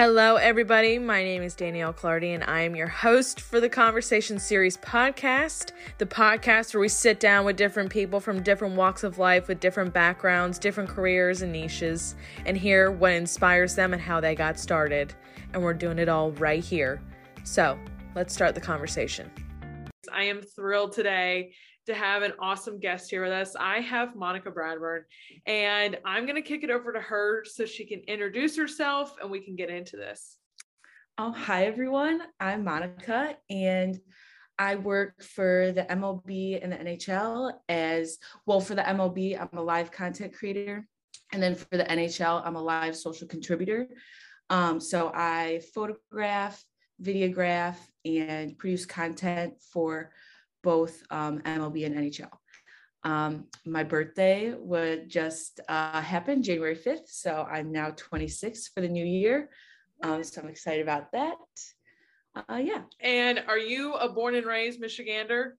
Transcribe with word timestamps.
Hello, 0.00 0.36
everybody. 0.36 0.96
My 0.96 1.24
name 1.24 1.42
is 1.42 1.56
Danielle 1.56 1.92
Clardy, 1.92 2.32
and 2.32 2.44
I 2.44 2.60
am 2.60 2.76
your 2.76 2.86
host 2.86 3.40
for 3.40 3.58
the 3.58 3.68
Conversation 3.68 4.38
Series 4.38 4.76
podcast, 4.76 5.72
the 5.98 6.06
podcast 6.06 6.72
where 6.72 6.80
we 6.80 6.88
sit 6.88 7.18
down 7.18 7.44
with 7.44 7.56
different 7.56 7.90
people 7.90 8.20
from 8.20 8.40
different 8.44 8.76
walks 8.76 9.02
of 9.02 9.18
life 9.18 9.48
with 9.48 9.58
different 9.58 9.92
backgrounds, 9.92 10.60
different 10.60 10.88
careers, 10.88 11.42
and 11.42 11.50
niches, 11.50 12.14
and 12.46 12.56
hear 12.56 12.92
what 12.92 13.10
inspires 13.10 13.74
them 13.74 13.92
and 13.92 14.00
how 14.00 14.20
they 14.20 14.36
got 14.36 14.60
started. 14.60 15.14
And 15.52 15.64
we're 15.64 15.74
doing 15.74 15.98
it 15.98 16.08
all 16.08 16.30
right 16.30 16.62
here. 16.62 17.02
So 17.42 17.76
let's 18.14 18.32
start 18.32 18.54
the 18.54 18.60
conversation. 18.60 19.28
I 20.12 20.22
am 20.22 20.42
thrilled 20.42 20.92
today 20.92 21.54
to 21.88 21.94
have 21.94 22.22
an 22.22 22.34
awesome 22.38 22.78
guest 22.78 23.10
here 23.10 23.22
with 23.22 23.32
us. 23.32 23.56
I 23.58 23.80
have 23.80 24.14
Monica 24.14 24.50
Bradburn, 24.50 25.04
and 25.46 25.98
I'm 26.04 26.26
going 26.26 26.36
to 26.36 26.42
kick 26.42 26.62
it 26.62 26.68
over 26.68 26.92
to 26.92 27.00
her 27.00 27.46
so 27.46 27.64
she 27.64 27.86
can 27.86 28.00
introduce 28.00 28.58
herself 28.58 29.16
and 29.22 29.30
we 29.30 29.40
can 29.40 29.56
get 29.56 29.70
into 29.70 29.96
this. 29.96 30.36
Oh, 31.16 31.32
hi, 31.32 31.64
everyone. 31.64 32.20
I'm 32.38 32.62
Monica, 32.62 33.38
and 33.48 33.98
I 34.58 34.76
work 34.76 35.22
for 35.22 35.72
the 35.72 35.84
MLB 35.84 36.62
and 36.62 36.72
the 36.72 36.76
NHL 36.76 37.54
as 37.70 38.18
well. 38.44 38.60
For 38.60 38.74
the 38.74 38.82
MLB, 38.82 39.40
I'm 39.40 39.58
a 39.58 39.62
live 39.62 39.90
content 39.90 40.34
creator. 40.34 40.86
And 41.32 41.42
then 41.42 41.54
for 41.54 41.74
the 41.74 41.84
NHL, 41.84 42.42
I'm 42.44 42.56
a 42.56 42.62
live 42.62 42.96
social 42.96 43.26
contributor. 43.26 43.88
Um, 44.50 44.78
so 44.78 45.10
I 45.14 45.62
photograph, 45.74 46.62
videograph, 47.02 47.76
and 48.04 48.58
produce 48.58 48.84
content 48.84 49.54
for 49.72 50.10
both 50.62 51.02
um, 51.10 51.40
MLB 51.40 51.86
and 51.86 51.96
NHL. 51.96 52.30
Um, 53.04 53.46
my 53.64 53.84
birthday 53.84 54.54
would 54.58 55.08
just 55.08 55.60
uh, 55.68 56.00
happen 56.00 56.42
January 56.42 56.76
5th. 56.76 57.08
So 57.08 57.46
I'm 57.50 57.72
now 57.72 57.92
26 57.96 58.68
for 58.68 58.80
the 58.80 58.88
new 58.88 59.04
year. 59.04 59.50
Um, 60.02 60.22
so 60.22 60.42
I'm 60.42 60.48
excited 60.48 60.82
about 60.82 61.12
that. 61.12 61.36
Uh, 62.48 62.56
yeah. 62.56 62.82
And 63.00 63.42
are 63.48 63.58
you 63.58 63.94
a 63.94 64.08
born 64.08 64.34
and 64.34 64.46
raised 64.46 64.80
Michigander? 64.80 65.52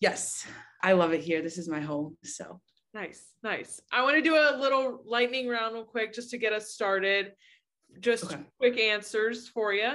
Yes. 0.00 0.46
I 0.82 0.92
love 0.92 1.12
it 1.12 1.22
here. 1.22 1.42
This 1.42 1.58
is 1.58 1.68
my 1.68 1.80
home. 1.80 2.16
So 2.24 2.60
nice. 2.92 3.24
Nice. 3.42 3.80
I 3.92 4.02
want 4.02 4.16
to 4.16 4.22
do 4.22 4.34
a 4.34 4.58
little 4.58 5.02
lightning 5.06 5.48
round 5.48 5.74
real 5.74 5.84
quick 5.84 6.12
just 6.12 6.30
to 6.30 6.38
get 6.38 6.52
us 6.52 6.70
started. 6.70 7.32
Just 8.00 8.24
okay. 8.24 8.40
quick 8.58 8.78
answers 8.78 9.48
for 9.48 9.72
you. 9.72 9.92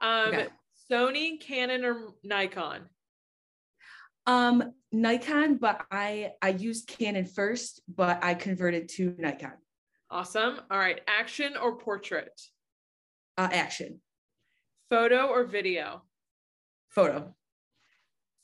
Um, 0.00 0.28
okay. 0.28 0.48
Sony, 0.90 1.40
Canon, 1.40 1.84
or 1.84 2.08
Nikon? 2.22 2.82
Um, 4.26 4.72
Nikon, 4.92 5.56
but 5.56 5.86
I 5.90 6.32
I 6.42 6.50
used 6.50 6.88
Canon 6.88 7.26
first, 7.26 7.80
but 7.88 8.22
I 8.22 8.34
converted 8.34 8.88
to 8.90 9.14
Nikon. 9.18 9.54
Awesome. 10.10 10.60
All 10.70 10.78
right, 10.78 11.00
action 11.06 11.56
or 11.56 11.76
portrait? 11.76 12.40
Uh, 13.38 13.48
action. 13.52 14.00
Photo 14.90 15.28
or 15.28 15.44
video? 15.44 16.02
Photo. 16.88 17.34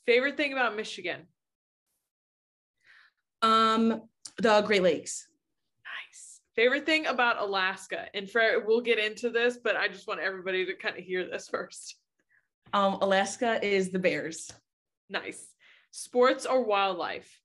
Favorite 0.05 0.37
thing 0.37 0.53
about 0.53 0.77
Michigan? 0.77 1.27
Um, 3.41 4.03
the 4.37 4.61
Great 4.61 4.81
Lakes. 4.81 5.27
Nice. 5.83 6.39
Favorite 6.55 6.85
thing 6.85 7.05
about 7.07 7.41
Alaska? 7.41 8.05
And 8.13 8.29
for 8.29 8.63
we'll 8.65 8.81
get 8.81 8.97
into 8.97 9.29
this, 9.29 9.57
but 9.61 9.75
I 9.75 9.89
just 9.89 10.07
want 10.07 10.21
everybody 10.21 10.65
to 10.65 10.73
kind 10.75 10.97
of 10.97 11.03
hear 11.03 11.29
this 11.29 11.49
first. 11.49 11.95
Um, 12.71 12.93
Alaska 13.01 13.59
is 13.63 13.91
the 13.91 13.99
bears. 13.99 14.49
Nice. 15.09 15.45
Sports 15.97 16.45
or 16.45 16.61
wildlife? 16.63 17.41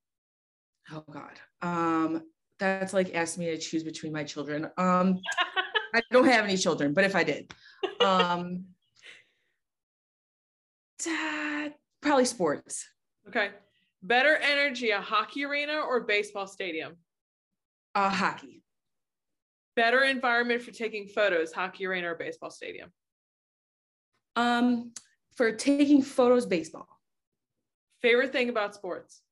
Oh 0.93 1.05
God. 1.11 1.41
Um, 1.63 2.23
that's 2.59 2.93
like 2.93 3.15
asking 3.15 3.47
me 3.47 3.51
to 3.53 3.57
choose 3.57 3.83
between 3.83 4.13
my 4.13 4.25
children. 4.25 4.67
Um, 4.77 5.21
I 5.95 6.03
don't 6.11 6.27
have 6.27 6.45
any 6.45 6.59
children, 6.59 6.93
but 6.93 7.05
if 7.05 7.17
I 7.17 7.25
did, 7.25 7.51
um, 8.03 8.65
probably 12.03 12.27
sports. 12.27 12.87
Okay. 13.27 13.53
Better 14.03 14.37
energy, 14.37 14.91
a 14.91 15.01
hockey 15.01 15.47
arena 15.47 15.79
or 15.79 16.03
baseball 16.03 16.47
stadium? 16.47 16.97
Uh, 17.95 18.11
hockey. 18.11 18.63
Better 19.77 20.03
environment 20.03 20.61
for 20.61 20.73
taking 20.73 21.09
photos, 21.09 21.55
hockey 21.55 21.87
arena 21.87 22.11
or 22.11 22.17
baseball 22.17 22.51
stadium? 22.51 22.93
Um, 24.37 24.93
for 25.37 25.53
taking 25.53 26.03
photos, 26.03 26.45
baseball. 26.45 26.92
Favorite 28.03 28.33
thing 28.33 28.49
about 28.49 28.75
sports? 28.75 29.23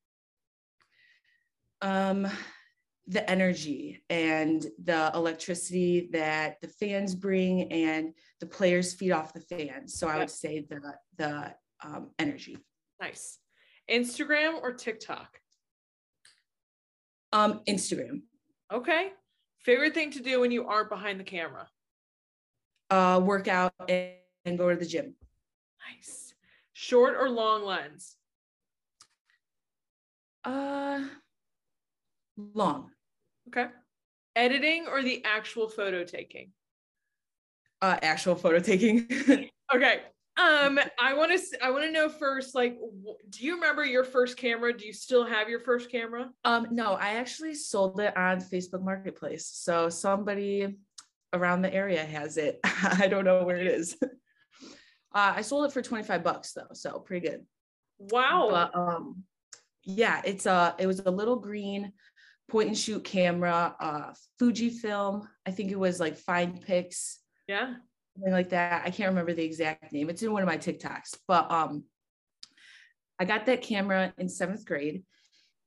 Um, 1.83 2.29
the 3.09 3.29
energy 3.29 4.05
and 4.09 4.65
the 4.85 5.11
electricity 5.15 6.09
that 6.13 6.61
the 6.61 6.69
fans 6.69 7.15
bring 7.15 7.73
and 7.73 8.15
the 8.39 8.47
players 8.47 8.95
feed 8.95 9.11
off 9.11 9.33
the 9.33 9.41
fans. 9.41 9.95
So 9.95 10.07
I 10.07 10.19
would 10.19 10.31
say 10.31 10.65
the 10.69 10.95
the 11.17 11.55
um, 11.83 12.11
energy. 12.19 12.59
Nice. 13.01 13.39
Instagram 13.91 14.61
or 14.63 14.73
TikTok? 14.73 15.41
Um, 17.33 17.63
Instagram. 17.69 18.23
Okay. 18.73 19.09
Favorite 19.59 19.95
thing 19.95 20.13
to 20.13 20.23
do 20.23 20.41
when 20.41 20.53
you 20.53 20.67
aren't 20.67 20.91
behind 20.91 21.19
the 21.19 21.25
camera? 21.25 21.67
Uh, 22.89 23.21
work 23.23 23.49
out 23.49 23.73
and, 23.89 24.13
and 24.45 24.59
go 24.59 24.71
to 24.71 24.77
the 24.77 24.87
gym. 24.87 25.15
Nice. 25.93 26.35
Short 26.73 27.17
or 27.19 27.29
long 27.29 27.65
lens? 27.65 28.17
Uh, 30.45 31.03
long. 32.55 32.91
Okay. 33.49 33.67
Editing 34.37 34.87
or 34.89 35.03
the 35.03 35.23
actual 35.25 35.69
photo 35.69 36.05
taking? 36.05 36.53
Uh, 37.83 37.97
actual 38.03 38.35
photo 38.35 38.61
taking. 38.61 39.09
okay. 39.75 40.01
Um, 40.37 40.79
I 40.99 41.15
want 41.15 41.33
to. 41.33 41.65
I 41.65 41.71
want 41.71 41.85
to 41.85 41.93
know 41.93 42.09
first. 42.09 42.55
Like, 42.55 42.79
do 43.29 43.45
you 43.45 43.57
remember 43.57 43.85
your 43.85 44.05
first 44.05 44.37
camera? 44.37 44.77
Do 44.77 44.87
you 44.87 44.93
still 44.93 45.27
have 45.27 45.49
your 45.49 45.61
first 45.61 45.91
camera? 45.91 46.31
Um, 46.45 46.69
no, 46.71 46.93
I 46.95 47.15
actually 47.15 47.55
sold 47.55 48.01
it 48.01 48.17
on 48.17 48.41
Facebook 48.41 48.83
Marketplace. 48.83 49.47
So 49.53 49.89
somebody 49.89 50.79
around 51.33 51.63
the 51.63 51.73
area 51.73 52.05
has 52.05 52.37
it. 52.37 52.61
I 52.65 53.09
don't 53.09 53.25
know 53.25 53.45
where 53.45 53.59
it 53.59 53.67
is. 53.67 53.97
Uh, 55.13 55.35
I 55.35 55.43
sold 55.43 55.67
it 55.67 55.73
for 55.73 55.83
25 55.83 56.23
bucks 56.23 56.53
though, 56.53 56.69
so 56.73 57.01
pretty 57.01 57.27
good. 57.27 57.45
Wow. 57.99 58.47
But 58.49 58.79
um, 58.79 59.25
yeah, 59.85 60.21
it's 60.25 60.47
a 60.47 60.75
it 60.79 60.87
was 60.87 61.01
a 61.01 61.11
little 61.11 61.37
green 61.37 61.93
point 62.49 62.69
and 62.69 62.79
shoot 62.79 63.05
camera, 63.05 63.75
uh 63.81 64.13
Fujifilm. 64.41 65.27
I 65.47 65.51
think 65.51 65.71
it 65.71 65.79
was 65.79 66.01
like 66.01 66.19
FinePix. 66.19 67.17
Yeah. 67.47 67.75
Something 68.15 68.33
like 68.33 68.51
that. 68.51 68.83
I 68.85 68.91
can't 68.91 69.11
remember 69.11 69.33
the 69.33 69.45
exact 69.45 69.93
name. 69.93 70.11
It's 70.11 70.23
in 70.23 70.33
one 70.33 70.43
of 70.43 70.49
my 70.49 70.59
TikToks. 70.59 71.19
But 71.27 71.51
um 71.51 71.85
I 73.19 73.25
got 73.25 73.47
that 73.47 73.63
camera 73.63 74.13
in 74.19 74.29
seventh 74.29 74.65
grade 74.65 75.05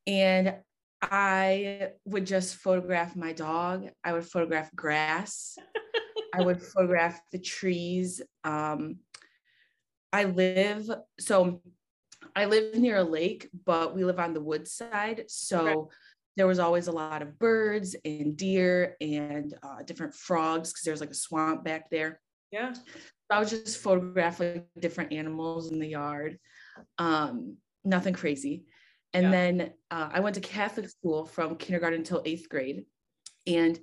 and 0.08 0.56
I 1.02 1.90
would 2.06 2.26
just 2.26 2.56
photograph 2.56 3.16
my 3.16 3.34
dog. 3.34 3.90
I 4.04 4.14
would 4.14 4.26
photograph 4.26 4.74
grass. 4.74 5.58
I 6.34 6.42
would 6.42 6.62
photograph 6.62 7.20
the 7.32 7.40
trees. 7.40 8.22
Um, 8.44 8.98
I 10.12 10.24
live 10.26 10.90
so 11.20 11.62
I 12.36 12.46
live 12.46 12.76
near 12.76 12.98
a 12.98 13.04
lake, 13.04 13.50
but 13.66 13.96
we 13.96 14.04
live 14.04 14.20
on 14.20 14.34
the 14.34 14.42
woods 14.42 14.72
side. 14.72 15.26
So 15.28 15.90
there 16.36 16.48
was 16.48 16.60
always 16.60 16.88
a 16.88 16.92
lot 16.92 17.22
of 17.22 17.38
birds 17.38 17.96
and 18.04 18.36
deer 18.36 18.96
and 19.02 19.54
uh, 19.62 19.84
different 19.86 20.16
frogs 20.16 20.72
because 20.72 20.84
there's 20.84 21.02
like 21.02 21.12
a 21.12 21.16
swamp 21.16 21.64
back 21.64 21.90
there. 21.90 22.20
Yeah. 22.52 22.74
So 22.74 22.82
I 23.30 23.40
was 23.40 23.52
just 23.52 23.78
photographing 23.78 24.64
different 24.80 25.14
animals 25.14 25.72
in 25.72 25.80
the 25.80 25.88
yard. 25.88 26.40
Um, 26.98 27.58
nothing 27.84 28.14
crazy. 28.14 28.66
And 29.14 29.26
yeah. 29.26 29.32
then 29.32 29.74
uh, 29.92 30.10
I 30.12 30.20
went 30.22 30.36
to 30.36 30.42
Catholic 30.42 30.90
school 30.90 31.26
from 31.26 31.56
kindergarten 31.56 32.00
until 32.00 32.24
eighth 32.26 32.50
grade. 32.50 32.84
And 33.46 33.80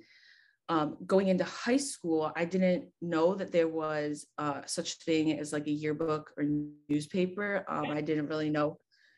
um, 0.69 0.97
going 1.05 1.27
into 1.27 1.43
high 1.43 1.77
school, 1.77 2.31
I 2.35 2.45
didn't 2.45 2.85
know 3.01 3.35
that 3.35 3.51
there 3.51 3.67
was 3.67 4.27
uh, 4.37 4.61
such 4.65 5.03
thing 5.03 5.37
as 5.39 5.51
like 5.51 5.67
a 5.67 5.71
yearbook 5.71 6.31
or 6.37 6.45
newspaper. 6.89 7.65
Um, 7.67 7.91
I 7.91 8.01
didn't 8.01 8.27
really 8.27 8.49
know 8.49 8.77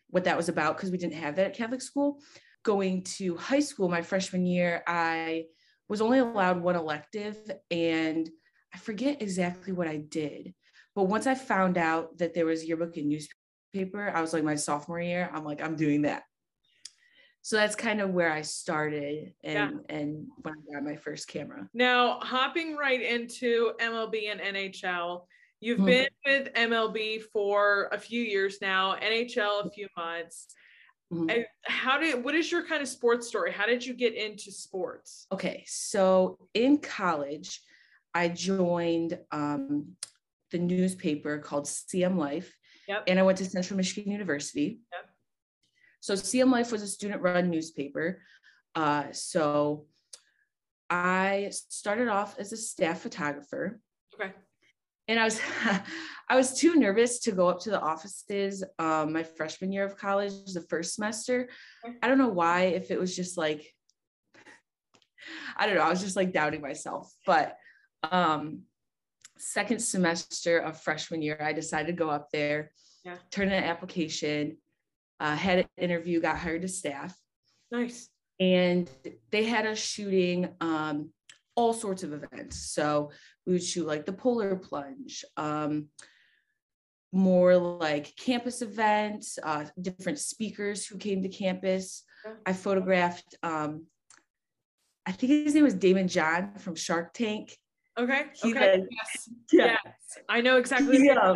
what 0.10 0.24
that 0.24 0.38
was 0.38 0.50
about 0.50 0.78
because 0.78 0.92
we 0.92 0.98
didn't 0.98 1.16
have 1.16 1.36
that 1.36 1.48
at 1.48 1.56
Catholic 1.56 1.82
school. 1.82 2.20
Going 2.64 3.04
to 3.18 3.36
high 3.38 3.60
school, 3.60 3.90
my 3.90 4.02
freshman 4.02 4.46
year, 4.46 4.84
I 4.88 5.46
was 5.90 6.02
only 6.02 6.20
allowed 6.20 6.62
one 6.62 6.76
elective, 6.76 7.38
and 7.70 8.30
I 8.74 8.78
forget 8.78 9.22
exactly 9.22 9.74
what 9.74 9.88
I 9.88 9.98
did. 9.98 10.54
But 10.96 11.04
once 11.04 11.28
I 11.28 11.36
found 11.36 11.78
out 11.78 12.18
that 12.20 12.34
there 12.34 12.46
was 12.46 12.66
yearbook 12.66 12.98
and 12.98 13.10
newspaper, 13.10 14.10
I 14.10 14.22
was 14.22 14.34
like 14.34 14.44
my 14.44 14.56
sophomore 14.56 15.02
year. 15.02 15.30
I'm 15.34 15.44
like, 15.44 15.62
I'm 15.62 15.76
doing 15.76 16.04
that 16.04 16.24
so 17.44 17.58
that's 17.58 17.76
kind 17.76 18.00
of 18.00 18.12
where 18.12 18.32
I 18.32 18.42
started 18.42 19.34
and 19.44 19.54
yeah. 19.54 19.96
and 19.96 20.28
when 20.42 20.54
I 20.54 20.74
got 20.74 20.84
my 20.84 20.96
first 20.96 21.28
camera. 21.28 21.70
Now, 21.74 22.20
hopping 22.22 22.78
right 22.78 23.02
into 23.02 23.74
MLB 23.82 24.32
and 24.32 24.40
NHL, 24.40 25.26
you've 25.60 25.78
mm-hmm. 25.78 25.86
been 25.86 26.08
with 26.26 26.54
MLB 26.54 27.22
for 27.34 27.90
a 27.92 28.00
few 28.00 28.22
years 28.22 28.60
now, 28.62 28.96
NHL 28.96 29.68
a 29.68 29.70
few 29.70 29.90
months. 29.98 30.48
Mm-hmm. 31.12 31.42
How 31.66 32.00
did 32.00 32.24
what 32.24 32.34
is 32.34 32.50
your 32.50 32.66
kind 32.66 32.82
of 32.82 32.88
sports 32.88 33.28
story? 33.28 33.52
How 33.52 33.66
did 33.66 33.86
you 33.86 33.94
get 33.94 34.16
into 34.16 34.50
sports? 34.50 35.28
Okay, 35.30 35.66
so 35.68 36.40
in 36.54 36.78
college, 36.78 37.60
I 38.14 38.30
joined 38.30 39.20
um, 39.34 39.98
the 40.52 40.60
newspaper 40.60 41.40
called 41.40 41.66
CM 41.66 42.18
Life. 42.18 42.56
Yep. 42.88 43.04
And 43.08 43.20
I 43.20 43.24
went 43.24 43.38
to 43.40 43.46
Central 43.46 43.76
Michigan 43.76 44.12
University. 44.12 44.80
Yep. 44.94 45.10
So 46.04 46.16
CM 46.16 46.52
Life 46.52 46.74
was 46.74 46.82
a 46.82 46.88
student 46.88 47.22
run 47.22 47.50
newspaper. 47.50 48.20
Uh, 48.76 49.06
so 49.14 49.86
I 50.90 51.50
started 51.70 52.10
off 52.10 52.38
as 52.38 52.52
a 52.52 52.58
staff 52.58 53.00
photographer. 53.00 53.80
Okay. 54.14 54.34
And 55.08 55.18
I 55.18 55.24
was 55.24 55.40
I 56.30 56.36
was 56.36 56.60
too 56.60 56.76
nervous 56.76 57.22
to 57.22 57.32
go 57.32 57.48
up 57.48 57.62
to 57.62 57.70
the 57.70 57.80
offices 57.80 58.66
um, 58.80 59.14
my 59.14 59.24
freshman 59.24 59.72
year 59.72 59.86
of 59.86 59.96
college, 59.96 60.34
the 60.54 60.66
first 60.70 60.96
semester. 60.96 61.48
I 62.02 62.10
don't 62.10 62.18
know 62.18 62.28
why, 62.28 62.64
if 62.64 62.92
it 62.92 63.00
was 63.00 63.16
just 63.16 63.38
like 63.38 63.74
I 65.56 65.68
don't 65.68 65.76
know, 65.76 65.84
I 65.84 65.90
was 65.90 66.02
just 66.02 66.18
like 66.18 66.34
doubting 66.34 66.60
myself. 66.60 67.14
But 67.26 67.56
um 68.12 68.64
second 69.38 69.80
semester 69.80 70.58
of 70.58 70.82
freshman 70.82 71.22
year, 71.22 71.38
I 71.42 71.54
decided 71.54 71.88
to 71.88 71.94
go 71.94 72.10
up 72.10 72.28
there, 72.34 72.72
Yeah. 73.06 73.16
turn 73.32 73.48
in 73.48 73.54
an 73.54 73.64
application, 73.64 74.58
uh, 75.24 75.36
had 75.36 75.60
an 75.60 75.66
interview, 75.78 76.20
got 76.20 76.38
hired 76.38 76.62
to 76.64 76.68
staff 76.68 77.18
Nice. 77.72 78.10
and 78.42 78.90
they 79.32 79.46
had 79.46 79.66
us 79.66 79.80
shooting 79.80 80.50
um, 80.60 81.12
all 81.56 81.74
sorts 81.74 82.04
of 82.04 82.12
events. 82.12 82.58
So 82.74 83.12
we 83.48 83.54
would 83.54 83.64
shoot 83.64 83.88
like 83.88 84.06
the 84.06 84.12
polar 84.12 84.58
plunge, 84.58 85.24
um, 85.38 85.88
more 87.14 87.56
like 87.56 88.14
campus 88.18 88.62
events, 88.62 89.40
uh, 89.42 89.66
different 89.80 90.20
speakers 90.20 90.86
who 90.86 90.98
came 90.98 91.24
to 91.24 91.30
campus. 91.30 92.04
I 92.46 92.52
photographed, 92.52 93.36
um, 93.44 93.86
I 95.06 95.14
think 95.14 95.46
his 95.46 95.56
name 95.56 95.64
was 95.64 95.76
Daymond 95.76 96.10
John 96.10 96.56
from 96.58 96.76
Shark 96.76 97.14
Tank. 97.14 97.58
Okay. 97.98 98.26
He 98.42 98.52
okay. 98.52 98.84
yes. 98.90 99.30
Yeah. 99.52 99.78
Yes. 99.86 100.18
I 100.28 100.42
know 100.42 100.58
exactly. 100.58 101.06
Yeah. 101.06 101.36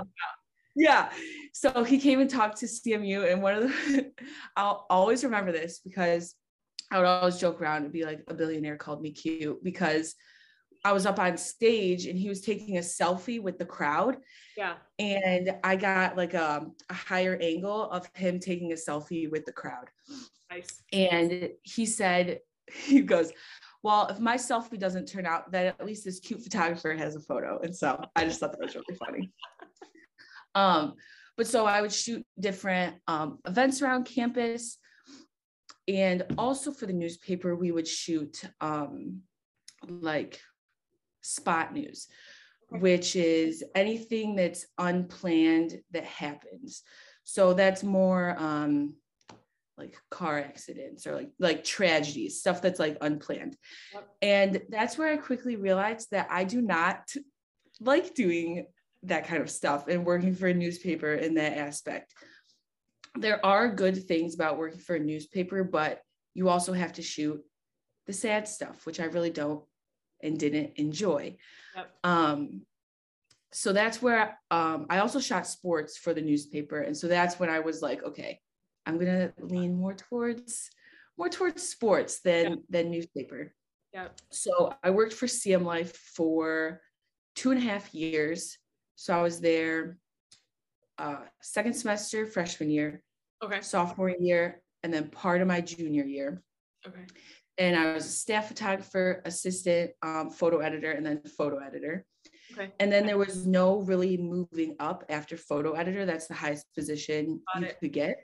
Yeah. 0.77 1.09
So 1.53 1.83
he 1.83 1.99
came 1.99 2.19
and 2.19 2.29
talked 2.29 2.57
to 2.59 2.67
CMU, 2.67 3.31
and 3.31 3.41
one 3.41 3.55
of 3.55 3.63
the, 3.63 4.11
I'll 4.55 4.85
always 4.89 5.23
remember 5.23 5.51
this 5.51 5.79
because 5.83 6.35
I 6.91 6.99
would 6.99 7.07
always 7.07 7.37
joke 7.37 7.59
around 7.59 7.83
and 7.83 7.91
be 7.91 8.05
like, 8.05 8.23
a 8.27 8.33
billionaire 8.33 8.77
called 8.77 9.01
me 9.01 9.11
cute 9.11 9.63
because 9.63 10.15
I 10.85 10.93
was 10.93 11.05
up 11.05 11.19
on 11.19 11.35
stage 11.37 12.05
and 12.05 12.17
he 12.17 12.29
was 12.29 12.41
taking 12.41 12.77
a 12.77 12.81
selfie 12.81 13.41
with 13.41 13.57
the 13.57 13.65
crowd. 13.65 14.17
Yeah. 14.55 14.75
And 14.99 15.55
I 15.63 15.75
got 15.75 16.15
like 16.15 16.35
a, 16.35 16.67
a 16.89 16.93
higher 16.93 17.37
angle 17.41 17.89
of 17.89 18.07
him 18.13 18.39
taking 18.39 18.71
a 18.71 18.75
selfie 18.75 19.29
with 19.29 19.45
the 19.45 19.51
crowd. 19.51 19.89
Nice. 20.49 20.81
And 20.93 21.49
he 21.63 21.85
said, 21.85 22.39
he 22.71 23.01
goes, 23.01 23.31
well, 23.83 24.07
if 24.07 24.19
my 24.19 24.35
selfie 24.35 24.79
doesn't 24.79 25.07
turn 25.07 25.25
out, 25.25 25.51
then 25.51 25.67
at 25.67 25.85
least 25.85 26.05
this 26.05 26.19
cute 26.19 26.41
photographer 26.41 26.93
has 26.93 27.15
a 27.15 27.19
photo. 27.19 27.59
And 27.63 27.75
so 27.75 28.03
I 28.15 28.25
just 28.25 28.39
thought 28.39 28.51
that 28.51 28.61
was 28.61 28.75
really 28.75 28.97
funny. 28.97 29.31
Um, 30.57 30.93
but 31.37 31.47
so 31.47 31.65
I 31.65 31.81
would 31.81 31.93
shoot 31.93 32.25
different 32.39 32.95
um, 33.07 33.39
events 33.45 33.81
around 33.81 34.05
campus. 34.05 34.77
And 35.87 36.23
also 36.37 36.71
for 36.71 36.87
the 36.87 36.93
newspaper, 36.93 37.55
we 37.55 37.71
would 37.71 37.87
shoot 37.87 38.41
um, 38.59 39.21
like 39.87 40.39
spot 41.21 41.73
news, 41.73 42.07
Okay. 42.69 42.81
which 42.81 43.15
is 43.15 43.63
anything 43.75 44.35
that's 44.35 44.65
unplanned 44.77 45.79
that 45.91 46.03
happens. 46.03 46.83
So 47.23 47.53
that's 47.53 47.83
more 47.83 48.35
um, 48.37 48.95
like 49.77 49.95
car 50.09 50.39
accidents 50.39 51.05
or 51.07 51.15
like 51.15 51.29
like 51.39 51.63
tragedies, 51.63 52.39
stuff 52.39 52.61
that's 52.61 52.79
like 52.79 52.97
unplanned. 52.99 53.55
Yep. 53.93 54.07
And 54.21 54.61
that's 54.69 54.97
where 54.97 55.13
I 55.13 55.17
quickly 55.17 55.55
realized 55.55 56.07
that 56.11 56.27
I 56.31 56.43
do 56.43 56.61
not 56.61 57.03
like 57.79 58.15
doing 58.15 58.65
that 59.03 59.27
kind 59.27 59.41
of 59.41 59.49
stuff 59.49 59.87
and 59.87 60.05
working 60.05 60.33
for 60.33 60.47
a 60.47 60.53
newspaper 60.53 61.13
in 61.13 61.35
that 61.35 61.57
aspect. 61.57 62.13
There 63.15 63.43
are 63.45 63.73
good 63.73 64.05
things 64.05 64.35
about 64.35 64.57
working 64.57 64.79
for 64.79 64.95
a 64.95 64.99
newspaper, 64.99 65.63
but 65.63 66.01
you 66.33 66.49
also 66.49 66.73
have 66.73 66.93
to 66.93 67.01
shoot 67.01 67.41
the 68.05 68.13
sad 68.13 68.47
stuff, 68.47 68.85
which 68.85 68.99
I 68.99 69.05
really 69.05 69.29
don't 69.29 69.63
and 70.21 70.39
didn't 70.39 70.73
enjoy. 70.75 71.37
Yep. 71.75 71.95
Um, 72.03 72.61
so 73.51 73.73
that's 73.73 74.01
where 74.01 74.37
um, 74.51 74.87
I 74.89 74.99
also 74.99 75.19
shot 75.19 75.47
sports 75.47 75.97
for 75.97 76.13
the 76.13 76.21
newspaper, 76.21 76.81
and 76.81 76.95
so 76.95 77.07
that's 77.07 77.39
when 77.39 77.49
I 77.49 77.59
was 77.59 77.81
like, 77.81 78.03
okay, 78.03 78.39
I'm 78.85 78.97
gonna 78.97 79.33
lean 79.39 79.75
more 79.75 79.93
towards 79.93 80.69
more 81.17 81.29
towards 81.29 81.63
sports 81.63 82.19
than 82.19 82.45
Yeah. 82.45 82.55
than 82.69 82.91
newspaper. 82.91 83.53
Yeah. 83.93 84.09
So 84.29 84.73
I 84.83 84.91
worked 84.91 85.13
for 85.13 85.25
CM 85.25 85.63
Life 85.63 85.95
for 85.95 86.81
two 87.35 87.51
and 87.51 87.59
a 87.59 87.63
half 87.63 87.93
years. 87.93 88.57
So 88.99 89.17
I 89.17 89.21
was 89.21 89.39
there 89.39 89.97
uh, 90.97 91.17
second 91.39 91.73
semester, 91.75 92.25
freshman 92.25 92.71
year, 92.71 93.03
Okay. 93.43 93.61
sophomore 93.61 94.09
year, 94.19 94.63
and 94.81 94.91
then 94.91 95.09
part 95.09 95.41
of 95.41 95.47
my 95.47 95.61
junior 95.61 96.03
year. 96.03 96.41
Okay. 96.85 97.05
And 97.59 97.75
I 97.75 97.93
was 97.93 98.05
a 98.05 98.09
staff 98.09 98.47
photographer, 98.47 99.21
assistant, 99.23 99.91
um, 100.01 100.31
photo 100.31 100.57
editor, 100.59 100.91
and 100.91 101.05
then 101.05 101.21
photo 101.37 101.59
editor. 101.59 102.05
Okay. 102.53 102.71
And 102.79 102.91
then 102.91 103.05
there 103.05 103.19
was 103.19 103.45
no 103.45 103.81
really 103.81 104.17
moving 104.17 104.75
up 104.79 105.05
after 105.09 105.37
photo 105.37 105.73
editor. 105.73 106.03
That's 106.05 106.25
the 106.27 106.33
highest 106.33 106.65
position 106.73 107.41
Got 107.53 107.61
you 107.61 107.67
it. 107.67 107.79
could 107.79 107.93
get. 107.93 108.17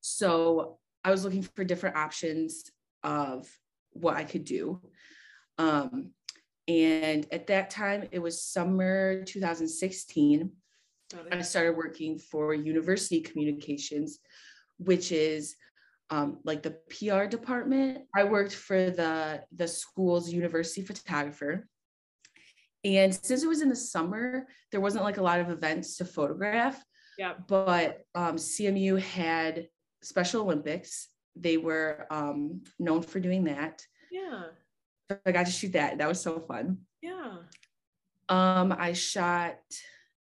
So 0.00 0.78
I 1.04 1.10
was 1.10 1.22
looking 1.22 1.42
for 1.42 1.64
different 1.64 1.96
options 1.96 2.70
of 3.02 3.46
what 3.92 4.16
I 4.16 4.24
could 4.24 4.44
do. 4.44 4.80
Um, 5.58 6.12
and 6.68 7.26
at 7.30 7.46
that 7.48 7.70
time, 7.70 8.08
it 8.10 8.18
was 8.18 8.42
summer 8.42 9.22
2016. 9.24 10.50
I 11.30 11.42
started 11.42 11.76
working 11.76 12.18
for 12.18 12.54
University 12.54 13.20
Communications, 13.20 14.18
which 14.78 15.12
is 15.12 15.54
um, 16.10 16.38
like 16.44 16.62
the 16.62 16.76
PR 16.90 17.26
department. 17.26 18.04
I 18.16 18.24
worked 18.24 18.54
for 18.54 18.90
the 18.90 19.42
the 19.54 19.68
school's 19.68 20.32
university 20.32 20.82
photographer. 20.82 21.68
And 22.84 23.14
since 23.14 23.42
it 23.42 23.46
was 23.48 23.62
in 23.62 23.68
the 23.70 23.76
summer, 23.76 24.46
there 24.70 24.80
wasn't 24.80 25.04
like 25.04 25.16
a 25.16 25.22
lot 25.22 25.40
of 25.40 25.50
events 25.50 25.96
to 25.96 26.04
photograph, 26.04 26.82
Yeah. 27.18 27.32
but 27.48 28.02
um, 28.14 28.36
CMU 28.36 29.00
had 29.00 29.68
Special 30.02 30.42
Olympics. 30.42 31.08
They 31.34 31.56
were 31.56 32.06
um, 32.10 32.62
known 32.78 33.00
for 33.02 33.20
doing 33.20 33.44
that. 33.44 33.82
Yeah. 34.10 34.44
So 35.10 35.18
I 35.26 35.32
got 35.32 35.46
to 35.46 35.52
shoot 35.52 35.72
that. 35.72 35.98
That 35.98 36.08
was 36.08 36.20
so 36.20 36.40
fun. 36.40 36.78
Yeah. 37.02 37.38
Um, 38.28 38.74
I 38.76 38.92
shot 38.94 39.56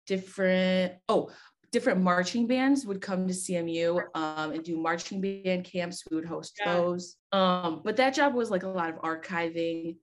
different, 0.07 0.95
oh, 1.09 1.31
different 1.71 2.01
marching 2.01 2.47
bands 2.47 2.85
would 2.85 3.01
come 3.01 3.27
to 3.29 3.33
CMU 3.33 4.03
um, 4.15 4.53
and 4.53 4.65
do 4.65 4.77
marching 4.77 5.21
band 5.21 5.65
camps. 5.65 6.05
We 6.11 6.17
would 6.17 6.27
host 6.27 6.55
Yeah. 6.59 6.75
those. 6.75 7.17
Um, 7.31 7.83
but 7.85 7.97
that 7.97 8.15
job 8.15 8.35
was 8.35 8.51
like 8.51 8.65
a 8.65 8.69
lot 8.69 8.91
of 8.91 8.97
archiving, 8.97 9.97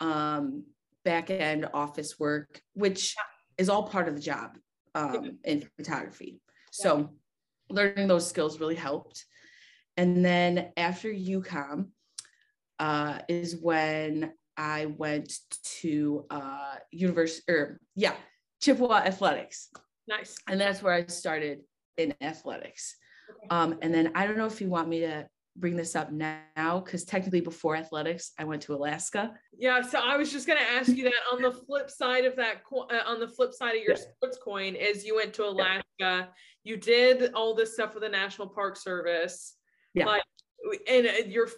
um, 0.00 0.64
back 1.04 1.30
end 1.30 1.66
office 1.72 2.18
work, 2.18 2.60
which 2.74 3.16
is 3.56 3.68
all 3.70 3.84
part 3.84 4.06
of 4.06 4.14
the 4.14 4.20
job 4.20 4.58
um, 4.94 5.38
in 5.44 5.66
photography. 5.76 6.40
So 6.72 7.14
learning 7.70 8.06
those 8.08 8.28
skills 8.28 8.60
really 8.60 8.74
helped. 8.74 9.24
And 9.96 10.24
then 10.24 10.72
after 10.76 11.08
UCOM 11.08 11.88
uh, 12.80 13.18
is 13.28 13.56
when 13.56 14.32
I 14.56 14.86
went 14.86 15.32
to 15.80 16.26
uh, 16.30 16.76
university, 16.90 17.52
or 17.52 17.78
yeah, 17.94 18.14
Chippewa 18.60 18.96
Athletics, 18.96 19.68
Nice. 20.08 20.34
and 20.48 20.60
that's 20.60 20.82
where 20.82 20.92
I 20.94 21.06
started 21.06 21.60
in 21.96 22.14
athletics. 22.20 22.96
Um, 23.50 23.78
and 23.82 23.94
then 23.94 24.10
I 24.16 24.26
don't 24.26 24.36
know 24.36 24.46
if 24.46 24.60
you 24.60 24.68
want 24.68 24.88
me 24.88 25.00
to 25.00 25.28
bring 25.56 25.76
this 25.76 25.94
up 25.94 26.10
now, 26.10 26.80
because 26.80 27.04
technically 27.04 27.40
before 27.40 27.76
athletics, 27.76 28.32
I 28.38 28.44
went 28.44 28.62
to 28.62 28.74
Alaska. 28.74 29.32
Yeah, 29.58 29.82
so 29.82 29.98
I 29.98 30.16
was 30.16 30.32
just 30.32 30.46
gonna 30.46 30.60
ask 30.60 30.88
you 30.88 31.04
that 31.04 31.12
on 31.32 31.42
the 31.42 31.52
flip 31.52 31.90
side 31.90 32.24
of 32.24 32.34
that, 32.36 32.64
co- 32.64 32.88
uh, 32.90 33.02
on 33.06 33.20
the 33.20 33.28
flip 33.28 33.52
side 33.52 33.76
of 33.76 33.82
your 33.82 33.96
Yeah. 33.96 34.02
sports 34.14 34.38
coin, 34.42 34.74
is 34.74 35.04
you 35.04 35.16
went 35.16 35.34
to 35.34 35.44
Alaska, 35.46 36.32
you 36.64 36.76
did 36.76 37.32
all 37.34 37.54
this 37.54 37.74
stuff 37.74 37.94
with 37.94 38.02
the 38.02 38.08
National 38.08 38.48
Park 38.48 38.76
Service, 38.76 39.56
Yeah. 39.94 40.06
like, 40.06 40.22
and 40.88 41.06
uh, 41.06 41.12
your 41.26 41.48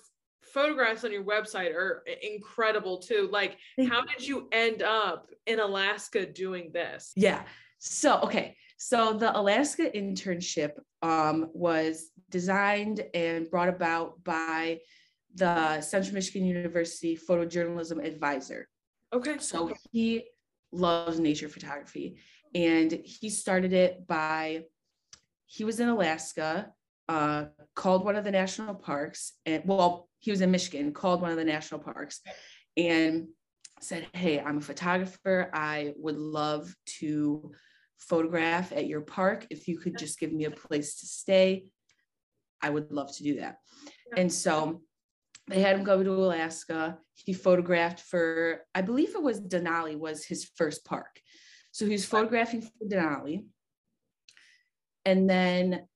photographs 0.53 1.05
on 1.05 1.13
your 1.13 1.25
website 1.25 1.75
are 1.75 2.05
incredible 2.23 2.99
too. 2.99 3.29
Like, 3.33 3.57
how 3.89 4.03
did 4.05 4.27
you 4.27 4.49
end 4.53 4.83
up 4.83 5.31
in 5.47 5.61
Alaska 5.61 6.27
doing 6.27 6.71
this? 6.73 7.13
Yeah. 7.17 7.43
So, 7.79 8.21
okay. 8.21 8.57
So 8.77 9.13
the 9.13 9.37
Alaska 9.39 9.91
internship 9.95 10.73
um, 11.03 11.51
was 11.53 12.11
designed 12.31 13.05
and 13.15 13.49
brought 13.51 13.69
about 13.69 14.23
by 14.25 14.81
the 15.35 15.81
Central 15.81 16.15
Michigan 16.15 16.45
University 16.45 17.17
photojournalism 17.17 18.05
advisor. 18.05 18.69
Okay, 19.13 19.37
So 19.39 19.73
he 19.93 20.25
loves 20.73 21.19
nature 21.19 21.49
photography 21.49 22.17
and 22.55 22.93
he 23.05 23.31
started 23.31 23.73
it 23.73 24.07
by, 24.07 24.65
he 25.47 25.65
was 25.65 25.81
in 25.81 25.89
Alaska, 25.89 26.73
uh, 27.09 27.45
called 27.75 28.05
one 28.05 28.17
of 28.17 28.25
the 28.25 28.31
national 28.31 28.75
parks 28.75 29.33
and 29.45 29.63
well, 29.67 30.09
he 30.23 30.31
was 30.31 30.41
in 30.41 30.53
Michigan, 30.53 30.93
called 30.93 31.21
one 31.21 31.33
of 31.33 31.37
the 31.37 31.45
national 31.45 31.81
parks 31.81 32.21
and 32.77 33.27
said, 33.81 34.07
Hey, 34.13 34.39
I'm 34.39 34.59
a 34.59 34.63
photographer. 34.63 35.51
I 35.53 35.95
would 35.97 36.17
love 36.17 36.75
to 37.01 37.51
photograph 37.99 38.73
at 38.73 38.87
your 38.87 39.01
park. 39.01 39.47
If 39.51 39.67
you 39.67 39.79
could 39.79 39.99
just 39.99 40.21
give 40.21 40.33
me 40.33 40.45
a 40.45 40.51
place 40.51 41.01
to 41.01 41.07
stay, 41.07 41.65
I 42.63 42.71
would 42.71 42.93
love 42.93 43.15
to 43.17 43.25
do 43.25 43.41
that. 43.41 43.57
And 44.17 44.33
so 44.33 44.83
they 45.49 45.61
had 45.61 45.77
him 45.77 45.85
go 45.85 46.05
to 46.05 46.11
Alaska. 46.11 46.99
He 47.15 47.33
photographed 47.33 48.01
for, 48.01 48.61
I 48.77 48.83
believe 48.83 49.17
it 49.17 49.23
was 49.23 49.41
Denali 49.41 49.99
was 49.99 50.25
his 50.25 50.49
first 50.55 50.85
park. 50.85 51.21
So 51.73 51.85
he 51.85 51.93
was 51.93 52.05
photographing 52.05 52.63
for 52.63 52.87
Denali. 52.89 53.45
And 55.05 55.29
then 55.29 55.89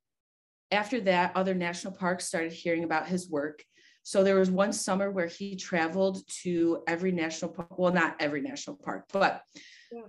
after 0.73 1.01
that, 1.03 1.37
other 1.37 1.55
national 1.55 1.93
parks 1.93 2.27
started 2.27 2.53
hearing 2.53 2.83
about 2.83 3.07
his 3.07 3.31
work. 3.31 3.63
So 4.07 4.23
there 4.23 4.39
was 4.39 4.53
one 4.53 4.73
summer 4.73 5.11
where 5.11 5.27
he 5.27 5.57
traveled 5.57 6.25
to 6.43 6.85
every 6.87 7.11
national 7.11 7.51
park, 7.51 7.77
well, 7.77 7.93
not 7.93 8.15
every 8.21 8.41
national 8.41 8.77
park, 8.77 9.07
but 9.13 9.43
yeah. 9.91 10.03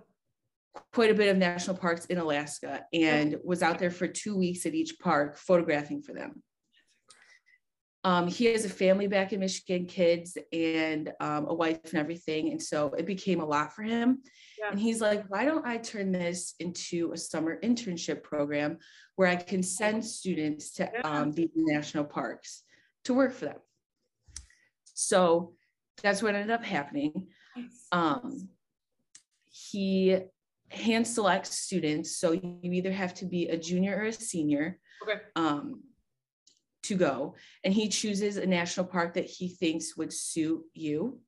quite 0.93 1.09
a 1.09 1.15
bit 1.15 1.29
of 1.29 1.37
national 1.37 1.77
parks 1.77 2.05
in 2.05 2.19
Alaska 2.19 2.85
and 2.93 3.37
was 3.43 3.63
out 3.63 3.79
there 3.79 3.89
for 3.89 4.07
two 4.07 4.37
weeks 4.37 4.67
at 4.67 4.75
each 4.75 4.99
park 4.99 5.35
photographing 5.39 6.03
for 6.03 6.13
them. 6.13 6.43
Um, 8.03 8.27
he 8.27 8.45
has 8.45 8.65
a 8.65 8.69
family 8.69 9.07
back 9.07 9.33
in 9.33 9.39
Michigan, 9.39 9.87
kids 9.87 10.37
and 10.53 11.11
um, 11.19 11.47
a 11.47 11.53
wife 11.55 11.79
and 11.85 11.95
everything. 11.95 12.51
And 12.51 12.61
so 12.61 12.93
it 12.93 13.07
became 13.07 13.39
a 13.39 13.45
lot 13.45 13.73
for 13.73 13.81
him. 13.81 14.21
Yeah. 14.59 14.69
And 14.69 14.79
he's 14.79 15.01
like, 15.01 15.25
why 15.27 15.43
don't 15.43 15.65
I 15.65 15.77
turn 15.77 16.11
this 16.11 16.53
into 16.59 17.13
a 17.13 17.17
summer 17.17 17.59
internship 17.61 18.21
program 18.21 18.77
where 19.15 19.27
I 19.27 19.37
can 19.37 19.63
send 19.63 20.05
students 20.05 20.73
to 20.73 20.87
um, 21.03 21.31
these 21.31 21.49
national 21.55 22.03
parks 22.03 22.61
to 23.05 23.15
work 23.15 23.33
for 23.33 23.45
them? 23.45 23.57
So 24.99 25.53
that's 26.01 26.23
what 26.23 26.33
ended 26.33 26.49
up 26.49 26.63
happening. 26.63 27.27
Um, 27.91 28.49
he 29.45 30.17
hand 30.69 31.05
selects 31.05 31.55
students. 31.55 32.17
So 32.17 32.31
you 32.31 32.57
either 32.63 32.91
have 32.91 33.13
to 33.15 33.25
be 33.25 33.47
a 33.47 33.57
junior 33.57 33.95
or 33.95 34.05
a 34.05 34.13
senior. 34.13 34.79
Okay. 35.03 35.21
Um, 35.35 35.83
to 36.83 36.95
go 36.95 37.35
and 37.63 37.73
he 37.73 37.89
chooses 37.89 38.37
a 38.37 38.45
national 38.45 38.85
park 38.85 39.13
that 39.13 39.25
he 39.25 39.49
thinks 39.49 39.97
would 39.97 40.13
suit 40.13 40.63
you. 40.73 41.19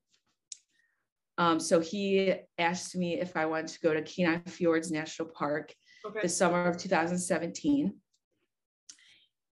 Um, 1.36 1.60
so 1.60 1.80
he 1.80 2.34
asked 2.58 2.96
me 2.96 3.20
if 3.20 3.36
I 3.36 3.46
wanted 3.46 3.68
to 3.68 3.80
go 3.80 3.92
to 3.92 4.02
Kenai 4.02 4.40
Fjords 4.46 4.90
National 4.90 5.28
Park 5.28 5.74
okay. 6.06 6.20
the 6.22 6.28
summer 6.28 6.66
of 6.66 6.78
2017. 6.78 7.94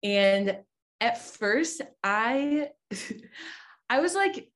And 0.03 0.59
at 1.01 1.21
first 1.21 1.83
I 2.03 2.71
I 3.91 4.01
was 4.01 4.15
like 4.15 4.49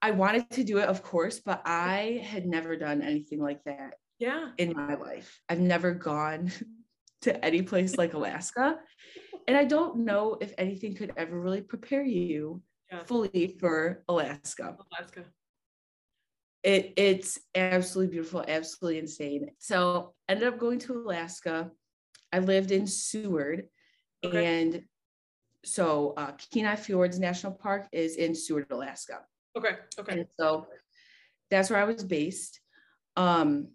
I 0.00 0.12
wanted 0.12 0.50
to 0.50 0.64
do 0.64 0.78
it 0.78 0.88
of 0.88 1.02
course, 1.02 1.40
but 1.44 1.60
I 1.66 2.24
had 2.24 2.46
never 2.46 2.76
done 2.76 3.02
anything 3.02 3.40
like 3.40 3.62
that. 3.64 3.94
Yeah. 4.18 4.50
In 4.56 4.72
my 4.74 4.94
life. 4.94 5.40
I've 5.48 5.60
never 5.60 5.92
gone 5.92 6.50
to 7.22 7.44
any 7.44 7.62
place 7.62 7.98
like 7.98 8.14
Alaska 8.14 8.78
and 9.46 9.56
I 9.56 9.64
don't 9.64 9.98
know 9.98 10.38
if 10.40 10.54
anything 10.58 10.94
could 10.94 11.12
ever 11.16 11.38
really 11.38 11.60
prepare 11.60 12.04
you 12.04 12.62
yeah. 12.90 13.04
fully 13.04 13.56
for 13.58 14.04
Alaska. 14.08 14.76
Alaska. 14.92 15.24
It 16.62 16.92
it's 16.96 17.38
absolutely 17.54 18.12
beautiful, 18.12 18.44
absolutely 18.46 19.00
insane. 19.00 19.50
So 19.58 20.14
ended 20.28 20.48
up 20.48 20.58
going 20.58 20.78
to 20.80 20.94
Alaska. 20.94 21.70
I 22.32 22.38
lived 22.38 22.70
in 22.70 22.86
Seward, 22.86 23.64
okay. 24.24 24.46
and 24.46 24.82
so 25.64 26.14
uh, 26.16 26.32
Kenai 26.52 26.76
Fjords 26.76 27.18
National 27.18 27.52
Park 27.52 27.88
is 27.92 28.16
in 28.16 28.34
Seward, 28.34 28.66
Alaska. 28.70 29.20
Okay. 29.56 29.76
Okay. 29.98 30.12
And 30.12 30.26
so 30.38 30.66
that's 31.50 31.70
where 31.70 31.80
I 31.80 31.84
was 31.84 32.02
based. 32.02 32.60
Um, 33.16 33.68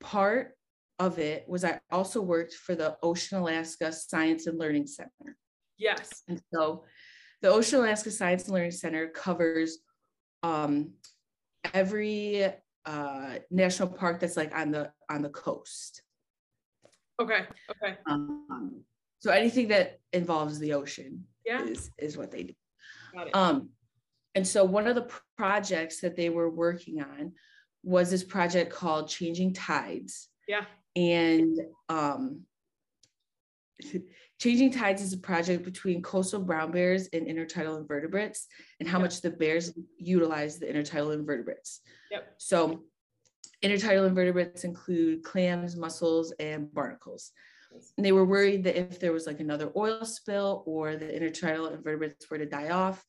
part 0.00 0.56
of 0.98 1.18
it 1.18 1.44
was 1.48 1.64
I 1.64 1.80
also 1.90 2.20
worked 2.20 2.54
for 2.54 2.74
the 2.74 2.96
Ocean 3.02 3.38
Alaska 3.38 3.92
Science 3.92 4.46
and 4.46 4.58
Learning 4.58 4.86
Center. 4.86 5.36
Yes. 5.78 6.22
And 6.28 6.40
so 6.52 6.84
the 7.42 7.48
Ocean 7.48 7.80
Alaska 7.80 8.10
Science 8.10 8.44
and 8.44 8.54
Learning 8.54 8.70
Center 8.70 9.08
covers 9.08 9.78
um, 10.42 10.92
every 11.74 12.46
uh, 12.84 13.34
national 13.50 13.88
park 13.88 14.20
that's 14.20 14.36
like 14.36 14.56
on 14.56 14.70
the 14.70 14.90
on 15.10 15.22
the 15.22 15.28
coast. 15.28 16.02
Okay. 17.20 17.46
Okay. 17.70 17.96
Um, 18.06 18.84
so 19.26 19.32
anything 19.32 19.68
that 19.68 19.98
involves 20.12 20.58
the 20.58 20.74
ocean 20.74 21.24
yeah. 21.44 21.62
is 21.62 21.90
is 21.98 22.16
what 22.16 22.30
they 22.30 22.44
do. 22.44 22.54
Um, 23.32 23.70
and 24.34 24.46
so 24.46 24.64
one 24.64 24.86
of 24.86 24.94
the 24.94 25.10
projects 25.36 26.00
that 26.00 26.16
they 26.16 26.28
were 26.28 26.50
working 26.50 27.00
on 27.00 27.32
was 27.82 28.10
this 28.10 28.24
project 28.24 28.72
called 28.72 29.08
Changing 29.08 29.52
Tides. 29.54 30.28
Yeah 30.46 30.64
and 30.96 31.60
um, 31.88 32.40
Changing 34.40 34.70
Tides 34.70 35.02
is 35.02 35.12
a 35.12 35.18
project 35.18 35.64
between 35.64 36.02
coastal 36.02 36.40
brown 36.40 36.72
bears 36.72 37.08
and 37.12 37.26
intertidal 37.26 37.78
invertebrates, 37.78 38.48
and 38.80 38.88
how 38.88 38.98
yep. 38.98 39.04
much 39.04 39.20
the 39.20 39.30
bears 39.30 39.72
utilize 39.98 40.58
the 40.58 40.66
intertidal 40.66 41.14
invertebrates. 41.14 41.80
Yep. 42.10 42.34
So, 42.38 42.84
intertidal 43.64 44.06
invertebrates 44.06 44.64
include 44.64 45.22
clams, 45.22 45.76
mussels, 45.76 46.34
and 46.38 46.72
barnacles. 46.72 47.32
And 47.96 48.04
they 48.04 48.12
were 48.12 48.24
worried 48.24 48.64
that 48.64 48.78
if 48.78 49.00
there 49.00 49.12
was 49.12 49.26
like 49.26 49.40
another 49.40 49.70
oil 49.76 50.04
spill 50.04 50.62
or 50.66 50.96
the 50.96 51.06
intertidal 51.06 51.72
invertebrates 51.74 52.30
were 52.30 52.38
to 52.38 52.46
die 52.46 52.70
off, 52.70 53.04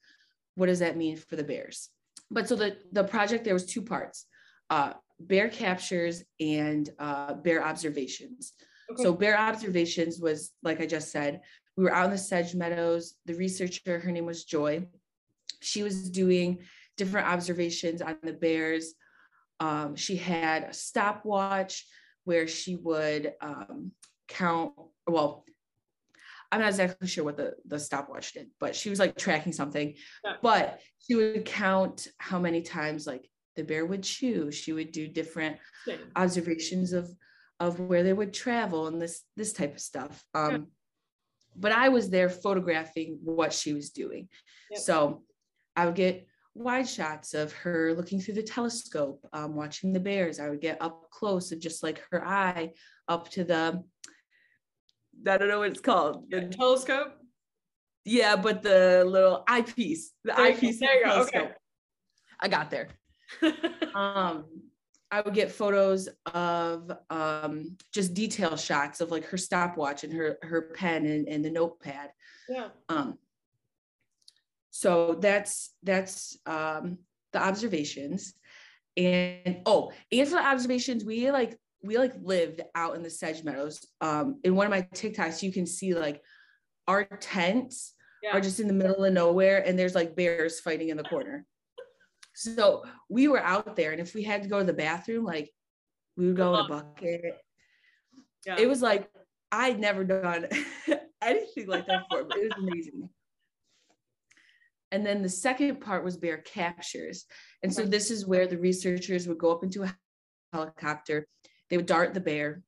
what 0.56 0.68
does 0.68 0.80
that 0.80 0.98
mean 0.98 1.18
for 1.18 1.36
the 1.36 1.44
bears? 1.44 1.90
But 2.30 2.48
so 2.48 2.56
the, 2.56 2.78
the 2.92 3.04
project, 3.04 3.44
there 3.44 3.54
was 3.54 3.66
two 3.66 3.82
parts. 3.82 4.26
Uh, 4.70 4.94
bear 5.20 5.50
captures 5.50 6.24
and 6.40 6.90
uh, 7.00 7.34
bear 7.36 7.64
observations. 7.64 8.54
Okay. 8.92 9.04
So 9.04 9.14
bear 9.14 9.38
observations 9.38 10.20
was 10.20 10.52
like 10.64 10.82
I 10.82 10.86
just 10.86 11.12
said, 11.12 11.42
we 11.76 11.84
were 11.84 11.94
out 11.94 12.06
in 12.06 12.12
the 12.12 12.18
sedge 12.18 12.56
meadows. 12.56 13.14
The 13.26 13.36
researcher, 13.36 14.00
her 14.00 14.12
name 14.12 14.26
was 14.26 14.46
Joy. 14.46 14.88
She 15.62 15.84
was 15.84 16.10
doing 16.10 16.60
different 16.98 17.28
observations 17.28 18.02
on 18.02 18.18
the 18.24 18.34
bears. 18.34 18.94
Um, 19.60 19.96
she 19.96 20.16
had 20.16 20.64
a 20.64 20.74
stopwatch 20.74 21.86
where 22.24 22.48
she 22.48 22.76
would 22.76 23.34
um, 23.42 23.92
count. 24.28 24.74
Well, 25.06 25.46
I'm 26.52 26.62
not 26.62 26.70
exactly 26.70 27.08
sure 27.08 27.24
what 27.24 27.38
the 27.38 27.56
the 27.66 27.80
stopwatch 27.80 28.34
did, 28.34 28.48
but 28.60 28.76
she 28.76 28.90
was 28.90 29.00
like 29.00 29.18
tracking 29.18 29.54
something. 29.54 29.96
Yeah. 30.24 30.34
But 30.42 30.80
she 31.00 31.16
would 31.16 31.46
count 31.46 32.08
how 32.18 32.40
many 32.40 32.62
times 32.62 33.06
like 33.06 33.30
the 33.56 33.64
bear 33.64 33.86
would 33.86 34.04
chew. 34.04 34.52
She 34.52 34.74
would 34.74 34.92
do 34.92 35.08
different 35.08 35.58
Same. 35.86 36.00
observations 36.16 36.94
of 36.94 37.10
of 37.60 37.80
where 37.80 38.04
they 38.04 38.14
would 38.14 38.34
travel 38.34 38.88
and 38.88 39.02
this 39.02 39.24
this 39.36 39.54
type 39.54 39.76
of 39.76 39.82
stuff. 39.82 40.24
Um, 40.34 40.52
yeah. 40.52 40.58
But 41.56 41.72
I 41.72 41.90
was 41.90 42.10
there 42.10 42.30
photographing 42.30 43.20
what 43.24 43.52
she 43.52 43.74
was 43.74 43.90
doing. 43.90 44.30
So 44.76 45.24
I 45.76 45.86
would 45.86 45.96
get 45.96 46.28
wide 46.54 46.88
shots 46.88 47.34
of 47.34 47.54
her 47.54 47.94
looking 47.94 48.20
through 48.20 48.36
the 48.36 48.44
telescope, 48.44 49.26
um, 49.34 49.56
watching 49.56 49.94
the 49.94 50.00
bears. 50.00 50.40
I 50.40 50.50
would 50.50 50.62
get 50.62 50.82
up 50.82 51.10
close 51.10 51.52
and 51.52 51.62
just 51.62 51.84
like 51.84 52.04
her 52.12 52.26
eye 52.26 52.74
up 53.08 53.30
to 53.32 53.44
the, 53.44 53.84
I 55.26 55.38
don't 55.38 55.48
know 55.48 55.60
what 55.60 55.70
it's 55.70 55.80
called. 55.80 56.30
The 56.30 56.42
telescope? 56.50 57.14
Yeah, 58.06 58.36
but 58.36 58.62
the 58.62 59.04
little 59.06 59.44
eyepiece, 59.48 60.14
the 60.24 60.34
there 60.34 60.46
eyepiece. 60.46 60.80
There 60.80 61.00
you 61.00 61.06
go. 61.06 61.22
Okay. 61.24 61.52
I 62.40 62.48
got 62.48 62.72
there. 62.72 62.90
um, 63.96 64.46
I 65.12 65.22
would 65.22 65.34
get 65.34 65.52
photos 65.52 66.10
of 66.34 66.92
um, 67.10 67.78
just 67.94 68.14
detail 68.14 68.56
shots 68.56 69.02
of 69.02 69.12
like 69.12 69.26
her 69.26 69.38
stopwatch 69.38 70.04
and 70.04 70.14
her 70.14 70.38
her 70.42 70.74
pen 70.74 71.06
and, 71.06 71.28
and 71.28 71.44
the 71.44 71.50
notepad. 71.50 72.12
Yeah. 72.50 72.70
Um, 72.90 73.18
so 74.70 75.18
that's 75.20 75.74
that's 75.84 76.38
um, 76.46 77.00
the 77.34 77.42
observations, 77.42 78.34
and 78.96 79.62
oh, 79.66 79.92
and 80.12 80.28
for 80.28 80.36
the 80.36 80.46
observations, 80.46 81.04
we 81.04 81.32
like 81.32 81.58
we 81.84 81.98
like 81.98 82.14
lived 82.22 82.62
out 82.76 82.96
in 82.96 83.04
the 83.04 83.10
sedge 83.10 83.44
meadows. 83.44 83.86
Um, 84.02 84.40
in 84.44 84.56
one 84.56 84.66
of 84.66 84.72
my 84.72 84.82
TikToks, 84.82 85.44
you 85.44 85.52
can 85.52 85.66
see 85.66 85.94
like 85.94 86.22
our 86.88 87.06
tents 87.06 87.94
yeah. 88.24 88.32
are 88.32 88.42
just 88.42 88.60
in 88.60 88.68
the 88.68 88.74
middle 88.74 89.04
of 89.04 89.14
nowhere, 89.14 89.64
and 89.66 89.78
there's 89.78 89.96
like 89.96 90.16
bears 90.16 90.60
fighting 90.60 90.90
in 90.90 90.98
the 90.98 91.04
corner. 91.04 91.46
So 92.40 92.84
we 93.10 93.28
were 93.28 93.42
out 93.42 93.76
there, 93.76 93.94
and 93.94 94.00
if 94.00 94.14
we 94.14 94.22
had 94.22 94.44
to 94.44 94.48
go 94.48 94.60
to 94.60 94.64
the 94.64 94.72
bathroom, 94.72 95.26
like 95.26 95.50
we 96.16 96.28
would 96.28 96.36
go 96.36 96.54
in 96.54 96.66
a 96.66 96.68
bucket. 96.68 97.36
Yeah. 98.46 98.58
It 98.60 98.70
was 98.70 98.80
like 98.84 99.10
I'd 99.52 99.80
never 99.80 100.04
done 100.04 100.48
anything 101.24 101.68
like 101.68 101.88
that 101.88 102.08
before, 102.08 102.26
but 102.26 102.38
it 102.38 102.44
was 102.44 102.64
amazing. 102.64 103.10
And 104.92 105.06
then 105.06 105.22
the 105.22 105.30
second 105.30 105.82
part 105.82 106.04
was 106.04 106.18
bear 106.18 106.38
captures. 106.38 107.26
And 107.64 107.74
so 107.74 107.86
this 107.86 108.10
is 108.10 108.26
where 108.26 108.48
the 108.48 108.58
researchers 108.58 109.28
would 109.28 109.38
go 109.38 109.52
up 109.52 109.64
into 109.64 109.84
a 109.84 109.96
helicopter, 110.54 111.28
they 111.70 111.78
would 111.78 111.86
dart 111.86 112.14
the 112.14 112.20
bear. 112.20 112.64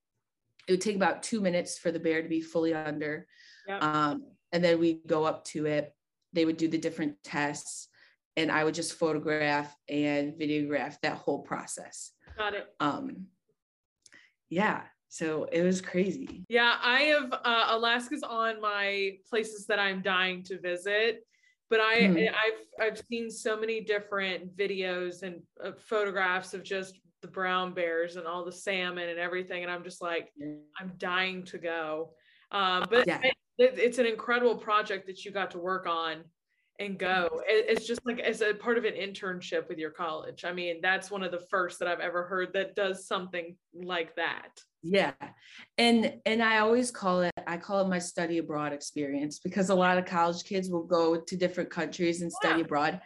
It 0.67 0.73
would 0.73 0.81
take 0.81 0.95
about 0.95 1.23
two 1.23 1.41
minutes 1.41 1.77
for 1.77 1.91
the 1.91 1.99
bear 1.99 2.21
to 2.21 2.29
be 2.29 2.41
fully 2.41 2.73
under. 2.73 3.27
Yep. 3.67 3.83
Um, 3.83 4.23
and 4.51 4.63
then 4.63 4.79
we'd 4.79 5.07
go 5.07 5.25
up 5.25 5.45
to 5.45 5.65
it. 5.65 5.95
They 6.33 6.45
would 6.45 6.57
do 6.57 6.67
the 6.67 6.77
different 6.77 7.15
tests 7.23 7.89
and 8.39 8.51
I 8.51 8.63
would 8.63 8.73
just 8.73 8.93
photograph 8.93 9.75
and 9.89 10.33
videograph 10.33 10.97
that 11.01 11.17
whole 11.17 11.39
process. 11.39 12.11
Got 12.37 12.53
it. 12.53 12.67
Um, 12.79 13.27
yeah, 14.49 14.83
so 15.09 15.43
it 15.51 15.61
was 15.61 15.81
crazy. 15.81 16.45
Yeah, 16.47 16.77
I 16.81 17.01
have 17.01 17.33
uh, 17.33 17.65
Alaska's 17.69 18.23
on 18.23 18.61
my 18.61 19.17
places 19.29 19.65
that 19.67 19.79
I'm 19.79 20.01
dying 20.01 20.43
to 20.43 20.59
visit, 20.59 21.25
but 21.69 21.81
I 21.81 21.99
Mhm. 22.01 22.33
I've 22.33 22.65
I've 22.79 23.03
seen 23.11 23.29
so 23.29 23.59
many 23.59 23.81
different 23.81 24.55
videos 24.55 25.23
and 25.23 25.41
uh, 25.63 25.73
photographs 25.77 26.53
of 26.53 26.63
just 26.63 26.97
the 27.21 27.27
brown 27.27 27.73
bears 27.73 28.15
and 28.15 28.25
all 28.25 28.45
the 28.45 28.51
salmon 28.51 29.09
and 29.09 29.19
everything, 29.19 29.63
and 29.63 29.71
I'm 29.71 29.83
just 29.83 30.01
like 30.01 30.31
I'm 30.79 30.93
dying 30.97 31.43
to 31.45 31.57
go. 31.57 32.13
Um, 32.51 32.85
but 32.89 33.07
Yeah. 33.07 33.21
it- 33.23 33.77
it's 33.77 33.97
an 33.97 34.05
incredible 34.05 34.57
project 34.57 35.05
that 35.07 35.25
you 35.25 35.31
got 35.31 35.51
to 35.51 35.59
work 35.59 35.85
on 35.85 36.23
and 36.79 36.97
go. 36.97 37.41
It- 37.45 37.65
It's 37.69 37.85
just 37.85 38.05
like 38.05 38.19
as 38.19 38.41
a 38.41 38.53
part 38.53 38.77
of 38.77 38.85
an 38.85 38.93
internship 38.93 39.67
with 39.67 39.77
your 39.77 39.91
college. 39.91 40.45
I 40.45 40.53
mean, 40.53 40.79
that's 40.81 41.11
one 41.11 41.23
of 41.23 41.31
the 41.31 41.45
first 41.49 41.77
that 41.79 41.87
I've 41.89 41.99
ever 41.99 42.23
heard 42.23 42.53
that 42.53 42.73
does 42.75 43.05
something 43.05 43.57
like 43.73 44.15
that. 44.15 44.57
Yeah. 44.81 45.11
And 45.77 46.21
and 46.25 46.41
I 46.41 46.59
always 46.59 46.89
call 46.89 47.21
it 47.23 47.33
I 47.45 47.57
call 47.57 47.81
it 47.81 47.89
my 47.89 47.99
study 47.99 48.37
abroad 48.37 48.71
experience 48.71 49.39
because 49.39 49.69
a 49.69 49.75
lot 49.75 49.97
of 49.97 50.05
college 50.05 50.45
kids 50.45 50.69
will 50.69 50.85
go 50.85 51.19
to 51.19 51.35
different 51.35 51.69
countries 51.69 52.21
and 52.21 52.31
study 52.31 52.59
Yeah. 52.59 52.65
abroad. 52.65 53.01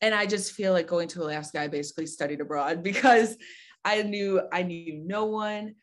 And 0.00 0.14
I 0.14 0.26
just 0.26 0.52
feel 0.52 0.72
like 0.72 0.86
going 0.86 1.08
to 1.08 1.22
Alaska, 1.22 1.60
I 1.60 1.68
basically 1.68 2.06
studied 2.06 2.40
abroad 2.40 2.82
because 2.90 3.36
I 3.84 4.02
knew 4.02 4.40
I 4.52 4.62
knew 4.62 5.02
no 5.04 5.26
one. 5.26 5.74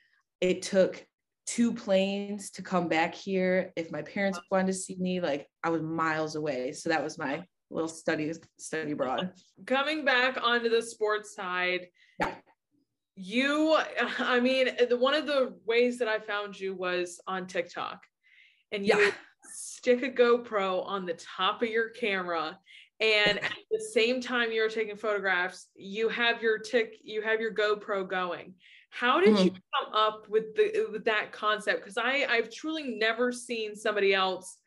It 0.41 0.61
took 0.61 1.05
two 1.45 1.73
planes 1.73 2.51
to 2.51 2.61
come 2.61 2.87
back 2.87 3.15
here. 3.15 3.71
If 3.75 3.91
my 3.91 4.01
parents 4.01 4.39
wanted 4.51 4.67
to 4.67 4.73
see 4.73 4.95
me, 4.99 5.19
like 5.21 5.47
I 5.63 5.69
was 5.69 5.81
miles 5.81 6.35
away. 6.35 6.71
So 6.73 6.89
that 6.89 7.03
was 7.03 7.17
my 7.17 7.43
little 7.69 7.87
study 7.87 8.31
study 8.59 8.91
abroad. 8.91 9.31
Coming 9.65 10.05
back 10.05 10.37
onto 10.41 10.69
the 10.69 10.81
sports 10.81 11.33
side, 11.35 11.87
Yeah. 12.19 12.35
you 13.15 13.77
i 14.19 14.39
mean 14.39 14.69
the, 14.89 14.97
one 14.97 15.13
of 15.13 15.25
the 15.27 15.55
ways 15.65 15.97
that 15.99 16.07
i 16.07 16.19
found 16.19 16.59
you 16.59 16.75
was 16.75 17.19
on 17.27 17.45
tiktok 17.47 17.99
and 18.71 18.85
you 18.85 18.97
Yeah. 18.97 19.11
stick 19.53 20.01
a 20.03 20.09
gopro 20.09 20.85
on 20.85 21.05
the 21.05 21.13
top 21.13 21.61
of 21.61 21.69
your 21.69 21.89
camera 21.89 22.57
and 23.03 23.37
at 23.43 23.51
the 23.69 23.79
same 23.93 24.21
time 24.21 24.51
you're 24.51 24.69
taking 24.69 24.95
photographs 24.95 25.67
you 25.75 26.09
have 26.09 26.41
your 26.41 26.57
tick 26.57 26.95
you 27.03 27.21
have 27.21 27.39
your 27.41 27.53
gopro 27.53 28.07
going 28.07 28.53
how 28.89 29.19
did 29.19 29.37
you 29.39 29.51
come 29.51 29.93
up 29.93 30.27
with 30.29 30.55
the 30.55 30.87
with 30.91 31.03
that 31.05 31.31
concept 31.31 31.79
because 31.81 31.97
i 31.97 32.25
i've 32.29 32.49
truly 32.51 32.95
never 32.97 33.31
seen 33.31 33.75
somebody 33.75 34.13
else 34.13 34.57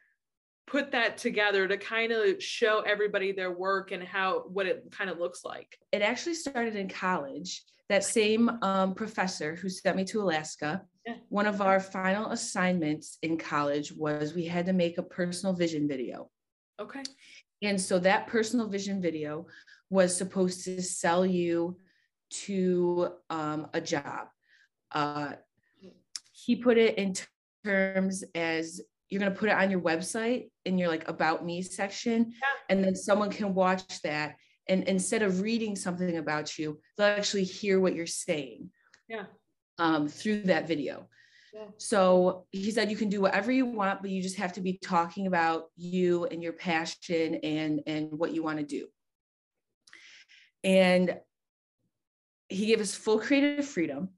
put 0.66 0.90
that 0.90 1.16
together 1.16 1.66
to 1.68 1.76
kind 1.76 2.12
of 2.12 2.42
show 2.42 2.80
everybody 2.80 3.32
their 3.32 3.52
work 3.52 3.92
and 3.92 4.02
how 4.02 4.40
what 4.48 4.66
it 4.66 4.84
kind 4.90 5.08
of 5.08 5.18
looks 5.18 5.44
like 5.44 5.78
it 5.92 6.02
actually 6.02 6.34
started 6.34 6.76
in 6.76 6.88
college. 6.88 7.62
That 7.88 8.02
same 8.02 8.50
um, 8.62 8.94
professor 8.96 9.54
who 9.54 9.68
sent 9.68 9.96
me 9.96 10.04
to 10.06 10.20
Alaska, 10.20 10.82
Yeah. 11.06 11.14
one 11.28 11.46
of 11.46 11.60
our 11.62 11.78
final 11.78 12.32
assignments 12.32 13.16
in 13.22 13.38
college 13.38 13.92
was 13.92 14.34
we 14.34 14.44
had 14.44 14.66
to 14.66 14.72
make 14.72 14.98
a 14.98 15.04
personal 15.04 15.54
vision 15.54 15.86
video. 15.86 16.28
okay 16.80 17.04
And 17.62 17.80
so 17.80 17.98
that 18.00 18.26
personal 18.26 18.68
vision 18.68 19.00
video 19.00 19.46
was 19.90 20.16
supposed 20.16 20.64
to 20.64 20.82
sell 20.82 21.24
you 21.24 21.78
to 22.30 23.12
um, 23.30 23.68
a 23.72 23.80
job. 23.80 24.28
Uh, 24.92 25.32
he 26.32 26.56
put 26.56 26.76
it 26.78 26.98
in 26.98 27.14
terms 27.64 28.24
as 28.34 28.80
you're 29.08 29.20
going 29.20 29.32
to 29.32 29.38
put 29.38 29.48
it 29.48 29.56
on 29.56 29.70
your 29.70 29.80
website 29.80 30.50
in 30.64 30.78
your 30.78 30.88
like 30.88 31.08
about 31.08 31.44
me 31.44 31.62
section 31.62 32.32
and 32.68 32.82
then 32.84 32.94
someone 32.94 33.30
can 33.30 33.54
watch 33.54 34.00
that 34.02 34.36
and 34.68 34.84
instead 34.84 35.22
of 35.22 35.40
reading 35.40 35.76
something 35.76 36.16
about 36.18 36.58
you 36.58 36.78
they'll 36.96 37.06
actually 37.06 37.44
hear 37.44 37.80
what 37.80 37.94
you're 37.94 38.06
saying 38.06 38.70
Yeah. 39.08 39.24
um, 39.78 40.08
through 40.08 40.42
that 40.42 40.66
video 40.66 41.08
Yeah. 41.56 41.68
so 41.78 42.44
he 42.52 42.70
said 42.70 42.90
you 42.90 42.96
can 43.02 43.08
do 43.08 43.20
whatever 43.22 43.50
you 43.50 43.64
want 43.64 44.02
but 44.02 44.10
you 44.10 44.20
just 44.22 44.36
have 44.36 44.52
to 44.54 44.60
be 44.60 44.74
talking 44.94 45.26
about 45.26 45.60
you 45.76 46.26
and 46.26 46.42
your 46.42 46.52
passion 46.52 47.36
and 47.36 47.80
and 47.86 48.04
what 48.20 48.32
you 48.34 48.42
want 48.42 48.58
to 48.58 48.64
do. 48.78 48.84
And 50.64 51.18
he 52.48 52.66
gave 52.66 52.80
us 52.80 52.94
full 52.94 53.18
creative 53.20 53.64
freedom. 53.66 54.10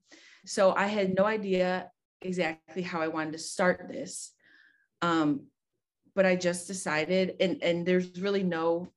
So 0.45 0.73
i 0.75 0.87
had 0.87 1.15
no 1.15 1.25
idea 1.25 1.89
exactly 2.21 2.81
how 2.91 2.99
i 3.01 3.07
wanted 3.07 3.33
to 3.33 3.39
start 3.39 3.87
this 3.87 4.31
um, 5.01 5.29
but 6.15 6.25
i 6.25 6.35
just 6.35 6.67
decided 6.67 7.35
and 7.39 7.53
and 7.63 7.85
there's 7.85 8.19
really 8.19 8.43
no 8.43 8.91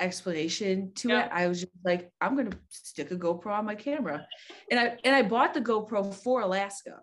explanation 0.00 0.92
to 0.94 1.08
Yeah. 1.10 1.26
it. 1.26 1.30
I 1.32 1.46
was 1.48 1.60
just 1.60 1.72
like 1.84 2.10
i'm 2.20 2.34
gonna 2.36 2.56
stick 2.68 3.10
a 3.10 3.16
gopro 3.16 3.52
on 3.58 3.64
my 3.66 3.74
camera. 3.76 4.26
And 4.70 4.80
i 4.80 4.86
and 5.04 5.14
i 5.14 5.22
bought 5.22 5.52
the 5.54 5.60
gopro 5.60 6.00
for 6.24 6.40
alaska 6.40 6.94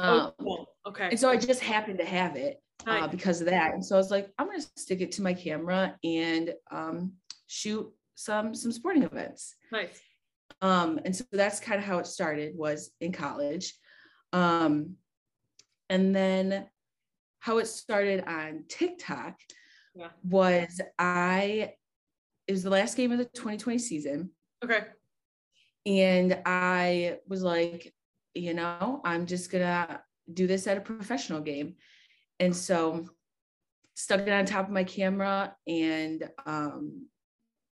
Oh, 0.00 0.18
um, 0.20 0.32
cool. 0.40 0.66
Okay. 0.86 1.08
and 1.10 1.18
so 1.20 1.28
i 1.28 1.36
just 1.36 1.60
happened 1.60 1.98
to 1.98 2.04
have 2.04 2.36
it 2.36 2.62
uh, 2.86 3.08
because 3.08 3.40
of 3.40 3.46
that 3.48 3.74
and 3.74 3.84
so 3.84 3.96
i 3.96 3.98
was 3.98 4.10
like 4.10 4.30
i'm 4.38 4.46
gonna 4.46 4.62
stick 4.76 5.00
it 5.00 5.12
to 5.12 5.22
my 5.22 5.34
camera 5.34 5.96
and 6.04 6.54
um, 6.70 7.12
shoot 7.48 7.90
some 8.14 8.54
some 8.54 8.72
sporting 8.72 9.02
events 9.02 9.56
nice. 9.72 10.00
um, 10.62 10.98
and 11.04 11.14
so 11.14 11.24
that's 11.32 11.60
kind 11.60 11.78
of 11.78 11.84
how 11.84 11.98
it 11.98 12.06
started 12.06 12.56
was 12.56 12.90
in 13.00 13.12
college 13.12 13.74
um, 14.32 14.94
and 15.90 16.14
then 16.14 16.66
how 17.40 17.58
it 17.58 17.66
started 17.66 18.24
on 18.26 18.64
tiktok 18.68 19.34
Yeah. 19.94 20.08
was 20.22 20.80
i 20.98 21.72
it 22.46 22.52
was 22.52 22.62
the 22.62 22.70
last 22.70 22.96
game 22.96 23.12
of 23.12 23.18
the 23.18 23.24
2020 23.26 23.78
season 23.78 24.30
Okay. 24.64 24.84
and 25.86 26.40
i 26.46 27.18
was 27.28 27.42
like 27.42 27.92
you 28.38 28.54
know 28.54 29.00
i'm 29.04 29.26
just 29.26 29.50
gonna 29.50 30.00
do 30.32 30.46
this 30.46 30.66
at 30.66 30.76
a 30.76 30.80
professional 30.80 31.40
game 31.40 31.74
and 32.38 32.54
so 32.54 33.04
stuck 33.94 34.20
it 34.20 34.28
on 34.30 34.44
top 34.44 34.66
of 34.66 34.72
my 34.72 34.84
camera 34.84 35.54
and 35.66 36.28
um 36.46 37.06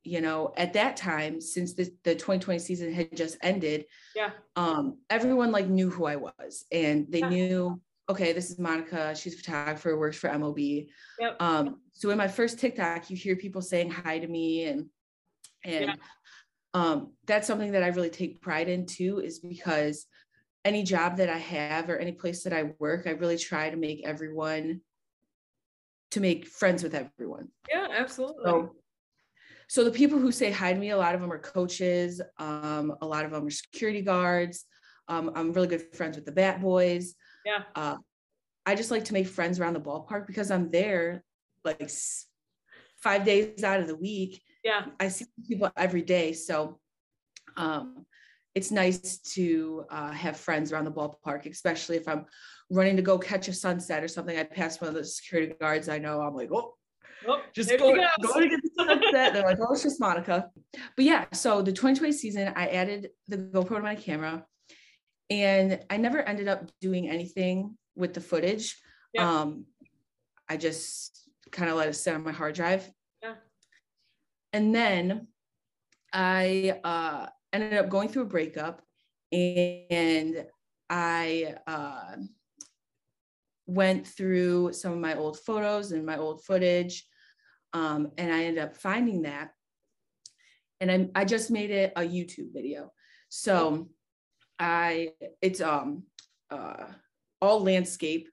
you 0.02 0.20
know 0.20 0.52
at 0.56 0.72
that 0.72 0.96
time 0.96 1.40
since 1.40 1.74
the, 1.74 1.84
the 2.04 2.14
2020 2.14 2.58
season 2.58 2.92
had 2.92 3.14
just 3.16 3.36
ended 3.42 3.84
Yeah. 4.14 4.30
um 4.56 4.98
everyone 5.10 5.52
like 5.52 5.68
knew 5.68 5.90
who 5.90 6.06
i 6.06 6.16
was 6.16 6.64
and 6.72 7.06
they 7.10 7.20
Yeah. 7.20 7.28
knew 7.28 7.80
okay 8.08 8.32
this 8.32 8.50
is 8.50 8.58
monica 8.58 9.14
she's 9.14 9.34
a 9.34 9.38
photographer 9.38 9.96
works 9.96 10.18
for 10.18 10.36
mob 10.36 10.58
Yep. 10.58 11.36
um 11.40 11.80
so 11.92 12.10
in 12.10 12.18
my 12.18 12.28
first 12.28 12.58
tiktok 12.58 13.08
you 13.10 13.16
hear 13.16 13.36
people 13.36 13.62
saying 13.62 13.90
hi 13.90 14.18
to 14.18 14.26
me 14.26 14.64
and 14.64 14.86
and 15.64 15.84
Yeah. 15.86 15.94
um 16.74 17.12
that's 17.26 17.46
something 17.46 17.72
that 17.72 17.82
i 17.82 17.88
really 17.88 18.10
take 18.10 18.40
pride 18.40 18.68
in 18.68 18.86
too 18.86 19.20
is 19.20 19.38
because 19.38 20.06
any 20.66 20.82
job 20.82 21.16
that 21.16 21.28
i 21.30 21.38
have 21.38 21.88
or 21.88 21.96
any 21.96 22.12
place 22.12 22.42
that 22.42 22.52
i 22.52 22.62
work 22.78 23.06
i 23.06 23.10
really 23.10 23.38
try 23.38 23.70
to 23.70 23.76
make 23.76 24.04
everyone 24.04 24.80
to 26.10 26.20
make 26.20 26.46
friends 26.46 26.82
with 26.82 26.94
everyone 26.94 27.48
Yeah, 27.70 27.86
absolutely. 27.96 28.44
so 28.44 28.72
so 29.68 29.84
the 29.84 29.90
people 29.90 30.18
who 30.18 30.32
say 30.32 30.50
hi 30.50 30.72
to 30.72 30.78
me 30.78 30.90
a 30.90 30.96
lot 30.96 31.14
of 31.14 31.20
them 31.20 31.32
are 31.32 31.38
coaches 31.38 32.20
um 32.38 32.94
a 33.00 33.06
lot 33.06 33.24
of 33.24 33.30
them 33.30 33.46
are 33.46 33.50
security 33.50 34.02
guards 34.02 34.64
um, 35.08 35.30
i'm 35.36 35.52
really 35.52 35.68
good 35.68 35.94
friends 35.94 36.16
with 36.16 36.26
the 36.26 36.32
bat 36.32 36.60
boys 36.60 37.14
Yeah. 37.44 37.62
uh, 37.74 37.96
i 38.64 38.74
just 38.74 38.90
like 38.90 39.04
to 39.06 39.12
make 39.12 39.28
friends 39.28 39.60
around 39.60 39.74
the 39.74 39.80
ballpark 39.80 40.26
because 40.26 40.50
i'm 40.50 40.70
there 40.70 41.22
like 41.64 41.90
five 43.02 43.24
days 43.24 43.62
out 43.62 43.80
of 43.80 43.86
the 43.86 43.96
week 43.96 44.42
yeah. 44.66 44.84
I 44.98 45.06
see 45.08 45.26
people 45.46 45.70
every 45.76 46.02
day. 46.02 46.32
So 46.32 46.80
um, 47.56 48.04
it's 48.56 48.70
nice 48.70 49.18
to 49.18 49.84
uh, 49.90 50.10
have 50.12 50.34
friends 50.38 50.72
around 50.72 50.86
the 50.86 50.90
ballpark, 50.90 51.44
especially 51.44 51.98
if 51.98 52.08
I'm 52.08 52.24
running 52.70 52.96
to 52.96 53.02
go 53.02 53.18
catch 53.18 53.48
a 53.48 53.52
sunset 53.52 54.02
or 54.02 54.08
something. 54.08 54.38
I 54.38 54.44
pass 54.44 54.80
one 54.80 54.88
of 54.88 54.94
the 54.94 55.04
security 55.04 55.52
guards 55.60 55.90
I 55.90 55.98
know. 55.98 56.22
I'm 56.22 56.34
like, 56.34 56.48
oh, 56.52 56.72
Oh, 57.28 57.40
just 57.54 57.70
go, 57.70 57.94
go 57.94 58.40
to 58.40 58.48
get 58.48 58.60
the 58.62 58.70
sunset. 58.76 59.32
They're 59.32 59.42
like, 59.42 59.58
oh, 59.60 59.72
it's 59.72 59.82
just 59.82 60.00
Monica. 60.00 60.50
But 60.72 61.04
yeah, 61.04 61.24
so 61.32 61.62
the 61.62 61.72
2020 61.72 62.12
season, 62.12 62.52
I 62.54 62.68
added 62.68 63.10
the 63.26 63.38
GoPro 63.38 63.76
to 63.76 63.80
my 63.80 63.94
camera 63.94 64.44
and 65.30 65.80
I 65.90 65.96
never 65.96 66.22
ended 66.22 66.46
up 66.46 66.70
doing 66.80 67.08
anything 67.08 67.76
with 67.96 68.14
the 68.14 68.20
footage. 68.20 68.78
Yeah. 69.12 69.40
Um, 69.40 69.64
I 70.48 70.56
just 70.56 71.28
kind 71.50 71.70
of 71.70 71.76
let 71.76 71.88
it 71.88 71.94
sit 71.94 72.14
on 72.14 72.22
my 72.22 72.32
hard 72.32 72.54
drive. 72.54 72.88
Yeah. 73.22 73.34
And 74.52 74.74
then 74.74 75.28
I 76.12 76.78
uh, 76.84 77.26
ended 77.52 77.74
up 77.74 77.88
going 77.88 78.08
through 78.08 78.22
a 78.22 78.26
breakup 78.26 78.82
and 79.32 80.46
I 80.88 81.56
uh, 81.66 82.16
went 83.66 84.06
through 84.06 84.72
some 84.72 84.92
of 84.92 84.98
my 84.98 85.16
old 85.16 85.38
photos 85.40 85.92
and 85.92 86.06
my 86.06 86.16
old 86.16 86.44
footage. 86.44 87.04
Um, 87.72 88.12
and 88.16 88.32
I 88.32 88.44
ended 88.44 88.64
up 88.64 88.76
finding 88.76 89.22
that. 89.22 89.50
And 90.80 90.90
I, 90.90 91.08
I 91.14 91.24
just 91.24 91.50
made 91.50 91.70
it 91.70 91.92
a 91.96 92.02
YouTube 92.02 92.52
video. 92.52 92.92
So 93.28 93.88
I, 94.58 95.12
it's 95.42 95.60
um, 95.60 96.04
uh, 96.50 96.84
all 97.40 97.62
landscape 97.62 98.28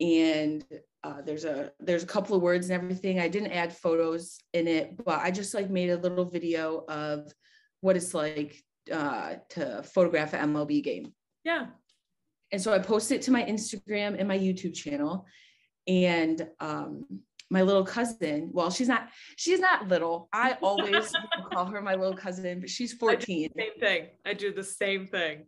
and 0.00 0.64
uh, 1.04 1.22
there's 1.22 1.44
a 1.44 1.72
there's 1.80 2.02
a 2.02 2.06
couple 2.06 2.36
of 2.36 2.42
words 2.42 2.68
and 2.68 2.82
everything. 2.82 3.20
I 3.20 3.28
didn't 3.28 3.52
add 3.52 3.72
photos 3.72 4.38
in 4.52 4.66
it, 4.66 4.96
but 5.04 5.20
I 5.20 5.30
just 5.30 5.54
like 5.54 5.70
made 5.70 5.90
a 5.90 5.96
little 5.96 6.24
video 6.24 6.84
of 6.88 7.32
what 7.80 7.96
it's 7.96 8.14
like 8.14 8.62
uh, 8.92 9.34
to 9.50 9.82
photograph 9.82 10.34
an 10.34 10.52
MLB 10.52 10.82
game. 10.82 11.12
Yeah. 11.44 11.66
And 12.52 12.60
so 12.60 12.72
I 12.72 12.78
posted 12.78 13.18
it 13.18 13.22
to 13.22 13.30
my 13.30 13.44
Instagram 13.44 14.16
and 14.18 14.26
my 14.26 14.38
YouTube 14.38 14.74
channel. 14.74 15.26
And 15.86 16.46
um, 16.60 17.04
my 17.50 17.62
little 17.62 17.84
cousin, 17.84 18.50
well, 18.52 18.70
she's 18.70 18.88
not, 18.88 19.08
she's 19.36 19.60
not 19.60 19.88
little. 19.88 20.28
I 20.32 20.56
always 20.62 21.12
call 21.52 21.66
her 21.66 21.80
my 21.80 21.94
little 21.94 22.16
cousin, 22.16 22.60
but 22.60 22.70
she's 22.70 22.92
14. 22.94 23.50
same 23.56 23.80
thing. 23.80 24.06
I 24.26 24.34
do 24.34 24.52
the 24.52 24.64
same 24.64 25.06
thing. 25.06 25.46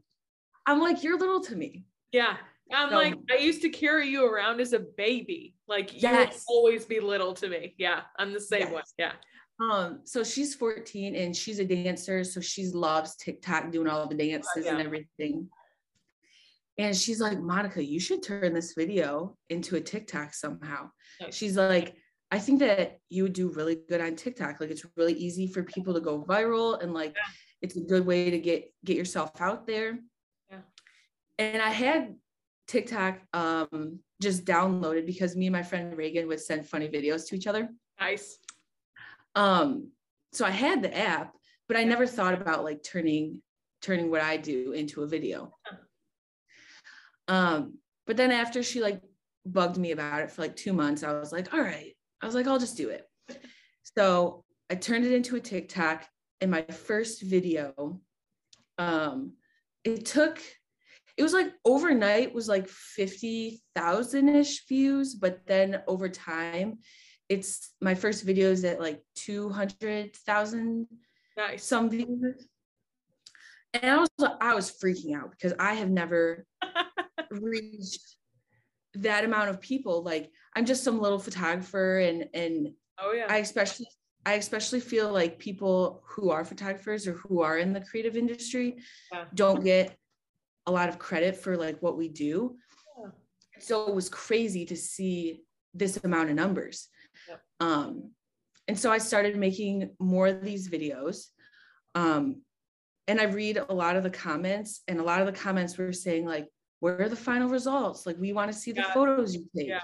I'm 0.66 0.80
like, 0.80 1.02
you're 1.02 1.18
little 1.18 1.40
to 1.44 1.56
me. 1.56 1.84
Yeah. 2.12 2.36
I'm 2.72 2.90
so, 2.90 2.96
like, 2.96 3.14
I 3.30 3.36
used 3.36 3.62
to 3.62 3.68
carry 3.68 4.08
you 4.08 4.24
around 4.26 4.60
as 4.60 4.72
a 4.72 4.78
baby. 4.78 5.56
Like 5.66 5.92
you 5.92 6.00
yes. 6.02 6.44
always 6.48 6.84
be 6.84 7.00
little 7.00 7.34
to 7.34 7.48
me. 7.48 7.74
Yeah. 7.78 8.02
I'm 8.18 8.32
the 8.32 8.40
same 8.40 8.68
yes. 8.68 8.72
way. 8.72 8.82
Yeah. 8.98 9.12
Um, 9.60 10.00
so 10.04 10.24
she's 10.24 10.54
14 10.54 11.14
and 11.14 11.36
she's 11.36 11.58
a 11.58 11.64
dancer. 11.64 12.24
So 12.24 12.40
she 12.40 12.66
loves 12.68 13.16
TikTok, 13.16 13.70
doing 13.70 13.88
all 13.88 14.06
the 14.08 14.14
dances 14.14 14.50
oh, 14.56 14.60
yeah. 14.60 14.72
and 14.72 14.82
everything. 14.82 15.48
And 16.78 16.96
she's 16.96 17.20
like, 17.20 17.38
Monica, 17.38 17.84
you 17.84 18.00
should 18.00 18.22
turn 18.22 18.54
this 18.54 18.72
video 18.74 19.36
into 19.50 19.76
a 19.76 19.80
TikTok 19.80 20.32
somehow. 20.32 20.90
She's 21.30 21.56
like, 21.56 21.94
I 22.30 22.38
think 22.38 22.60
that 22.60 22.98
you 23.08 23.24
would 23.24 23.32
do 23.32 23.50
really 23.50 23.78
good 23.88 24.00
on 24.00 24.16
TikTok. 24.16 24.60
Like 24.60 24.70
it's 24.70 24.86
really 24.96 25.14
easy 25.14 25.46
for 25.46 25.62
people 25.62 25.92
to 25.94 26.00
go 26.00 26.22
viral 26.22 26.82
and 26.82 26.94
like 26.94 27.12
yeah. 27.16 27.32
it's 27.60 27.76
a 27.76 27.80
good 27.80 28.06
way 28.06 28.30
to 28.30 28.38
get 28.38 28.72
get 28.84 28.96
yourself 28.96 29.32
out 29.40 29.66
there. 29.66 29.98
Yeah. 30.48 30.60
And 31.38 31.60
I 31.60 31.70
had 31.70 32.14
TikTok 32.68 33.18
um 33.32 33.98
just 34.22 34.44
downloaded 34.44 35.06
because 35.06 35.34
me 35.34 35.46
and 35.46 35.52
my 35.52 35.62
friend 35.62 35.96
Reagan 35.96 36.28
would 36.28 36.40
send 36.40 36.68
funny 36.68 36.88
videos 36.88 37.26
to 37.28 37.36
each 37.36 37.48
other. 37.48 37.68
Nice. 37.98 38.38
Um 39.34 39.90
so 40.32 40.44
I 40.44 40.50
had 40.50 40.82
the 40.82 40.96
app, 40.96 41.34
but 41.68 41.76
I 41.76 41.84
never 41.84 42.06
thought 42.06 42.34
about 42.34 42.64
like 42.64 42.82
turning 42.82 43.42
turning 43.82 44.10
what 44.10 44.22
I 44.22 44.36
do 44.36 44.72
into 44.72 45.02
a 45.02 45.06
video. 45.06 45.52
Um, 47.28 47.78
but 48.06 48.16
then 48.16 48.32
after 48.32 48.62
she 48.62 48.80
like 48.80 49.00
bugged 49.46 49.78
me 49.78 49.92
about 49.92 50.22
it 50.22 50.30
for 50.30 50.42
like 50.42 50.56
two 50.56 50.72
months, 50.72 51.02
I 51.02 51.12
was 51.12 51.32
like, 51.32 51.54
all 51.54 51.60
right. 51.60 51.96
I 52.20 52.26
was 52.26 52.34
like, 52.34 52.46
I'll 52.46 52.58
just 52.58 52.76
do 52.76 52.90
it. 52.90 53.06
So 53.96 54.44
I 54.68 54.74
turned 54.74 55.04
it 55.04 55.12
into 55.12 55.36
a 55.36 55.40
TikTok 55.40 56.06
and 56.40 56.50
my 56.50 56.62
first 56.62 57.22
video. 57.22 58.00
Um, 58.78 59.34
it 59.84 60.04
took 60.04 60.40
it 61.16 61.22
was 61.22 61.32
like 61.32 61.52
overnight 61.64 62.34
was 62.34 62.48
like 62.48 62.68
50,000 62.68 64.28
ish 64.28 64.66
views, 64.66 65.14
but 65.14 65.40
then 65.46 65.82
over 65.86 66.08
time, 66.08 66.78
it's 67.30 67.70
my 67.80 67.94
first 67.94 68.24
video 68.24 68.50
is 68.50 68.64
at 68.64 68.80
like 68.80 69.00
200,000 69.14 70.86
nice. 71.38 71.64
some 71.64 71.88
views. 71.88 72.48
And 73.72 73.90
I 73.90 73.96
was 73.98 74.08
I 74.40 74.54
was 74.54 74.76
freaking 74.82 75.16
out 75.16 75.30
because 75.30 75.54
I 75.58 75.74
have 75.74 75.88
never 75.88 76.44
reached 77.30 78.16
that 78.94 79.24
amount 79.24 79.48
of 79.48 79.60
people 79.60 80.02
like 80.02 80.32
i'm 80.56 80.64
just 80.64 80.82
some 80.82 81.00
little 81.00 81.20
photographer 81.20 82.00
and 82.00 82.24
and 82.34 82.72
oh 82.98 83.12
yeah 83.12 83.26
i 83.28 83.36
especially 83.36 83.86
i 84.26 84.32
especially 84.32 84.80
feel 84.80 85.12
like 85.12 85.38
people 85.38 86.02
who 86.08 86.30
are 86.30 86.44
photographers 86.44 87.06
or 87.06 87.12
who 87.12 87.40
are 87.40 87.58
in 87.58 87.72
the 87.72 87.80
creative 87.80 88.16
industry 88.16 88.78
yeah. 89.12 89.26
don't 89.32 89.62
get 89.62 89.96
a 90.66 90.72
lot 90.72 90.88
of 90.88 90.98
credit 90.98 91.36
for 91.36 91.56
like 91.56 91.80
what 91.80 91.96
we 91.96 92.08
do 92.08 92.56
yeah. 93.00 93.10
so 93.60 93.86
it 93.86 93.94
was 93.94 94.08
crazy 94.08 94.66
to 94.66 94.76
see 94.76 95.44
this 95.74 95.98
amount 96.04 96.30
of 96.30 96.36
numbers. 96.36 96.88
Um 97.60 98.10
and 98.68 98.78
so 98.78 98.90
i 98.90 98.98
started 98.98 99.36
making 99.36 99.90
more 99.98 100.26
of 100.28 100.42
these 100.42 100.68
videos 100.68 101.26
um 101.94 102.42
and 103.08 103.20
i 103.20 103.24
read 103.24 103.58
a 103.68 103.74
lot 103.74 103.96
of 103.96 104.02
the 104.02 104.10
comments 104.10 104.82
and 104.88 104.98
a 104.98 105.02
lot 105.02 105.20
of 105.20 105.26
the 105.26 105.40
comments 105.40 105.76
were 105.76 105.92
saying 105.92 106.24
like 106.24 106.48
where 106.80 107.00
are 107.00 107.08
the 107.08 107.16
final 107.16 107.48
results? 107.48 108.06
Like, 108.06 108.18
we 108.18 108.32
want 108.32 108.50
to 108.50 108.58
see 108.58 108.72
the 108.72 108.80
yeah. 108.80 108.92
photos 108.92 109.34
you 109.34 109.46
take. 109.56 109.68
Yeah. 109.68 109.80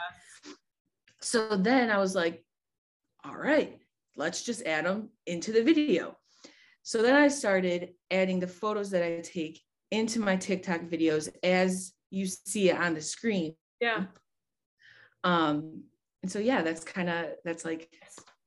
So 1.20 1.56
then 1.56 1.90
I 1.90 1.98
was 1.98 2.14
like, 2.14 2.44
all 3.24 3.36
right, 3.36 3.78
let's 4.16 4.42
just 4.42 4.66
add 4.66 4.86
them 4.86 5.10
into 5.26 5.52
the 5.52 5.62
video. 5.62 6.16
So 6.82 7.02
then 7.02 7.14
I 7.14 7.28
started 7.28 7.90
adding 8.10 8.40
the 8.40 8.46
photos 8.46 8.90
that 8.90 9.02
I 9.02 9.20
take 9.20 9.60
into 9.90 10.20
my 10.20 10.36
TikTok 10.36 10.82
videos 10.82 11.28
as 11.42 11.92
you 12.10 12.26
see 12.26 12.70
it 12.70 12.76
on 12.76 12.94
the 12.94 13.00
screen. 13.00 13.54
Yeah. 13.80 14.04
Um, 15.24 15.84
and 16.26 16.32
so 16.32 16.40
yeah, 16.40 16.60
that's 16.60 16.82
kind 16.82 17.08
of 17.08 17.26
that's 17.44 17.64
like 17.64 17.88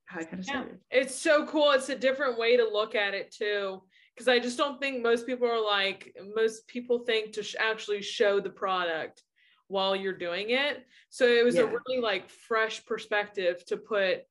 how 0.04 0.20
I 0.20 0.24
kind 0.24 0.40
of 0.40 0.44
started. 0.44 0.78
It's 0.90 1.14
so 1.14 1.46
cool. 1.46 1.70
It's 1.70 1.88
a 1.88 1.96
different 1.96 2.38
way 2.38 2.58
to 2.58 2.64
look 2.64 2.94
at 2.94 3.14
it 3.14 3.34
too 3.34 3.80
because 4.14 4.28
I 4.28 4.38
just 4.38 4.58
don't 4.58 4.78
think 4.78 5.02
most 5.02 5.26
people 5.26 5.48
are 5.48 5.64
like 5.64 6.14
most 6.36 6.66
people 6.66 6.98
think 6.98 7.32
to 7.32 7.42
sh- 7.42 7.56
actually 7.58 8.02
show 8.02 8.38
the 8.38 8.50
product 8.50 9.22
while 9.68 9.96
you're 9.96 10.12
doing 10.12 10.50
it. 10.50 10.84
So 11.08 11.26
it 11.26 11.42
was 11.42 11.54
yeah. 11.54 11.62
a 11.62 11.66
really 11.68 12.02
like 12.02 12.28
fresh 12.28 12.84
perspective 12.84 13.64
to 13.68 13.78
put 13.78 14.24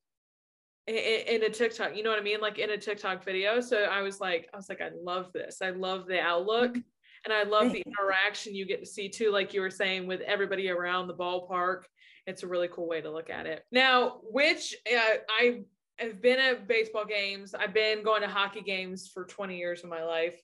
in, 0.86 0.96
in, 0.96 1.44
a 1.44 1.50
TikTok. 1.50 1.98
You 1.98 2.04
know 2.04 2.12
what 2.12 2.20
I 2.20 2.24
mean? 2.24 2.42
Like 2.42 2.60
in 2.60 2.70
a 2.70 2.78
TikTok 2.78 3.24
video. 3.24 3.62
So 3.62 3.86
I 3.86 4.04
was 4.04 4.22
like, 4.22 4.48
I 4.54 4.58
was 4.58 4.70
like, 4.70 4.82
I 4.82 4.92
love 5.04 5.34
this. 5.34 5.58
I 5.64 5.72
love 5.72 6.06
the 6.06 6.20
outlook. 6.20 6.74
Mm-hmm. 6.74 6.82
And 7.26 7.34
I 7.34 7.44
love 7.44 7.74
the 7.74 7.84
interaction 7.86 8.54
you 8.54 8.66
get 8.66 8.80
to 8.80 8.86
see 8.86 9.10
too, 9.10 9.32
like 9.32 9.54
you 9.54 9.62
were 9.62 9.72
saying, 9.72 10.08
with 10.08 10.22
everybody 10.22 10.70
around 10.70 11.08
the 11.08 11.16
ballpark. 11.16 11.82
It's 12.30 12.44
a 12.44 12.48
really 12.48 12.70
cool 12.70 12.88
way 12.88 13.02
to 13.02 13.12
look 13.12 13.30
at 13.30 13.46
it. 13.46 13.66
Now, 13.72 14.20
which 14.24 14.76
uh, 14.90 15.18
I 15.30 15.62
I've 16.00 16.22
been 16.22 16.40
at 16.40 16.68
baseball 16.68 17.06
games. 17.06 17.54
I've 17.54 17.74
been 17.74 18.04
going 18.04 18.22
to 18.22 18.28
hockey 18.28 18.62
games 18.62 19.10
for 19.14 19.26
20 19.26 19.58
years 19.58 19.84
of 19.84 19.90
my 19.90 20.04
life. 20.04 20.40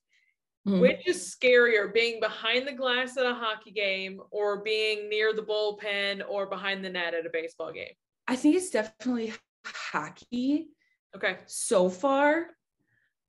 Mm-hmm. 0.67 0.79
Which 0.79 1.07
is 1.07 1.37
scarier, 1.39 1.93
being 1.93 2.19
behind 2.19 2.67
the 2.67 2.73
glass 2.73 3.17
at 3.17 3.25
a 3.25 3.35
hockey 3.35 3.69
game 3.69 4.19
or 4.31 4.63
being 4.63 5.09
near 5.09 5.31
the 5.31 5.43
bullpen 5.43 6.23
or 6.27 6.47
behind 6.47 6.83
the 6.83 6.89
net 6.89 7.13
at 7.13 7.25
a 7.25 7.29
baseball 7.31 7.71
game? 7.71 7.93
I 8.27 8.35
think 8.35 8.55
it's 8.55 8.71
definitely 8.71 9.31
hockey. 9.63 10.69
Okay. 11.15 11.37
So 11.45 11.87
far. 11.87 12.47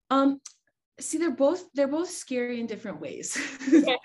Um, 0.08 0.40
see, 0.98 1.18
they're 1.18 1.30
both 1.30 1.64
they're 1.74 1.88
both 1.88 2.08
scary 2.08 2.58
in 2.58 2.66
different 2.66 3.00
ways. 3.00 3.36
Okay. 3.68 3.98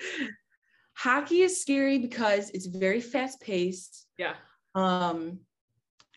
hockey 0.93 1.41
is 1.41 1.61
scary 1.61 1.99
because 1.99 2.49
it's 2.49 2.65
very 2.65 2.99
fast 2.99 3.39
paced. 3.39 4.07
Yeah. 4.21 4.35
Um, 4.75 5.39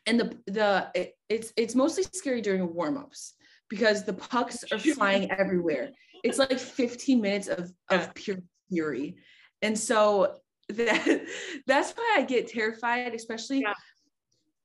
and 0.07 0.21
the 0.21 0.39
the 0.47 0.91
it, 0.95 1.15
it's 1.29 1.53
it's 1.57 1.75
mostly 1.75 2.05
scary 2.13 2.43
during 2.43 2.75
warm-ups 2.75 3.35
because 3.71 4.05
the 4.05 4.13
pucks 4.13 4.65
are 4.71 4.79
flying 4.97 5.31
everywhere. 5.31 5.91
It's 6.23 6.39
like 6.39 6.59
15 6.59 7.21
minutes 7.21 7.49
of 7.49 7.73
of 7.91 8.15
pure 8.15 8.39
fury. 8.71 9.17
And 9.63 9.79
so 9.79 10.37
that 10.71 11.27
that's 11.67 11.93
why 11.93 12.15
i 12.17 12.23
get 12.23 12.49
terrified 12.49 13.15
especially 13.15 13.61
yeah. 13.61 13.75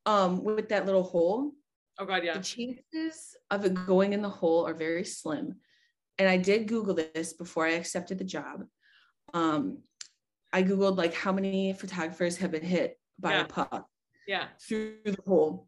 um 0.06 0.44
with 0.44 0.70
that 0.70 0.86
little 0.86 1.04
hole. 1.04 1.52
Oh 1.98 2.06
god 2.06 2.24
yeah. 2.24 2.38
The 2.38 2.44
chances 2.44 3.36
of 3.50 3.66
it 3.66 3.74
going 3.86 4.14
in 4.14 4.22
the 4.22 4.30
hole 4.30 4.66
are 4.68 4.74
very 4.74 5.06
slim. 5.06 5.56
And 6.18 6.28
i 6.28 6.38
did 6.38 6.68
google 6.68 6.96
this 6.96 7.34
before 7.34 7.66
i 7.66 7.72
accepted 7.72 8.18
the 8.18 8.26
job. 8.26 8.66
Um 9.34 9.80
i 10.52 10.64
googled 10.64 10.98
like 10.98 11.14
how 11.14 11.32
many 11.32 11.74
photographers 11.74 12.38
have 12.38 12.52
been 12.52 12.64
hit 12.64 12.99
by 13.20 13.32
yeah. 13.32 13.42
a 13.42 13.46
puck 13.46 13.88
yeah. 14.28 14.46
through 14.62 14.96
the 15.06 15.18
hole 15.28 15.68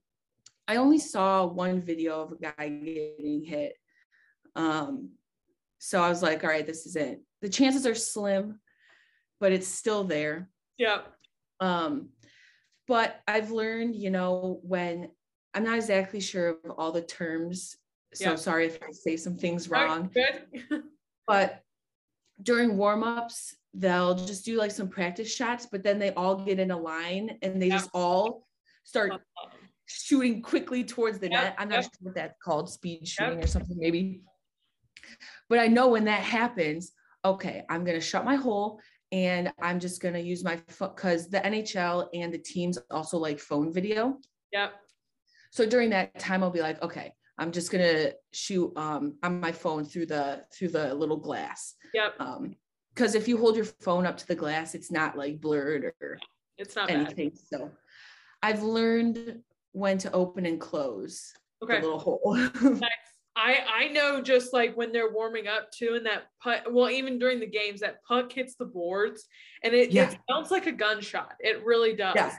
i 0.68 0.76
only 0.78 1.00
saw 1.00 1.46
one 1.46 1.82
video 1.82 2.22
of 2.22 2.32
a 2.32 2.36
guy 2.36 2.70
getting 2.70 3.44
hit. 3.44 3.74
Um 4.56 5.12
so 5.80 6.02
i 6.02 6.10
was 6.10 6.22
like 6.22 6.44
all 6.44 6.50
right 6.50 6.66
this 6.66 6.86
is 6.86 6.96
it. 6.96 7.22
The 7.42 7.50
chances 7.50 7.86
are 7.86 7.96
slim 7.96 8.60
but 9.40 9.52
it's 9.52 9.68
still 9.68 10.04
there. 10.04 10.50
Yeah. 10.78 11.02
Um 11.60 12.10
but 12.88 13.22
i've 13.28 13.52
learned 13.52 13.96
you 13.96 14.10
know 14.10 14.60
when 14.64 15.10
i'm 15.54 15.64
not 15.64 15.78
exactly 15.78 16.20
sure 16.20 16.50
of 16.50 16.72
all 16.78 16.92
the 16.92 17.02
terms 17.02 17.78
so 18.14 18.32
yeah. 18.32 18.36
sorry 18.36 18.66
if 18.66 18.78
i 18.84 18.92
say 18.92 19.16
some 19.16 19.38
things 19.38 19.70
wrong. 19.70 20.10
right, 20.16 20.42
but 21.28 21.64
during 22.44 22.78
warm-ups 22.78 23.56
they'll 23.74 24.16
just 24.16 24.44
do 24.44 24.58
like 24.58 24.72
some 24.72 24.88
practice 24.88 25.34
shots 25.34 25.68
but 25.72 25.84
then 25.84 25.98
they 26.00 26.12
all 26.14 26.36
get 26.44 26.60
in 26.60 26.72
a 26.72 26.78
line 26.78 27.38
and 27.42 27.62
they 27.62 27.68
yeah. 27.68 27.78
just 27.78 27.90
all 27.94 28.46
start 28.84 29.22
shooting 29.92 30.42
quickly 30.42 30.84
towards 30.84 31.20
the 31.20 31.30
yep, 31.30 31.44
net. 31.44 31.56
I'm 31.58 31.70
not 31.70 31.76
yep. 31.76 31.84
sure 31.84 31.92
what 32.02 32.16
that's 32.16 32.38
called, 32.44 32.70
speed 32.70 33.08
shooting 33.08 33.36
yep. 33.36 33.44
or 33.44 33.48
something 33.48 33.78
maybe. 33.78 34.22
But 35.50 35.60
I 35.60 35.68
know 35.68 35.90
when 35.90 36.06
that 36.06 36.22
happens, 36.22 36.92
okay, 37.26 37.64
I'm 37.70 37.84
gonna 37.84 38.02
shut 38.02 38.26
my 38.26 38.36
hole 38.36 38.80
and 39.12 39.52
I'm 39.62 39.80
just 39.80 40.02
gonna 40.02 40.20
use 40.20 40.44
my 40.44 40.60
phone 40.70 40.92
because 40.96 41.30
the 41.30 41.40
NHL 41.40 42.08
and 42.14 42.34
the 42.34 42.38
teams 42.38 42.78
also 42.90 43.18
like 43.18 43.40
phone 43.40 43.74
video. 43.74 44.18
Yep. 44.54 44.74
So 45.52 45.66
during 45.66 45.90
that 45.90 46.18
time, 46.18 46.44
I'll 46.44 46.50
be 46.50 46.62
like, 46.62 46.82
okay, 46.82 47.14
I'm 47.38 47.52
just 47.52 47.72
gonna 47.72 48.12
shoot 48.34 48.72
um, 48.78 49.18
on 49.24 49.40
my 49.40 49.52
phone 49.52 49.86
through 49.86 50.08
the 50.08 50.44
through 50.54 50.70
the 50.70 50.94
little 50.94 51.18
glass. 51.18 51.76
Yep. 51.94 52.16
Um, 52.20 52.56
because 52.94 53.16
if 53.16 53.28
you 53.28 53.38
hold 53.38 53.56
your 53.56 53.66
phone 53.66 54.06
up 54.06 54.18
to 54.18 54.28
the 54.28 54.36
glass, 54.36 54.76
it's 54.76 54.92
not 54.92 55.18
like 55.18 55.40
blurred 55.40 55.94
or 56.02 56.20
it's 56.58 56.76
not 56.76 56.90
anything. 56.90 57.30
Bad. 57.30 57.40
So 57.50 57.72
I've 58.44 58.64
learned 58.64 59.42
when 59.72 59.98
to 60.00 60.12
open 60.12 60.46
and 60.46 60.60
close 60.60 61.32
Okay. 61.64 61.76
the 61.80 61.82
little 61.84 62.00
hole. 62.00 62.36
I 63.36 63.60
I 63.68 63.88
know 63.94 64.22
just 64.22 64.52
like 64.52 64.76
when 64.76 64.92
they're 64.92 65.12
warming 65.14 65.48
up 65.48 65.72
too, 65.72 65.94
and 65.96 66.06
that 66.06 66.24
putt. 66.44 66.72
Well, 66.72 66.90
even 66.90 67.18
during 67.18 67.40
the 67.40 67.48
games, 67.48 67.80
that 67.80 68.04
puck 68.04 68.32
hits 68.32 68.56
the 68.56 68.66
boards, 68.66 69.26
and 69.64 69.74
it, 69.74 69.92
Yeah. 69.92 70.12
it 70.12 70.18
sounds 70.30 70.52
like 70.52 70.68
a 70.68 70.72
gunshot. 70.72 71.36
It 71.40 71.64
really 71.64 71.96
does. 71.96 72.16
Yeah. 72.16 72.36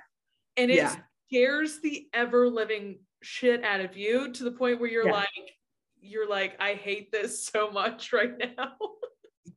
And 0.58 0.70
it 0.70 0.76
Yeah. 0.76 0.96
scares 1.28 1.80
the 1.80 2.08
ever 2.12 2.46
living 2.48 3.00
shit 3.22 3.62
out 3.64 3.80
of 3.80 3.96
you 3.96 4.32
to 4.32 4.44
the 4.44 4.52
point 4.52 4.80
where 4.80 4.90
you're 4.90 5.06
Yeah. 5.06 5.12
like, 5.12 5.52
you're 6.00 6.28
like, 6.28 6.56
I 6.60 6.74
hate 6.74 7.10
this 7.12 7.44
so 7.46 7.70
much 7.72 8.12
right 8.12 8.32
now. 8.56 8.72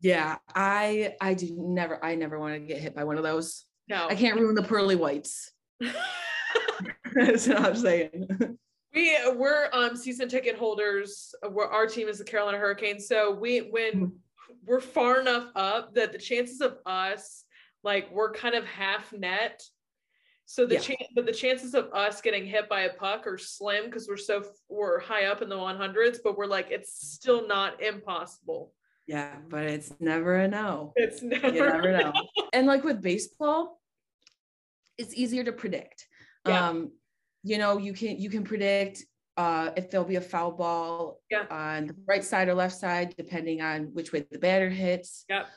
yeah, 0.01 0.38
I 0.54 1.15
I 1.21 1.34
do 1.34 1.56
never 1.58 2.04
I 2.04 2.15
never 2.15 2.39
want 2.39 2.54
to 2.56 2.60
get 2.60 2.80
hit 2.80 2.95
by 2.95 3.04
one 3.04 3.17
of 3.17 3.23
those. 3.23 3.65
no. 3.88 4.08
I 4.08 4.15
can't 4.15 4.39
ruin 4.39 4.56
the 4.56 4.63
pearly 4.63 4.95
whites. 4.95 5.51
That's 7.13 7.47
what 7.47 7.60
I'm 7.60 7.75
saying. 7.75 8.28
we 8.93 9.17
we're 9.36 9.69
um 9.73 9.95
season 9.95 10.28
ticket 10.30 10.58
holders. 10.58 11.34
We're, 11.49 11.65
our 11.67 11.88
team 11.88 12.08
is 12.08 12.17
the 12.19 12.23
Carolina 12.23 12.58
Hurricanes, 12.58 13.08
so 13.08 13.32
we 13.34 13.60
when 13.60 13.93
Mhm. 13.93 14.12
we're 14.65 14.82
far 14.82 15.21
enough 15.21 15.47
up 15.56 15.93
that 15.95 16.12
the 16.12 16.17
chances 16.17 16.62
of 16.62 16.78
us 16.86 17.43
like 17.84 18.10
we're 18.12 18.32
kind 18.34 18.56
of 18.56 18.65
half 18.65 19.13
net. 19.13 19.63
So 20.47 20.65
the 20.65 20.75
Yeah. 20.75 20.79
chance, 20.81 21.03
but 21.15 21.25
the 21.25 21.31
chances 21.31 21.73
of 21.73 21.91
us 21.91 22.21
getting 22.21 22.45
hit 22.45 22.69
by 22.69 22.81
a 22.81 22.93
puck 22.93 23.25
are 23.25 23.38
slim 23.38 23.86
because 23.86 24.08
we're 24.08 24.17
so 24.17 24.45
we're 24.69 24.99
high 24.99 25.25
up 25.25 25.41
in 25.41 25.49
the 25.49 25.58
100s, 25.58 26.19
but 26.23 26.38
we're 26.38 26.45
like 26.45 26.69
it's 26.69 26.93
still 27.13 27.47
not 27.47 27.81
impossible. 27.81 28.73
Yeah, 29.08 29.38
but 29.49 29.63
it's 29.65 29.91
never 29.99 30.36
a 30.36 30.47
no. 30.47 30.93
It's 30.95 31.21
never, 31.21 31.47
You 31.47 31.65
never 31.65 31.91
know. 31.91 32.13
and 32.53 32.67
like 32.67 32.84
with 32.84 33.01
baseball, 33.01 33.81
it's 34.97 35.13
easier 35.15 35.43
to 35.43 35.51
predict. 35.51 36.08
Yeah. 36.47 36.69
Um, 36.69 36.91
you 37.43 37.58
know, 37.58 37.77
you 37.77 37.93
can 37.93 38.19
you 38.19 38.29
can 38.29 38.43
predict 38.43 39.03
uh 39.38 39.71
if 39.75 39.89
there'll 39.89 40.05
be 40.08 40.15
a 40.15 40.21
foul 40.21 40.51
ball 40.51 41.21
Yeah. 41.31 41.45
on 41.49 41.88
the 41.88 41.95
right 42.08 42.23
side 42.23 42.47
or 42.49 42.53
left 42.53 42.75
side, 42.75 43.15
depending 43.17 43.62
on 43.62 43.93
which 43.93 44.12
way 44.13 44.25
the 44.29 44.39
batter 44.39 44.69
hits. 44.69 45.25
Yep. 45.27 45.47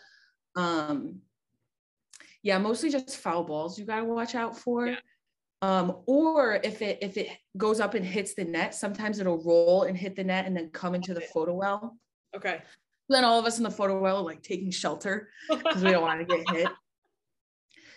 Um 0.57 1.21
yeah, 2.43 2.59
mostly 2.59 2.91
just 2.91 3.17
foul 3.17 3.45
balls 3.45 3.79
you 3.79 3.85
gotta 3.85 4.05
watch 4.05 4.35
out 4.35 4.57
for. 4.59 4.89
Yeah. 4.89 4.97
Um, 5.61 5.97
or 6.07 6.61
if 6.63 6.83
it 6.83 6.99
if 7.03 7.17
it 7.17 7.29
goes 7.57 7.81
up 7.81 7.95
and 7.95 8.05
hits 8.05 8.35
the 8.35 8.45
net, 8.45 8.75
sometimes 8.75 9.19
it'll 9.19 9.43
roll 9.43 9.83
and 9.85 9.97
hit 9.97 10.15
the 10.15 10.25
net 10.25 10.47
and 10.47 10.57
then 10.57 10.71
come 10.71 10.95
into 10.95 11.15
the 11.15 11.21
photo 11.21 11.55
well. 11.55 11.97
Okay. 12.37 12.63
Then 13.09 13.25
all 13.25 13.41
of 13.41 13.47
us 13.47 13.59
in 13.59 13.65
the 13.65 13.71
photo 13.71 13.99
well 13.99 14.19
are 14.19 14.23
like 14.23 14.43
taking 14.43 14.71
shelter 14.71 15.31
because 15.49 15.83
we 15.83 15.91
don't 15.91 16.03
want 16.03 16.21
to 16.21 16.37
get 16.37 16.49
hit. 16.51 16.69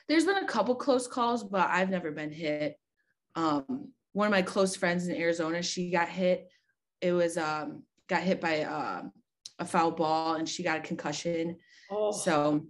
There's 0.08 0.26
been 0.26 0.38
a 0.38 0.48
couple 0.48 0.74
close 0.76 1.08
calls, 1.08 1.44
but 1.44 1.70
I've 1.70 1.90
never 1.90 2.12
been 2.12 2.32
hit. 2.32 2.78
Um, 3.36 3.90
one 4.14 4.28
of 4.28 4.32
my 4.32 4.42
close 4.42 4.76
friends 4.76 5.08
in 5.08 5.16
Arizona, 5.16 5.62
she 5.62 5.92
got 5.92 6.10
hit. 6.10 6.50
It 7.00 7.14
was 7.14 7.38
um 7.38 7.84
got 8.08 8.24
hit 8.24 8.42
by 8.42 8.64
um 8.64 9.12
a 9.60 9.66
foul 9.66 9.92
ball 9.92 10.36
and 10.36 10.50
she 10.50 10.64
got 10.64 10.80
a 10.80 10.82
concussion. 10.82 11.58
Oh, 11.92 12.12
So 12.12 12.66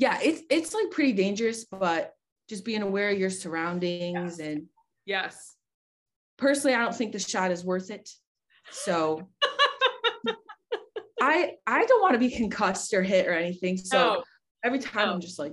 yeah, 0.00 0.18
it's 0.22 0.40
it's 0.48 0.72
like 0.72 0.90
pretty 0.90 1.12
dangerous, 1.12 1.66
but 1.66 2.14
just 2.48 2.64
being 2.64 2.80
aware 2.80 3.10
of 3.10 3.18
your 3.18 3.28
surroundings 3.28 4.38
and 4.38 4.64
yes. 5.04 5.54
personally, 6.38 6.74
I 6.74 6.80
don't 6.80 6.94
think 6.94 7.12
the 7.12 7.18
shot 7.18 7.50
is 7.50 7.64
worth 7.66 7.90
it. 7.90 8.08
So 8.70 9.28
I 11.20 11.52
I 11.66 11.84
don't 11.84 12.00
want 12.00 12.14
to 12.14 12.18
be 12.18 12.30
concussed 12.30 12.94
or 12.94 13.02
hit 13.02 13.26
or 13.28 13.34
anything. 13.34 13.76
So 13.76 13.98
No, 13.98 14.24
every 14.64 14.78
time 14.78 15.08
No. 15.08 15.14
I'm 15.14 15.20
just 15.20 15.38
like, 15.38 15.52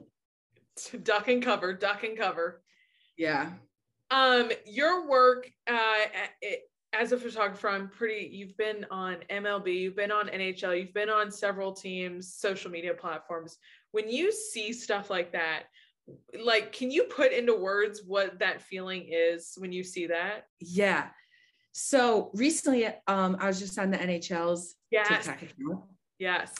duck 1.03 1.27
and 1.27 1.43
cover, 1.43 1.73
duck 1.73 2.05
and 2.05 2.17
cover. 2.17 2.63
yeah, 3.17 3.51
Um, 4.12 4.49
your 4.65 5.10
work 5.10 5.49
uh, 5.67 6.05
as 6.93 7.12
a 7.12 7.17
photographer, 7.17 7.67
I'm 7.67 7.89
pretty. 7.89 8.29
You've 8.31 8.55
been 8.55 8.86
on 8.89 9.17
MLB, 9.29 9.77
you've 9.81 9.97
been 9.97 10.12
on 10.12 10.29
NHL, 10.29 10.79
you've 10.79 10.93
been 10.93 11.10
on 11.10 11.29
several 11.31 11.73
teams, 11.73 12.33
social 12.33 12.71
media 12.71 12.93
platforms. 12.93 13.57
When 13.91 14.10
you 14.10 14.32
see 14.32 14.73
stuff 14.73 15.10
like 15.10 15.32
that, 15.34 15.63
like, 16.43 16.71
can 16.71 16.91
you 16.91 17.04
put 17.06 17.32
into 17.32 17.56
words 17.56 18.02
what 18.06 18.39
that 18.39 18.62
feeling 18.62 19.08
is 19.12 19.54
when 19.58 19.71
you 19.71 19.84
see 19.84 20.08
that? 20.08 20.45
yeah. 20.60 21.10
So 21.73 22.32
recently, 22.34 22.88
um, 23.08 23.38
I 23.39 23.45
was 23.45 23.60
just 23.60 23.78
on 23.78 23.91
the 23.91 23.97
NHL's 23.97 24.73
Yes, 24.89 25.10
TikTok 25.28 25.43
account. 25.43 25.84
yes, 26.17 26.56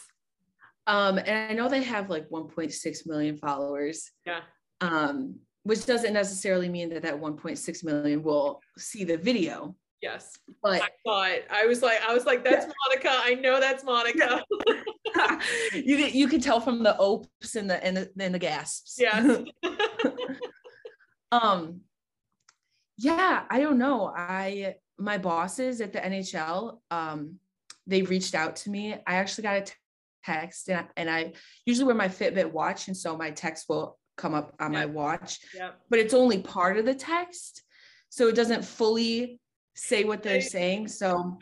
Um, 0.86 1.18
and 1.18 1.52
I 1.52 1.54
know 1.54 1.68
they 1.70 1.82
have 1.82 2.10
like 2.12 2.30
1.6 2.30 3.08
million 3.08 3.36
followers. 3.38 4.12
yeah, 4.28 4.42
Um, 4.82 5.40
which 5.63 5.88
doesn't 5.88 6.13
necessarily 6.13 6.70
mean 6.70 6.90
that 6.90 7.02
that 7.02 7.20
1.6 7.20 7.84
million 7.84 8.22
will 8.22 8.62
see 8.78 9.04
the 9.06 9.18
video, 9.18 9.76
yes. 10.04 10.38
but 10.62 10.84
I 10.84 11.32
it. 11.32 11.48
I 11.50 11.66
was 11.66 11.82
like, 11.82 12.00
I 12.08 12.13
was 12.13 12.26
like, 12.28 12.44
that's 12.44 12.68
Monica. 12.88 13.10
I 13.12 13.34
know 13.34 13.60
that's 13.60 13.84
Monica. 13.84 14.44
you 15.73 15.97
can 15.97 16.13
you 16.13 16.28
can 16.28 16.41
tell 16.41 16.60
from 16.60 16.84
the 16.84 16.97
opes 16.97 17.56
and 17.56 17.69
the 17.69 17.84
and 17.84 17.97
the, 17.97 18.12
and 18.19 18.34
the 18.34 18.39
gasps. 18.39 18.97
Yeah. 19.00 19.43
um 21.32 21.82
yeah, 22.97 23.43
I 23.50 23.60
don't 23.60 23.78
know. 23.78 24.12
I 24.15 24.76
my 24.97 25.17
bosses 25.17 25.82
at 25.82 25.93
the 25.93 26.00
NHL, 26.00 26.80
um, 26.89 27.36
they 27.86 28.02
reached 28.02 28.34
out 28.34 28.56
to 28.58 28.69
me. 28.71 28.93
I 29.06 29.15
actually 29.15 29.43
got 29.43 29.58
a 29.58 29.71
text 30.26 30.69
and 30.69 30.80
I, 30.80 30.86
and 30.97 31.10
I 31.10 31.34
usually 31.65 31.86
wear 31.86 31.95
my 31.95 32.08
Fitbit 32.08 32.52
watch, 32.52 32.88
and 32.88 32.97
so 32.97 33.15
my 33.15 33.32
text 33.32 33.65
will 33.69 33.97
come 34.17 34.34
up 34.34 34.56
on 34.60 34.71
my 34.71 34.86
watch, 34.86 35.39
Yep. 35.54 35.80
but 35.89 36.00
it's 36.00 36.13
only 36.13 36.41
part 36.41 36.78
of 36.78 36.86
the 36.86 36.95
text. 36.95 37.63
So 38.10 38.28
it 38.28 38.36
doesn't 38.36 38.65
fully 38.65 39.39
say 39.76 40.04
what 40.04 40.23
they're 40.23 40.41
saying. 40.41 40.88
So 40.88 41.38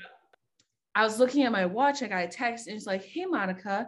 I 0.95 1.03
was 1.03 1.19
looking 1.19 1.43
at 1.43 1.51
my 1.51 1.65
watch, 1.65 2.01
I 2.01 2.07
got 2.07 2.23
a 2.23 2.27
text 2.27 2.67
and 2.67 2.75
it's 2.75 2.87
like, 2.87 3.03
hey 3.03 3.25
Monica, 3.25 3.87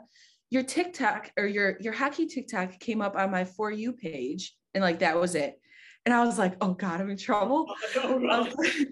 your 0.50 0.64
TikTok 0.64 1.32
or 1.38 1.48
your 1.48 1.78
your 1.80 1.94
hockey 1.94 2.26
TikTok 2.26 2.80
came 2.80 3.02
up 3.02 3.16
on 3.16 3.32
my 3.32 3.46
for 3.46 3.72
you 3.72 3.94
page. 3.94 4.54
And 4.74 4.84
like 4.84 5.00
that 5.00 5.20
was 5.20 5.34
it. 5.34 5.60
And 6.06 6.14
I 6.14 6.24
was 6.24 6.38
like, 6.38 6.56
oh 6.62 6.74
God, 6.74 7.02
I'm 7.02 7.10
in 7.10 7.18
trouble. 7.18 7.66
I 7.70 7.94
don't 7.96 8.30
I, 8.30 8.40
like- 8.40 8.88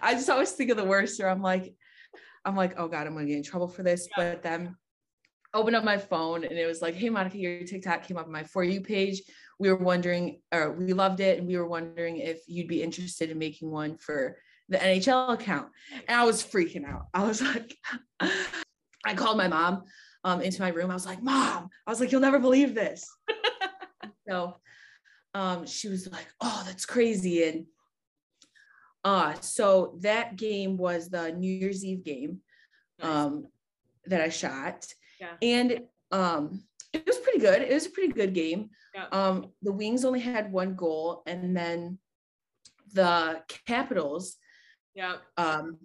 I 0.00 0.14
just 0.14 0.30
always 0.30 0.52
think 0.52 0.70
of 0.70 0.76
the 0.76 0.84
worst, 0.84 1.20
or 1.20 1.28
I'm 1.28 1.42
like, 1.42 1.74
I'm 2.44 2.56
like, 2.56 2.74
oh 2.78 2.88
God, 2.88 3.06
I'm 3.06 3.14
gonna 3.14 3.26
get 3.26 3.36
in 3.36 3.42
trouble 3.42 3.68
for 3.68 3.82
this. 3.82 4.08
Yeah. 4.16 4.32
But 4.32 4.42
then 4.42 4.76
opened 5.54 5.76
up 5.76 5.84
my 5.84 5.98
phone 5.98 6.44
and 6.44 6.58
it 6.58 6.66
was 6.66 6.80
like, 6.80 6.94
hey 6.94 7.10
Monica, 7.10 7.38
your 7.38 7.62
TikTok 7.64 8.04
came 8.04 8.16
up 8.16 8.26
on 8.26 8.32
my 8.32 8.44
for 8.44 8.64
you 8.64 8.80
page. 8.80 9.22
We 9.58 9.68
were 9.70 9.76
wondering, 9.76 10.40
or 10.50 10.72
we 10.72 10.92
loved 10.92 11.20
it, 11.20 11.38
and 11.38 11.46
we 11.46 11.56
were 11.56 11.68
wondering 11.68 12.16
if 12.16 12.40
you'd 12.46 12.68
be 12.68 12.82
interested 12.82 13.30
in 13.30 13.38
making 13.38 13.70
one 13.70 13.96
for 13.98 14.36
the 14.72 14.78
NHL 14.78 15.34
account. 15.34 15.68
And 16.08 16.18
I 16.20 16.24
was 16.24 16.42
freaking 16.42 16.86
out. 16.86 17.06
I 17.14 17.24
was 17.24 17.40
like, 17.54 17.76
I 18.20 19.14
called 19.14 19.36
my 19.36 19.48
mom 19.48 19.84
um, 20.24 20.40
into 20.40 20.60
my 20.60 20.68
room. 20.68 20.90
I 20.90 20.94
was 20.94 21.06
like, 21.06 21.22
Mom, 21.22 21.68
I 21.86 21.90
was 21.90 22.00
like, 22.00 22.12
you'll 22.12 22.20
never 22.20 22.38
believe 22.38 22.74
this. 22.74 23.06
so 24.28 24.56
um, 25.34 25.66
she 25.66 25.88
was 25.88 26.10
like, 26.10 26.26
Oh, 26.40 26.62
that's 26.66 26.86
crazy. 26.86 27.44
And 27.44 27.66
uh, 29.04 29.34
so 29.40 29.98
that 30.00 30.36
game 30.36 30.76
was 30.76 31.08
the 31.08 31.32
New 31.32 31.52
Year's 31.52 31.84
Eve 31.84 32.04
game 32.04 32.40
Nice. 33.00 33.08
um, 33.10 33.46
that 34.06 34.20
I 34.20 34.28
shot. 34.28 34.86
Yeah. 35.20 35.34
And 35.42 35.80
um, 36.12 36.62
it 36.92 37.04
was 37.06 37.18
pretty 37.18 37.38
good. 37.38 37.62
It 37.62 37.72
was 37.72 37.86
a 37.86 37.90
pretty 37.90 38.12
good 38.12 38.34
game. 38.34 38.70
Yeah. 38.94 39.06
Um, 39.10 39.46
the 39.62 39.72
Wings 39.72 40.04
only 40.04 40.20
had 40.20 40.52
one 40.52 40.74
goal, 40.74 41.22
and 41.26 41.56
then 41.56 41.98
the 42.92 43.42
Capitals. 43.66 44.36
Yeah. 44.94 45.16
Um, 45.36 45.78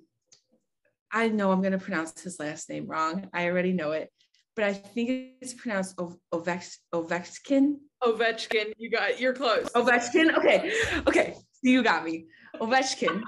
I 1.12 1.30
know 1.30 1.52
I'm 1.52 1.62
gonna 1.62 1.80
pronounce 1.80 2.22
his 2.22 2.40
last 2.40 2.70
name 2.70 2.88
wrong. 2.88 3.30
I 3.34 3.48
already 3.48 3.74
know 3.74 3.92
it, 3.92 4.12
but 4.56 4.66
I 4.66 4.74
think 4.74 5.36
it's 5.42 5.54
pronounced 5.54 5.96
Ovechkin. 5.98 7.76
Ovechkin, 8.04 8.74
you 8.78 8.90
got 8.90 9.20
you're 9.20 9.34
close. 9.34 9.70
Ovechkin. 9.70 10.38
Okay, 10.38 10.72
okay, 11.08 11.34
so 11.34 11.60
you 11.64 11.84
got 11.84 12.04
me. 12.04 12.26
Ovechkin. 12.60 13.22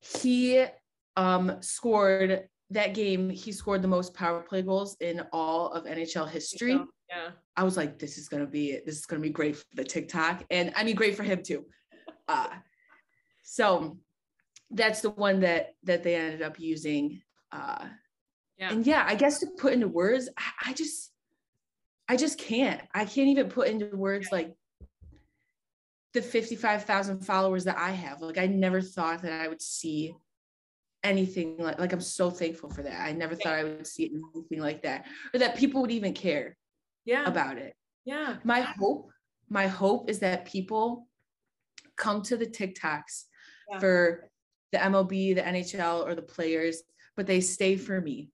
He 0.00 0.64
um 1.16 1.58
scored 1.60 2.48
that 2.70 2.94
game. 2.94 3.30
He 3.30 3.52
scored 3.52 3.82
the 3.82 3.88
most 3.88 4.14
power 4.14 4.42
play 4.42 4.62
goals 4.62 4.96
in 5.00 5.22
all 5.32 5.72
of 5.72 5.84
NHL 5.84 6.28
history. 6.28 6.80
Yeah. 7.08 7.30
I 7.56 7.64
was 7.64 7.76
like, 7.76 7.98
this 7.98 8.18
is 8.18 8.28
gonna 8.28 8.46
be 8.46 8.72
it. 8.72 8.86
This 8.86 8.96
is 8.96 9.06
gonna 9.06 9.22
be 9.22 9.30
great 9.30 9.56
for 9.56 9.64
the 9.74 9.84
TikTok, 9.84 10.44
and 10.50 10.72
I 10.76 10.84
mean, 10.84 10.96
great 10.96 11.16
for 11.16 11.22
him 11.22 11.42
too. 11.42 11.66
Uh, 12.26 12.48
so 13.42 13.98
that's 14.70 15.00
the 15.00 15.10
one 15.10 15.40
that 15.40 15.74
that 15.84 16.02
they 16.02 16.14
ended 16.14 16.42
up 16.42 16.58
using. 16.60 17.22
Uh, 17.52 17.86
Yeah. 18.58 18.72
and 18.72 18.86
yeah, 18.86 19.04
I 19.06 19.14
guess 19.14 19.40
to 19.40 19.46
put 19.58 19.72
into 19.72 19.88
words, 19.88 20.28
I, 20.36 20.70
I 20.70 20.72
just, 20.72 21.12
I 22.08 22.16
just 22.16 22.38
can't. 22.38 22.80
I 22.94 23.04
can't 23.04 23.28
even 23.28 23.48
put 23.48 23.68
into 23.68 23.96
words 23.96 24.28
like 24.30 24.54
the 26.12 26.22
fifty-five 26.22 26.84
thousand 26.84 27.20
followers 27.24 27.64
that 27.64 27.78
I 27.78 27.90
have. 27.90 28.20
Like, 28.20 28.38
I 28.38 28.46
never 28.46 28.80
thought 28.80 29.22
that 29.22 29.32
I 29.32 29.48
would 29.48 29.62
see 29.62 30.14
anything 31.02 31.56
like. 31.58 31.78
Like, 31.78 31.92
I'm 31.92 32.00
so 32.00 32.30
thankful 32.30 32.70
for 32.70 32.82
that. 32.82 33.00
I 33.00 33.12
never 33.12 33.34
thought 33.34 33.54
I 33.54 33.64
would 33.64 33.86
see 33.86 34.06
anything 34.34 34.60
like 34.60 34.82
that, 34.82 35.06
or 35.34 35.38
that 35.38 35.56
people 35.56 35.80
would 35.80 35.90
even 35.90 36.12
care 36.12 36.56
Yeah. 37.04 37.24
about 37.26 37.58
it 37.58 37.74
yeah. 38.04 38.36
my 38.44 38.60
hope 38.60 39.10
my 39.48 39.66
hope 39.66 40.08
is 40.08 40.20
that 40.20 40.44
people 40.44 41.06
come 41.96 42.22
to 42.22 42.36
the 42.36 42.46
TikToks 42.46 43.24
yeah. 43.70 43.78
for 43.78 44.29
the 44.72 44.78
MLB, 44.78 45.34
the 45.34 45.42
NHL, 45.42 46.06
or 46.06 46.14
the 46.14 46.22
players, 46.22 46.82
but 47.16 47.26
they 47.26 47.40
stay 47.40 47.76
for 47.76 48.00
me. 48.00 48.30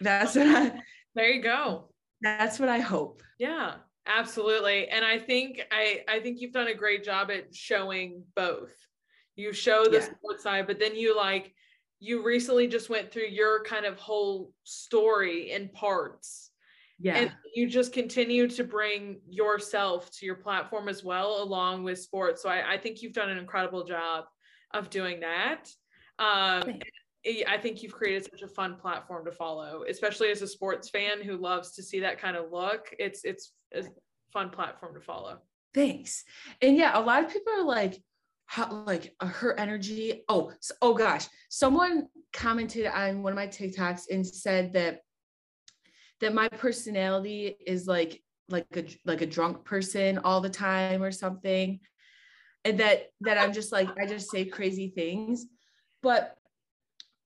That's 0.00 0.34
what 0.36 0.46
I, 0.46 0.80
there 1.14 1.30
you 1.30 1.42
go. 1.42 1.90
That's 2.20 2.58
what 2.58 2.68
I 2.68 2.78
hope. 2.80 3.22
Yeah, 3.38 3.74
absolutely. 4.06 4.88
And 4.88 5.04
I 5.04 5.18
think 5.18 5.60
I 5.70 6.02
I 6.08 6.20
think 6.20 6.40
you've 6.40 6.52
done 6.52 6.68
a 6.68 6.74
great 6.74 7.04
job 7.04 7.30
at 7.30 7.54
showing 7.54 8.24
both. 8.34 8.72
You 9.36 9.52
show 9.52 9.84
the 9.84 9.98
yeah. 9.98 10.08
sports 10.16 10.42
side, 10.42 10.66
but 10.66 10.78
then 10.78 10.94
you 10.94 11.16
like 11.16 11.52
you 12.00 12.22
recently 12.22 12.66
just 12.66 12.90
went 12.90 13.10
through 13.10 13.28
your 13.28 13.62
kind 13.64 13.86
of 13.86 13.98
whole 13.98 14.52
story 14.64 15.52
in 15.52 15.68
parts. 15.70 16.50
Yeah. 17.00 17.16
And 17.16 17.32
you 17.54 17.68
just 17.68 17.92
continue 17.92 18.46
to 18.48 18.64
bring 18.64 19.20
yourself 19.28 20.10
to 20.12 20.26
your 20.26 20.36
platform 20.36 20.88
as 20.88 21.02
well, 21.02 21.42
along 21.42 21.82
with 21.82 21.98
sports. 21.98 22.42
So 22.42 22.48
I, 22.48 22.74
I 22.74 22.78
think 22.78 23.02
you've 23.02 23.14
done 23.14 23.30
an 23.30 23.38
incredible 23.38 23.84
job 23.84 24.24
of 24.74 24.90
doing 24.90 25.20
that. 25.20 25.68
Um, 26.18 26.80
I 27.48 27.56
think 27.58 27.82
you've 27.82 27.94
created 27.94 28.24
such 28.30 28.42
a 28.42 28.48
fun 28.48 28.76
platform 28.76 29.24
to 29.24 29.32
follow, 29.32 29.84
especially 29.88 30.30
as 30.30 30.42
a 30.42 30.46
sports 30.46 30.90
fan 30.90 31.22
who 31.22 31.38
loves 31.38 31.72
to 31.76 31.82
see 31.82 32.00
that 32.00 32.20
kind 32.20 32.36
of 32.36 32.52
look. 32.52 32.94
It's 32.98 33.24
it's 33.24 33.52
a 33.74 33.84
fun 34.32 34.50
platform 34.50 34.94
to 34.94 35.00
follow. 35.00 35.38
Thanks. 35.72 36.24
And 36.60 36.76
yeah, 36.76 36.98
a 36.98 37.00
lot 37.00 37.24
of 37.24 37.32
people 37.32 37.52
are 37.54 37.64
like, 37.64 37.98
how 38.46 38.84
like 38.86 39.14
uh, 39.20 39.26
her 39.26 39.58
energy. 39.58 40.24
Oh, 40.28 40.52
so, 40.60 40.74
oh 40.82 40.94
gosh, 40.94 41.26
someone 41.48 42.08
commented 42.32 42.86
on 42.86 43.22
one 43.22 43.32
of 43.32 43.36
my 43.36 43.46
TikToks 43.46 44.02
and 44.10 44.26
said 44.26 44.74
that 44.74 45.00
that 46.20 46.34
my 46.34 46.48
personality 46.48 47.56
is 47.66 47.86
like 47.86 48.22
like 48.48 48.66
a 48.76 48.84
like 49.06 49.22
a 49.22 49.26
drunk 49.26 49.64
person 49.64 50.18
all 50.18 50.40
the 50.40 50.50
time 50.50 51.02
or 51.02 51.10
something 51.10 51.80
and 52.64 52.80
that 52.80 53.10
that 53.20 53.38
i'm 53.38 53.52
just 53.52 53.72
like 53.72 53.88
i 53.98 54.06
just 54.06 54.30
say 54.30 54.44
crazy 54.44 54.88
things. 54.88 55.46
But 56.02 56.36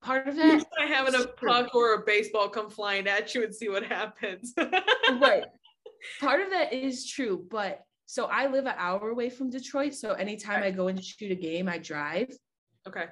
part 0.03 0.29
of 0.29 0.37
that 0.37 0.65
i 0.81 0.87
having 0.87 1.15
a 1.15 1.27
puck 1.27 1.75
or 1.75 1.95
a 1.95 2.05
baseball 2.05 2.49
come 2.49 2.71
flying 2.71 3.07
at 3.09 3.35
you 3.35 3.43
and 3.45 3.55
see 3.55 3.69
what 3.69 3.85
happens. 3.85 4.55
Right. 5.21 5.45
Part 6.21 6.43
of 6.43 6.51
that 6.51 6.73
is 6.73 7.07
true 7.11 7.47
but 7.51 7.81
so 8.07 8.27
i 8.27 8.47
live 8.47 8.67
an 8.67 8.75
hour 8.77 9.09
away 9.09 9.31
from 9.31 9.51
detroit 9.51 9.95
so 9.95 10.13
anytime 10.13 10.59
okay. 10.59 10.69
i 10.69 10.71
go 10.71 10.89
and 10.89 11.03
shoot 11.03 11.33
a 11.33 11.35
game 11.35 11.69
i 11.69 11.79
drive. 11.79 12.31
Okay. 12.87 13.07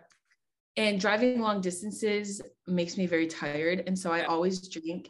And 0.77 1.01
driving 1.01 1.41
long 1.41 1.62
distances 1.62 2.43
makes 2.67 2.99
me 2.99 3.07
very 3.07 3.27
tired 3.27 3.83
and 3.87 3.99
so 3.99 4.12
i 4.12 4.25
always 4.25 4.69
drink 4.69 5.09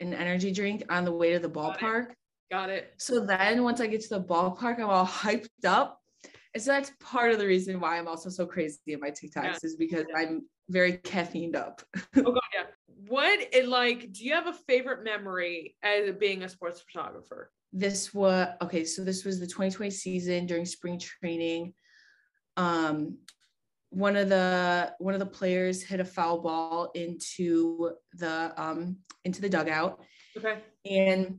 an 0.00 0.12
energy 0.12 0.50
drink 0.52 0.82
on 0.90 1.04
the 1.04 1.12
way 1.12 1.32
to 1.32 1.38
the 1.38 1.48
ballpark. 1.48 2.08
Got 2.50 2.68
it. 2.68 2.92
So 2.98 3.24
then 3.24 3.62
once 3.62 3.80
i 3.80 3.86
get 3.86 4.02
to 4.02 4.08
the 4.10 4.22
ballpark 4.22 4.80
i'm 4.80 4.90
all 4.90 5.06
hyped 5.22 5.48
up 5.64 6.00
and 6.54 6.62
so 6.62 6.70
that's 6.70 6.92
part 7.00 7.32
of 7.32 7.38
the 7.38 7.46
reason 7.46 7.80
why 7.80 7.98
I'm 7.98 8.06
also 8.06 8.30
so 8.30 8.46
crazy 8.46 8.78
at 8.92 9.00
my 9.00 9.10
TikToks 9.10 9.34
yeah. 9.42 9.58
is 9.62 9.76
because 9.76 10.06
I'm 10.16 10.46
very 10.68 10.98
caffeined 10.98 11.56
up. 11.56 11.82
oh 12.16 12.22
god, 12.22 12.40
yeah. 12.54 12.64
What 13.08 13.48
it 13.52 13.68
like? 13.68 14.12
Do 14.12 14.24
you 14.24 14.32
have 14.34 14.46
a 14.46 14.52
favorite 14.52 15.04
memory 15.04 15.76
as 15.82 16.14
being 16.14 16.44
a 16.44 16.48
sports 16.48 16.80
photographer? 16.80 17.50
This 17.72 18.14
was 18.14 18.48
okay. 18.62 18.84
So 18.84 19.02
this 19.02 19.24
was 19.24 19.40
the 19.40 19.46
2020 19.46 19.90
season 19.90 20.46
during 20.46 20.64
spring 20.64 20.98
training. 20.98 21.74
Um, 22.56 23.18
one 23.90 24.16
of 24.16 24.28
the 24.28 24.92
one 24.98 25.14
of 25.14 25.20
the 25.20 25.26
players 25.26 25.82
hit 25.82 26.00
a 26.00 26.04
foul 26.04 26.38
ball 26.38 26.90
into 26.94 27.90
the 28.14 28.52
um 28.56 28.98
into 29.24 29.40
the 29.40 29.48
dugout. 29.48 30.00
Okay. 30.36 30.58
And 30.86 31.38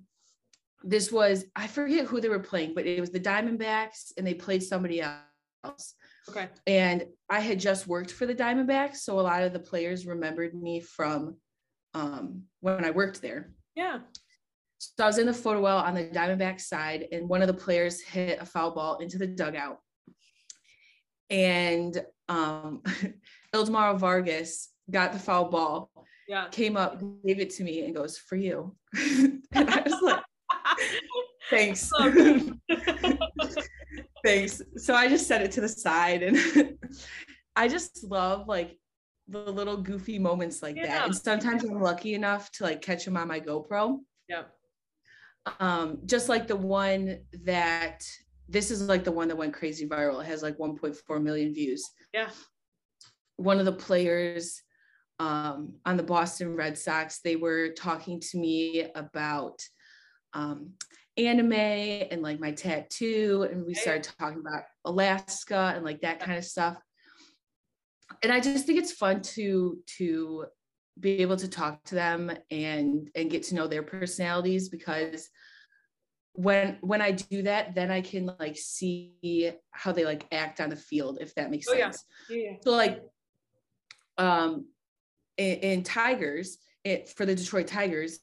this 0.85 1.11
was 1.11 1.45
I 1.55 1.67
forget 1.67 2.05
who 2.05 2.21
they 2.21 2.29
were 2.29 2.39
playing, 2.39 2.73
but 2.75 2.85
it 2.85 2.99
was 2.99 3.09
the 3.09 3.19
Diamondbacks 3.19 4.13
and 4.17 4.25
they 4.25 4.35
played 4.35 4.63
somebody 4.63 5.01
else. 5.01 5.95
Okay. 6.29 6.47
And 6.67 7.05
I 7.29 7.39
had 7.39 7.59
just 7.59 7.87
worked 7.87 8.11
for 8.11 8.25
the 8.25 8.35
Diamondbacks, 8.35 8.97
so 8.97 9.19
a 9.19 9.21
lot 9.21 9.43
of 9.43 9.51
the 9.51 9.59
players 9.59 10.05
remembered 10.05 10.53
me 10.53 10.79
from 10.79 11.37
um, 11.93 12.43
when 12.61 12.85
I 12.85 12.91
worked 12.91 13.21
there. 13.21 13.51
Yeah. 13.75 13.99
So 14.77 15.03
I 15.03 15.07
was 15.07 15.17
in 15.17 15.25
the 15.25 15.33
photo 15.33 15.61
well 15.61 15.77
on 15.77 15.95
the 15.95 16.05
Diamondback 16.05 16.61
side, 16.61 17.07
and 17.11 17.27
one 17.27 17.41
of 17.41 17.47
the 17.47 17.53
players 17.53 18.01
hit 18.01 18.41
a 18.41 18.45
foul 18.45 18.71
ball 18.71 18.97
into 18.97 19.17
the 19.17 19.27
dugout. 19.27 19.79
And 21.29 22.03
um, 22.29 22.81
Ildemaro 23.55 23.97
Vargas 23.97 24.69
got 24.91 25.13
the 25.13 25.19
foul 25.19 25.49
ball, 25.49 25.89
yeah. 26.27 26.47
came 26.51 26.77
up, 26.77 27.01
gave 27.25 27.39
it 27.39 27.51
to 27.51 27.63
me, 27.63 27.85
and 27.85 27.95
goes, 27.95 28.17
For 28.17 28.35
you. 28.35 28.75
and 28.95 29.41
I 29.53 29.81
was 29.81 30.01
like, 30.01 30.23
Thanks. 31.49 31.91
Thanks. 34.25 34.61
So 34.77 34.95
I 34.95 35.07
just 35.07 35.27
set 35.27 35.41
it 35.41 35.51
to 35.53 35.61
the 35.61 35.69
side 35.69 36.23
and 36.23 36.77
I 37.55 37.67
just 37.67 38.03
love 38.03 38.47
like 38.47 38.77
the 39.27 39.51
little 39.51 39.77
goofy 39.77 40.19
moments 40.19 40.63
like 40.63 40.75
yeah. 40.75 40.87
that. 40.87 41.05
And 41.05 41.15
sometimes 41.15 41.63
I'm 41.63 41.79
lucky 41.79 42.15
enough 42.15 42.51
to 42.53 42.63
like 42.63 42.81
catch 42.81 43.05
them 43.05 43.17
on 43.17 43.27
my 43.27 43.39
GoPro. 43.39 43.99
Yep. 44.29 44.51
Um, 45.59 45.99
just 46.05 46.27
like 46.27 46.47
the 46.47 46.55
one 46.55 47.19
that 47.43 48.03
this 48.49 48.71
is 48.71 48.83
like 48.83 49.03
the 49.03 49.11
one 49.11 49.27
that 49.27 49.35
went 49.35 49.53
crazy 49.53 49.87
viral. 49.87 50.21
It 50.21 50.27
has 50.27 50.41
like 50.41 50.57
1.4 50.57 51.21
million 51.21 51.53
views. 51.53 51.87
Yeah. 52.13 52.29
One 53.37 53.59
of 53.59 53.65
the 53.65 53.73
players 53.73 54.61
um, 55.19 55.75
on 55.85 55.97
the 55.97 56.03
Boston 56.03 56.55
Red 56.55 56.77
Sox, 56.77 57.19
they 57.19 57.35
were 57.35 57.69
talking 57.69 58.19
to 58.19 58.37
me 58.37 58.87
about 58.95 59.61
um, 60.35 60.73
anime 61.17 61.53
and 61.53 62.21
like 62.21 62.39
my 62.39 62.51
tattoo 62.51 63.47
and 63.49 63.65
we 63.65 63.73
started 63.73 64.07
talking 64.19 64.39
about 64.39 64.63
alaska 64.83 65.71
and 65.73 65.85
like 65.85 66.01
that 66.01 66.19
kind 66.19 66.37
of 66.37 66.43
stuff 66.43 66.77
and 68.21 68.33
i 68.33 68.39
just 68.39 68.65
think 68.65 68.77
it's 68.77 68.91
fun 68.91 69.21
to 69.21 69.79
to 69.85 70.45
be 70.99 71.19
able 71.19 71.37
to 71.37 71.47
talk 71.47 71.81
to 71.85 71.95
them 71.95 72.31
and 72.51 73.09
and 73.15 73.31
get 73.31 73.43
to 73.43 73.55
know 73.55 73.67
their 73.67 73.83
personalities 73.83 74.67
because 74.67 75.29
when 76.33 76.77
when 76.81 77.01
i 77.01 77.11
do 77.11 77.43
that 77.43 77.73
then 77.75 77.89
i 77.89 78.01
can 78.01 78.29
like 78.37 78.57
see 78.57 79.51
how 79.71 79.93
they 79.93 80.03
like 80.03 80.25
act 80.33 80.59
on 80.59 80.69
the 80.69 80.75
field 80.75 81.17
if 81.21 81.33
that 81.35 81.49
makes 81.49 81.65
oh, 81.69 81.77
sense 81.77 82.03
yeah. 82.29 82.35
Yeah, 82.35 82.43
yeah. 82.51 82.57
so 82.61 82.71
like 82.71 83.01
um 84.17 84.67
in, 85.37 85.55
in 85.59 85.83
tigers 85.83 86.57
it 86.83 87.07
for 87.07 87.25
the 87.25 87.35
detroit 87.35 87.67
tigers 87.67 88.19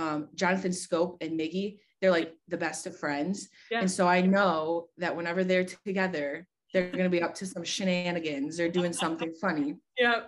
um, 0.00 0.28
Jonathan 0.34 0.72
Schoop 0.72 1.16
and 1.20 1.38
Miggy, 1.38 1.78
they're 2.00 2.10
like 2.10 2.34
the 2.48 2.56
best 2.56 2.86
of 2.86 2.96
friends. 2.96 3.48
Yeah. 3.70 3.80
And 3.80 3.90
so 3.90 4.08
I 4.08 4.22
know 4.22 4.88
that 4.96 5.14
whenever 5.14 5.44
they're 5.44 5.66
together, 5.84 6.46
they're 6.72 6.90
going 6.90 7.04
to 7.04 7.10
be 7.10 7.22
up 7.22 7.34
to 7.34 7.46
some 7.46 7.64
shenanigans. 7.64 8.56
They're 8.56 8.70
doing 8.70 8.92
something 8.92 9.34
funny. 9.40 9.76
Yeah. 9.98 10.22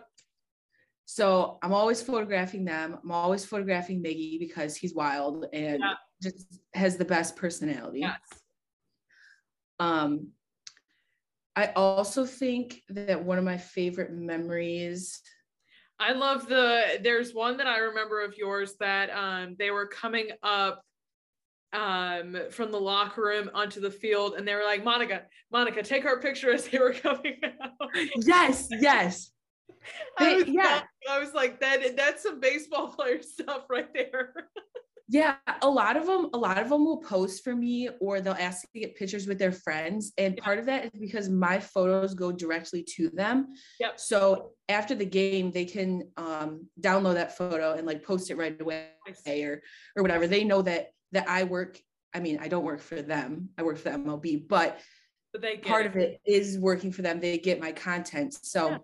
So 1.06 1.58
I'm 1.62 1.72
always 1.72 2.02
photographing 2.02 2.64
them. 2.64 2.98
I'm 3.02 3.10
always 3.10 3.44
photographing 3.44 4.02
Miggy 4.02 4.38
because 4.38 4.76
he's 4.76 4.94
wild 4.94 5.46
and 5.52 5.80
yeah. 5.80 5.94
just 6.22 6.60
has 6.74 6.96
the 6.96 7.04
best 7.04 7.36
personality. 7.36 8.00
Yes. 8.00 8.20
Um, 9.80 10.28
I 11.56 11.66
also 11.76 12.24
think 12.24 12.82
that 12.90 13.24
one 13.24 13.38
of 13.38 13.44
my 13.44 13.58
favorite 13.58 14.12
memories 14.12 15.20
I 16.02 16.12
love 16.12 16.48
the 16.48 17.00
there's 17.02 17.32
one 17.32 17.56
that 17.58 17.66
I 17.66 17.78
remember 17.78 18.22
of 18.22 18.36
yours 18.36 18.74
that 18.80 19.10
um 19.10 19.56
they 19.58 19.70
were 19.70 19.86
coming 19.86 20.30
up 20.42 20.82
um 21.72 22.36
from 22.50 22.72
the 22.72 22.80
locker 22.80 23.22
room 23.22 23.50
onto 23.54 23.80
the 23.80 23.90
field 23.90 24.34
and 24.34 24.46
they 24.46 24.54
were 24.54 24.64
like 24.64 24.82
Monica 24.82 25.22
Monica 25.50 25.82
take 25.82 26.04
our 26.04 26.20
picture 26.20 26.52
as 26.52 26.66
they 26.66 26.78
were 26.78 26.92
coming 27.06 27.40
out. 27.44 27.88
Yes, 28.16 28.68
yes. 28.70 29.30
I 30.18 30.34
was, 30.34 30.48
yeah. 30.48 30.82
I 31.08 31.18
was 31.18 31.34
like 31.34 31.60
that 31.60 31.96
that's 31.96 32.22
some 32.22 32.40
baseball 32.40 32.88
player 32.96 33.22
stuff 33.22 33.64
right 33.70 33.92
there. 33.94 34.34
Yeah, 35.12 35.34
a 35.60 35.68
lot 35.68 35.98
of 35.98 36.06
them, 36.06 36.30
a 36.32 36.38
lot 36.38 36.56
of 36.56 36.70
them 36.70 36.86
will 36.86 36.96
post 36.96 37.44
for 37.44 37.54
me 37.54 37.90
or 38.00 38.22
they'll 38.22 38.32
ask 38.32 38.62
to 38.62 38.80
get 38.80 38.96
pictures 38.96 39.26
with 39.26 39.38
their 39.38 39.52
friends. 39.52 40.14
And 40.16 40.38
part 40.38 40.58
of 40.58 40.64
that 40.64 40.86
is 40.86 40.98
because 40.98 41.28
my 41.28 41.60
photos 41.60 42.14
go 42.14 42.32
directly 42.32 42.82
to 42.96 43.10
them. 43.10 43.48
Yep. 43.78 44.00
So 44.00 44.52
after 44.70 44.94
the 44.94 45.04
game, 45.04 45.50
they 45.50 45.66
can 45.66 46.08
um, 46.16 46.66
download 46.80 47.14
that 47.14 47.36
photo 47.36 47.74
and 47.74 47.86
like 47.86 48.02
post 48.02 48.30
it 48.30 48.38
right 48.38 48.58
away 48.58 48.86
or 49.26 49.60
or 49.96 50.02
whatever. 50.02 50.26
They 50.26 50.44
know 50.44 50.62
that 50.62 50.92
that 51.12 51.28
I 51.28 51.44
work. 51.44 51.78
I 52.14 52.20
mean, 52.20 52.38
I 52.40 52.48
don't 52.48 52.64
work 52.64 52.80
for 52.80 53.02
them. 53.02 53.50
I 53.58 53.64
work 53.64 53.76
for 53.76 53.90
the 53.90 53.98
MLB, 53.98 54.48
but, 54.48 54.80
but 55.34 55.42
they 55.42 55.58
part 55.58 55.84
it. 55.84 55.88
of 55.88 55.96
it 55.96 56.20
is 56.24 56.58
working 56.58 56.90
for 56.90 57.02
them. 57.02 57.20
They 57.20 57.36
get 57.36 57.60
my 57.60 57.72
content. 57.72 58.34
So 58.40 58.70
yeah. 58.70 58.78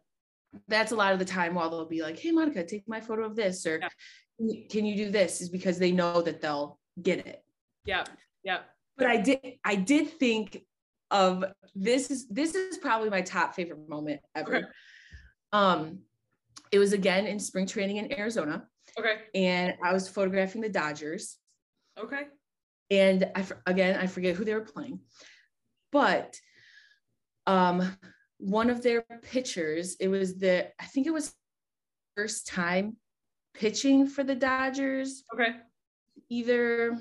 that's 0.68 0.93
a 0.93 0.97
lot 0.97 1.14
of 1.14 1.18
the 1.18 1.24
time 1.24 1.55
while 1.55 1.70
they'll 1.70 1.89
be 1.89 2.03
like, 2.03 2.18
hey 2.18 2.33
Monica, 2.33 2.64
take 2.64 2.87
my 2.87 3.01
photo 3.01 3.24
of 3.24 3.35
this 3.35 3.64
or 3.64 3.79
yeah 3.81 3.89
can 4.70 4.84
you 4.84 4.97
do 4.97 5.11
this 5.11 5.41
is 5.41 5.49
because 5.49 5.78
they 5.78 5.93
know 5.93 6.22
that 6.22 6.41
they'll 6.41 6.78
get 7.03 7.26
it. 7.26 7.43
Yeah 7.84 8.05
yeah 8.45 8.59
but 8.97 9.07
i 9.07 9.16
did 9.16 9.41
i 9.64 9.74
did 9.74 10.09
think 10.09 10.64
of 11.11 11.45
this 11.74 12.11
is 12.11 12.28
this 12.28 12.55
is 12.55 12.78
probably 12.78 13.11
my 13.11 13.22
top 13.22 13.55
favorite 13.55 13.89
moment 13.89 14.20
ever. 14.34 14.57
Okay. 14.57 14.66
um 15.53 16.01
it 16.70 16.78
was 16.78 16.93
again 16.93 17.26
in 17.26 17.39
spring 17.39 17.66
training 17.66 17.97
in 17.97 18.12
arizona. 18.18 18.66
Okay. 18.99 19.16
And 19.34 19.74
i 19.84 19.93
was 19.93 20.09
photographing 20.09 20.61
the 20.61 20.68
dodgers. 20.68 21.36
Okay. 21.99 22.22
And 22.91 23.30
i 23.34 23.45
again 23.66 23.99
i 23.99 24.07
forget 24.07 24.36
who 24.36 24.45
they 24.45 24.55
were 24.55 24.61
playing. 24.61 25.01
But 25.91 26.36
um, 27.47 27.97
one 28.36 28.68
of 28.68 28.82
their 28.82 29.05
pitchers, 29.22 29.97
it 30.01 30.09
was 30.09 30.36
the, 30.36 30.68
I 30.78 30.84
think 30.84 31.07
it 31.07 31.12
was 31.12 31.34
first 32.14 32.47
time 32.47 32.97
pitching 33.59 34.07
for 34.07 34.23
the 34.23 34.35
Dodgers. 34.35 35.25
Okay. 35.35 35.57
Either 36.31 36.97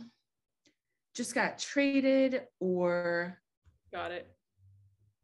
just 1.16 1.36
got 1.36 1.60
traded 1.60 2.42
or 2.60 3.38
got 3.92 4.12
it. 4.12 4.28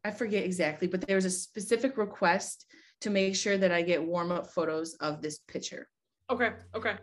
I 0.04 0.10
forget 0.10 0.44
exactly, 0.44 0.86
but 0.86 1.00
there 1.00 1.16
was 1.16 1.24
a 1.24 1.30
specific 1.30 1.96
request 1.96 2.66
to 3.00 3.10
make 3.10 3.34
sure 3.34 3.58
that 3.58 3.72
I 3.72 3.82
get 3.82 4.02
warm 4.02 4.30
up 4.30 4.46
photos 4.46 4.94
of 4.94 5.22
this 5.22 5.38
pitcher. 5.48 5.88
Okay. 6.30 6.52
Okay. 6.74 6.96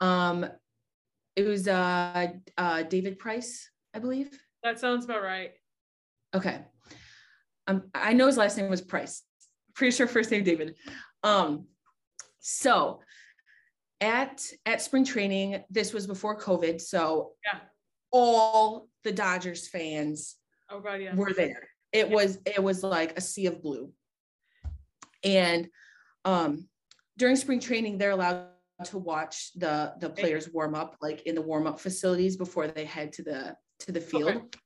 Um, 0.00 0.46
it 1.36 1.44
was 1.44 1.66
uh, 1.66 2.28
uh 2.58 2.82
David 2.82 3.18
Price, 3.18 3.70
I 3.94 3.98
believe. 3.98 4.38
That 4.62 4.78
sounds 4.78 5.04
about 5.04 5.22
right. 5.22 5.52
Okay. 6.34 6.60
Um, 7.66 7.84
I 7.94 8.12
know 8.12 8.26
his 8.26 8.36
last 8.36 8.58
name 8.58 8.68
was 8.68 8.82
Price. 8.82 9.22
Pretty 9.74 9.96
sure 9.96 10.06
first 10.06 10.30
name 10.30 10.44
David. 10.44 10.74
Um, 11.22 11.66
so 12.40 13.00
at 14.00 14.42
at 14.66 14.82
spring 14.82 15.04
training, 15.04 15.62
this 15.70 15.92
was 15.92 16.06
before 16.06 16.38
COVID, 16.38 16.80
so 16.80 17.32
yeah, 17.44 17.60
all 18.10 18.88
the 19.02 19.12
Dodgers 19.12 19.68
fans 19.68 20.36
oh 20.70 20.80
god, 20.80 21.00
yeah, 21.00 21.14
were 21.14 21.32
there. 21.32 21.68
It 21.92 22.08
yeah. 22.08 22.14
was 22.14 22.38
it 22.44 22.62
was 22.62 22.82
like 22.82 23.16
a 23.16 23.20
sea 23.20 23.46
of 23.46 23.62
blue. 23.62 23.92
And 25.22 25.68
um 26.24 26.68
during 27.16 27.36
spring 27.36 27.60
training, 27.60 27.98
they're 27.98 28.10
allowed 28.10 28.48
to 28.84 28.98
watch 28.98 29.52
the 29.54 29.94
the 30.00 30.10
players 30.10 30.50
warm 30.50 30.74
up 30.74 30.96
like 31.00 31.22
in 31.22 31.34
the 31.34 31.42
warm 31.42 31.66
up 31.66 31.78
facilities 31.78 32.36
before 32.36 32.66
they 32.66 32.84
head 32.84 33.12
to 33.14 33.22
the 33.22 33.56
to 33.80 33.92
the 33.92 34.00
field. 34.00 34.36
Okay. 34.36 34.58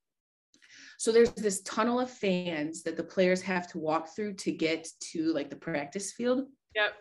So 0.99 1.13
there's 1.13 1.31
this 1.33 1.63
tunnel 1.63 2.01
of 2.01 2.11
fans 2.11 2.83
that 2.83 2.97
the 2.97 3.05
players 3.05 3.41
have 3.43 3.69
to 3.69 3.79
walk 3.79 4.17
through 4.17 4.35
to 4.35 4.51
get 4.51 4.89
to 5.13 5.33
like 5.33 5.49
the 5.49 5.57
practice 5.57 6.13
field. 6.13 6.47
Yep. 6.75 6.93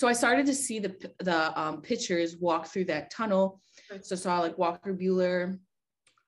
So 0.00 0.08
I 0.08 0.14
started 0.14 0.46
to 0.46 0.54
see 0.54 0.78
the 0.78 0.96
the 1.18 1.60
um, 1.60 1.82
pitchers 1.82 2.34
walk 2.38 2.68
through 2.68 2.86
that 2.86 3.10
tunnel. 3.10 3.60
So 4.00 4.14
I 4.14 4.18
saw 4.18 4.40
like 4.40 4.56
Walker 4.56 4.94
Buehler, 4.94 5.58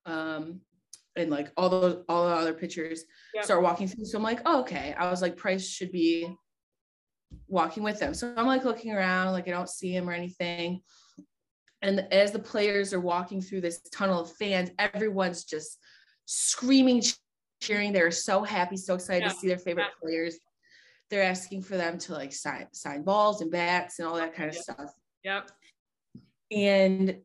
um, 0.04 0.60
and 1.16 1.30
like 1.30 1.50
all 1.56 1.70
those 1.70 2.04
all 2.06 2.28
the 2.28 2.34
other 2.34 2.52
pitchers 2.52 3.04
yep. 3.32 3.46
start 3.46 3.62
walking 3.62 3.88
through. 3.88 4.04
So 4.04 4.18
I'm 4.18 4.22
like, 4.22 4.42
oh, 4.44 4.60
okay. 4.60 4.94
I 4.98 5.08
was 5.08 5.22
like, 5.22 5.38
Price 5.38 5.66
should 5.66 5.90
be 5.90 6.30
walking 7.48 7.82
with 7.82 7.98
them. 7.98 8.12
So 8.12 8.34
I'm 8.36 8.46
like 8.46 8.66
looking 8.66 8.92
around, 8.92 9.32
like 9.32 9.48
I 9.48 9.52
don't 9.52 9.70
see 9.70 9.96
him 9.96 10.06
or 10.06 10.12
anything. 10.12 10.82
And 11.80 12.06
as 12.12 12.30
the 12.30 12.40
players 12.40 12.92
are 12.92 13.00
walking 13.00 13.40
through 13.40 13.62
this 13.62 13.80
tunnel 13.88 14.20
of 14.20 14.32
fans, 14.34 14.68
everyone's 14.78 15.44
just 15.44 15.78
screaming, 16.26 17.02
cheering. 17.62 17.94
They're 17.94 18.10
so 18.10 18.42
happy, 18.42 18.76
so 18.76 18.96
excited 18.96 19.22
yeah. 19.22 19.28
to 19.32 19.34
see 19.34 19.48
their 19.48 19.56
favorite 19.56 19.84
yeah. 19.84 20.02
players. 20.02 20.36
They're 21.12 21.22
asking 21.22 21.60
for 21.60 21.76
them 21.76 21.98
to 21.98 22.14
like 22.14 22.32
sign 22.32 22.68
sign 22.72 23.02
balls 23.02 23.42
and 23.42 23.50
bats 23.50 23.98
and 23.98 24.08
all 24.08 24.14
that 24.14 24.34
kind 24.34 24.48
of 24.48 24.54
yep. 24.54 24.64
stuff. 24.64 24.94
Yep. 25.24 25.50
And 26.50 27.18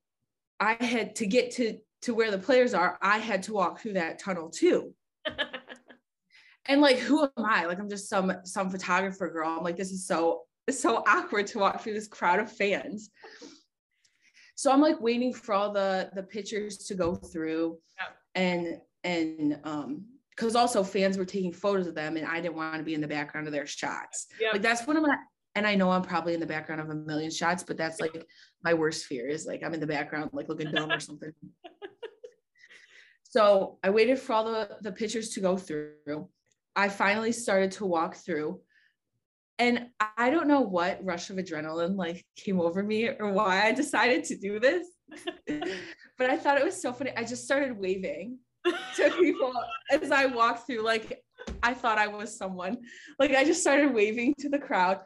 I 0.59 0.73
had 0.83 1.15
to 1.15 1.25
get 1.25 1.51
to 1.51 1.77
to 2.01 2.13
where 2.13 2.29
the 2.29 2.37
players 2.37 2.73
are. 2.73 2.97
I 3.01 3.17
had 3.17 3.43
to 3.43 3.53
walk 3.53 3.79
through 3.79 3.93
that 3.93 4.19
tunnel 4.19 4.49
too. 4.49 4.93
and 6.65 6.81
like, 6.81 6.97
who 6.97 7.23
am 7.23 7.45
I? 7.45 7.63
Like, 7.63 7.79
I'm 7.79 7.89
just 7.89 8.09
some 8.09 8.33
some 8.43 8.69
photographer 8.69 9.29
girl. 9.29 9.55
I'm 9.57 9.63
like, 9.63 9.77
this 9.77 9.91
is 9.91 10.05
so 10.05 10.41
so 10.69 11.01
awkward 11.07 11.47
to 11.47 11.59
walk 11.59 11.81
through 11.81 11.93
this 11.93 12.09
crowd 12.09 12.41
of 12.41 12.51
fans. 12.51 13.09
So 14.55 14.69
I'm 14.69 14.81
like 14.81 14.99
waiting 14.99 15.33
for 15.33 15.53
all 15.53 15.71
the 15.71 16.09
the 16.13 16.23
pictures 16.23 16.77
to 16.87 16.93
go 16.93 17.15
through, 17.15 17.77
Yep. 17.97 18.17
and 18.35 18.81
and 19.05 19.59
um 19.63 20.05
because 20.37 20.55
also 20.55 20.83
fans 20.83 21.17
were 21.17 21.25
taking 21.25 21.51
photos 21.51 21.87
of 21.87 21.95
them 21.95 22.15
and 22.15 22.25
I 22.25 22.39
didn't 22.39 22.55
want 22.55 22.77
to 22.77 22.83
be 22.83 22.93
in 22.93 23.01
the 23.01 23.07
background 23.07 23.47
of 23.47 23.53
their 23.53 23.65
shots. 23.65 24.27
Yeah. 24.39 24.51
Like 24.53 24.61
that's 24.61 24.85
one 24.85 24.95
of 24.95 25.03
my 25.03 25.15
and 25.55 25.65
I 25.65 25.73
know 25.73 25.89
I'm 25.89 26.03
probably 26.03 26.35
in 26.35 26.39
the 26.39 26.45
background 26.45 26.81
of 26.81 26.89
a 26.91 26.93
million 26.93 27.31
shots, 27.31 27.63
but 27.63 27.77
that's 27.77 27.99
like 27.99 28.23
my 28.63 28.75
worst 28.75 29.05
fear 29.05 29.27
is 29.27 29.47
like 29.47 29.63
I'm 29.63 29.73
in 29.73 29.79
the 29.79 29.87
background 29.87 30.29
like 30.31 30.47
looking 30.47 30.71
dumb 30.71 30.91
or 30.91 30.99
something. 30.99 31.31
so 33.23 33.79
I 33.83 33.89
waited 33.89 34.19
for 34.19 34.33
all 34.33 34.45
the, 34.45 34.77
the 34.81 34.91
pictures 34.91 35.29
to 35.29 35.39
go 35.39 35.57
through. 35.57 36.29
I 36.75 36.89
finally 36.89 37.31
started 37.31 37.71
to 37.73 37.85
walk 37.87 38.17
through. 38.17 38.61
And 39.57 39.87
I 40.15 40.29
don't 40.29 40.47
know 40.47 40.61
what 40.61 41.03
rush 41.03 41.31
of 41.31 41.37
adrenaline 41.37 41.95
like 41.95 42.23
came 42.35 42.61
over 42.61 42.83
me 42.83 43.09
or 43.09 43.31
why 43.31 43.65
I 43.65 43.71
decided 43.71 44.25
to 44.25 44.37
do 44.37 44.59
this. 44.59 44.87
but 46.19 46.29
I 46.29 46.37
thought 46.37 46.59
it 46.59 46.65
was 46.65 46.79
so 46.79 46.93
funny. 46.93 47.11
I 47.17 47.23
just 47.23 47.45
started 47.45 47.79
waving 47.79 48.37
to 48.95 49.09
people 49.11 49.53
as 49.91 50.11
I 50.11 50.25
walked 50.25 50.67
through. 50.67 50.83
Like 50.83 51.23
I 51.63 51.73
thought 51.73 51.97
I 51.97 52.07
was 52.07 52.37
someone. 52.37 52.77
Like 53.19 53.31
I 53.31 53.43
just 53.43 53.61
started 53.61 53.93
waving 53.93 54.35
to 54.39 54.49
the 54.49 54.59
crowd, 54.59 54.99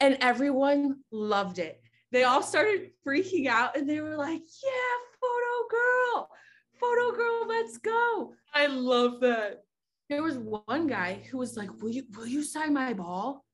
and 0.00 0.18
everyone 0.20 1.00
loved 1.10 1.58
it. 1.58 1.80
They 2.12 2.24
all 2.24 2.42
started 2.42 2.90
freaking 3.06 3.46
out, 3.46 3.76
and 3.76 3.88
they 3.88 4.00
were 4.00 4.16
like, 4.16 4.42
"Yeah, 4.62 4.94
photo 5.20 5.68
girl, 5.70 6.30
photo 6.80 7.16
girl, 7.16 7.46
let's 7.48 7.78
go!" 7.78 8.34
I 8.54 8.66
love 8.66 9.20
that. 9.20 9.64
There 10.08 10.22
was 10.22 10.36
one 10.38 10.86
guy 10.86 11.26
who 11.30 11.38
was 11.38 11.56
like, 11.56 11.70
"Will 11.82 11.90
you 11.90 12.04
will 12.16 12.26
you 12.26 12.42
sign 12.42 12.72
my 12.72 12.92
ball?" 12.92 13.44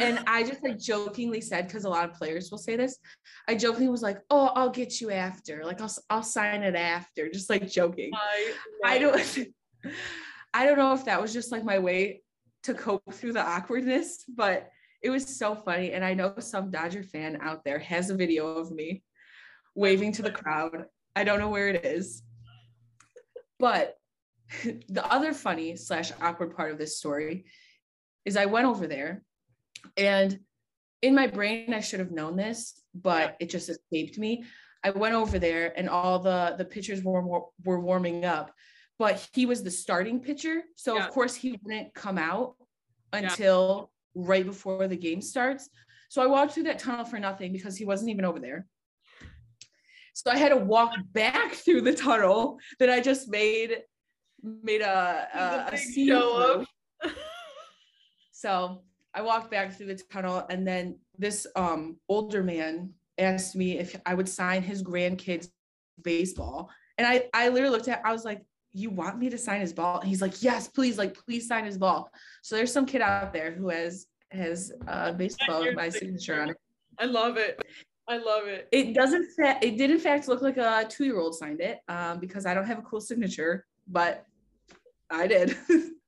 And 0.00 0.20
I 0.26 0.42
just 0.42 0.62
like 0.62 0.78
jokingly 0.78 1.40
said, 1.40 1.66
because 1.66 1.84
a 1.84 1.88
lot 1.88 2.08
of 2.08 2.14
players 2.14 2.50
will 2.50 2.58
say 2.58 2.76
this, 2.76 2.98
I 3.48 3.54
jokingly 3.54 3.88
was 3.88 4.02
like, 4.02 4.18
"Oh, 4.30 4.50
I'll 4.54 4.70
get 4.70 5.00
you 5.00 5.10
after. 5.10 5.64
Like 5.64 5.80
I'll 5.80 5.94
I'll 6.10 6.22
sign 6.22 6.62
it 6.62 6.74
after." 6.74 7.28
Just 7.30 7.50
like 7.50 7.68
joking. 7.68 8.10
I, 8.14 8.52
I 8.84 8.98
don't 8.98 9.38
I 10.54 10.64
don't 10.64 10.78
know 10.78 10.92
if 10.92 11.04
that 11.04 11.20
was 11.20 11.32
just 11.32 11.52
like 11.52 11.64
my 11.64 11.78
way 11.78 12.22
to 12.64 12.74
cope 12.74 13.12
through 13.12 13.32
the 13.32 13.44
awkwardness, 13.44 14.24
but 14.28 14.70
it 15.02 15.10
was 15.10 15.26
so 15.26 15.54
funny. 15.54 15.92
And 15.92 16.04
I 16.04 16.14
know 16.14 16.34
some 16.38 16.70
Dodger 16.70 17.02
fan 17.02 17.38
out 17.40 17.64
there 17.64 17.78
has 17.78 18.10
a 18.10 18.16
video 18.16 18.46
of 18.46 18.70
me 18.70 19.02
waving 19.74 20.12
to 20.12 20.22
the 20.22 20.30
crowd. 20.30 20.86
I 21.14 21.24
don't 21.24 21.38
know 21.38 21.50
where 21.50 21.68
it 21.68 21.84
is. 21.84 22.22
But 23.58 23.96
the 24.88 25.04
other 25.04 25.32
funny 25.32 25.76
slash 25.76 26.12
awkward 26.20 26.56
part 26.56 26.72
of 26.72 26.78
this 26.78 26.98
story 26.98 27.44
is 28.24 28.36
I 28.36 28.46
went 28.46 28.66
over 28.66 28.86
there 28.86 29.22
and 29.96 30.38
in 31.02 31.14
my 31.14 31.26
brain, 31.26 31.74
I 31.74 31.80
should 31.80 32.00
have 32.00 32.10
known 32.10 32.36
this, 32.36 32.80
but 32.94 33.36
it 33.38 33.50
just 33.50 33.68
escaped 33.68 34.18
me. 34.18 34.44
I 34.82 34.90
went 34.90 35.14
over 35.14 35.38
there 35.38 35.72
and 35.76 35.88
all 35.88 36.18
the 36.18 36.54
the 36.58 36.64
pitchers 36.64 37.02
were 37.02 37.22
were 37.64 37.80
warming 37.80 38.24
up, 38.24 38.52
but 38.98 39.26
he 39.32 39.46
was 39.46 39.62
the 39.62 39.70
starting 39.70 40.20
pitcher, 40.20 40.62
so 40.76 40.96
yeah. 40.96 41.04
of 41.04 41.10
course 41.10 41.34
he 41.34 41.58
wouldn't 41.62 41.94
come 41.94 42.18
out 42.18 42.54
until 43.12 43.90
yeah. 44.14 44.22
right 44.26 44.46
before 44.46 44.88
the 44.88 44.96
game 44.96 45.20
starts. 45.20 45.68
So 46.08 46.22
I 46.22 46.26
walked 46.26 46.52
through 46.52 46.64
that 46.64 46.78
tunnel 46.78 47.04
for 47.04 47.18
nothing 47.18 47.52
because 47.52 47.76
he 47.76 47.84
wasn't 47.84 48.10
even 48.10 48.24
over 48.24 48.38
there. 48.38 48.66
So 50.14 50.30
I 50.30 50.36
had 50.36 50.50
to 50.50 50.56
walk 50.56 50.94
back 51.12 51.52
through 51.64 51.82
the 51.82 51.94
tunnel 51.94 52.58
that 52.78 52.88
I 52.88 53.00
just 53.00 53.28
made 53.28 53.78
made 54.42 54.82
a 54.82 55.28
a, 55.34 55.74
a 55.74 55.76
scene. 55.76 56.66
so 58.32 58.82
I 59.14 59.22
walked 59.22 59.50
back 59.50 59.72
through 59.72 59.86
the 59.86 60.02
tunnel, 60.12 60.44
and 60.50 60.66
then 60.66 60.98
this 61.18 61.46
um, 61.54 61.96
older 62.08 62.42
man 62.42 62.90
asked 63.18 63.54
me 63.54 63.78
if 63.78 63.94
I 64.04 64.14
would 64.14 64.28
sign 64.28 64.62
his 64.62 64.82
grandkids 64.82 65.48
baseball. 66.02 66.70
And 66.98 67.06
I, 67.06 67.24
I 67.32 67.48
literally 67.48 67.76
looked 67.76 67.88
at, 67.88 68.02
I 68.04 68.12
was 68.12 68.24
like, 68.24 68.42
you 68.72 68.90
want 68.90 69.18
me 69.18 69.30
to 69.30 69.38
sign 69.38 69.60
his 69.60 69.72
ball? 69.72 70.00
And 70.00 70.08
he's 70.08 70.20
like, 70.20 70.42
yes, 70.42 70.66
please, 70.66 70.98
like, 70.98 71.14
please 71.14 71.46
sign 71.46 71.64
his 71.64 71.78
ball. 71.78 72.10
So 72.42 72.56
there's 72.56 72.72
some 72.72 72.86
kid 72.86 73.02
out 73.02 73.32
there 73.32 73.52
who 73.52 73.68
has 73.68 74.06
has 74.30 74.72
uh, 74.88 75.12
baseball 75.12 75.62
with 75.62 75.76
my 75.76 75.88
signature 75.88 76.42
on 76.42 76.50
it. 76.50 76.56
I 76.98 77.04
love 77.04 77.36
it. 77.36 77.64
I 78.08 78.16
love 78.16 78.46
it. 78.46 78.68
It 78.72 78.94
doesn't. 78.94 79.26
Fa- 79.36 79.58
it 79.62 79.78
did 79.78 79.90
in 79.90 79.98
fact 79.98 80.26
look 80.26 80.42
like 80.42 80.56
a 80.56 80.86
two 80.88 81.04
year 81.04 81.18
old 81.18 81.36
signed 81.36 81.60
it 81.60 81.80
um, 81.88 82.18
because 82.18 82.44
I 82.44 82.52
don't 82.52 82.66
have 82.66 82.78
a 82.78 82.82
cool 82.82 83.00
signature, 83.00 83.64
but 83.86 84.26
I 85.10 85.28
did. 85.28 85.56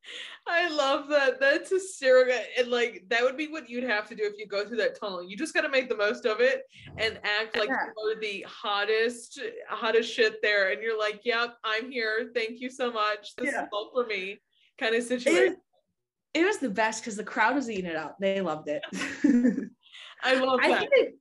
I 0.46 0.68
love 0.68 1.08
that. 1.08 1.40
That's 1.40 1.72
a 1.72 1.76
hysterical. 1.76 2.38
And 2.56 2.68
like 2.68 3.04
that 3.08 3.22
would 3.22 3.36
be 3.36 3.48
what 3.48 3.68
you'd 3.68 3.84
have 3.84 4.08
to 4.08 4.14
do 4.14 4.22
if 4.24 4.38
you 4.38 4.46
go 4.46 4.64
through 4.64 4.76
that 4.78 4.98
tunnel. 4.98 5.22
You 5.22 5.36
just 5.36 5.54
gotta 5.54 5.68
make 5.68 5.88
the 5.88 5.96
most 5.96 6.24
of 6.24 6.40
it 6.40 6.62
and 6.96 7.18
act 7.24 7.56
like 7.56 7.68
yeah. 7.68 7.86
you're 7.96 8.20
the 8.20 8.46
hottest, 8.48 9.40
hottest 9.68 10.12
shit 10.12 10.40
there. 10.42 10.70
And 10.70 10.82
you're 10.82 10.98
like, 10.98 11.20
Yep, 11.24 11.56
I'm 11.64 11.90
here. 11.90 12.30
Thank 12.34 12.60
you 12.60 12.70
so 12.70 12.92
much. 12.92 13.34
This 13.36 13.52
yeah. 13.52 13.62
is 13.62 13.68
all 13.72 13.90
for 13.92 14.06
me. 14.06 14.40
Kind 14.78 14.94
of 14.94 15.02
situation. 15.02 15.56
It, 16.34 16.40
it 16.40 16.44
was 16.44 16.58
the 16.58 16.70
best 16.70 17.02
because 17.02 17.16
the 17.16 17.24
crowd 17.24 17.54
was 17.54 17.70
eating 17.70 17.86
it 17.86 17.96
up. 17.96 18.16
They 18.20 18.40
loved 18.40 18.68
it. 18.68 18.82
I 20.22 20.34
love 20.34 20.60
that. 20.60 20.82
I 20.82 20.88
they, 20.94 21.12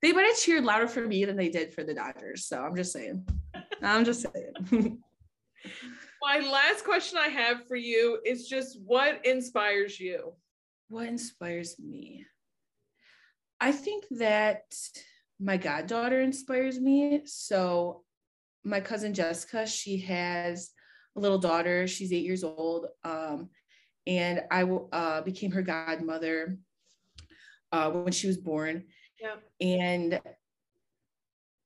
they 0.00 0.12
might 0.12 0.26
have 0.26 0.38
cheered 0.38 0.64
louder 0.64 0.88
for 0.88 1.06
me 1.06 1.24
than 1.24 1.36
they 1.36 1.48
did 1.48 1.74
for 1.74 1.84
the 1.84 1.94
Dodgers. 1.94 2.46
So 2.46 2.60
I'm 2.60 2.76
just 2.76 2.92
saying. 2.92 3.26
I'm 3.82 4.04
just 4.04 4.22
saying. 4.32 4.98
my 6.20 6.38
last 6.38 6.84
question 6.84 7.18
I 7.18 7.28
have 7.28 7.66
for 7.66 7.76
you 7.76 8.20
is 8.24 8.48
just 8.48 8.78
what 8.84 9.24
inspires 9.24 9.98
you? 9.98 10.34
What 10.88 11.06
inspires 11.06 11.78
me? 11.78 12.26
I 13.60 13.72
think 13.72 14.04
that 14.12 14.62
my 15.38 15.56
goddaughter 15.56 16.20
inspires 16.20 16.78
me. 16.80 17.22
So, 17.24 18.02
my 18.64 18.80
cousin 18.80 19.14
Jessica, 19.14 19.66
she 19.66 19.98
has 19.98 20.70
a 21.16 21.20
little 21.20 21.38
daughter. 21.38 21.86
She's 21.86 22.12
eight 22.12 22.24
years 22.24 22.44
old. 22.44 22.86
Um, 23.04 23.48
and 24.06 24.42
I 24.50 24.64
uh, 24.64 25.22
became 25.22 25.50
her 25.52 25.62
godmother 25.62 26.58
uh, 27.72 27.90
when 27.90 28.12
she 28.12 28.26
was 28.26 28.36
born. 28.36 28.84
Yeah. 29.20 29.36
And 29.60 30.20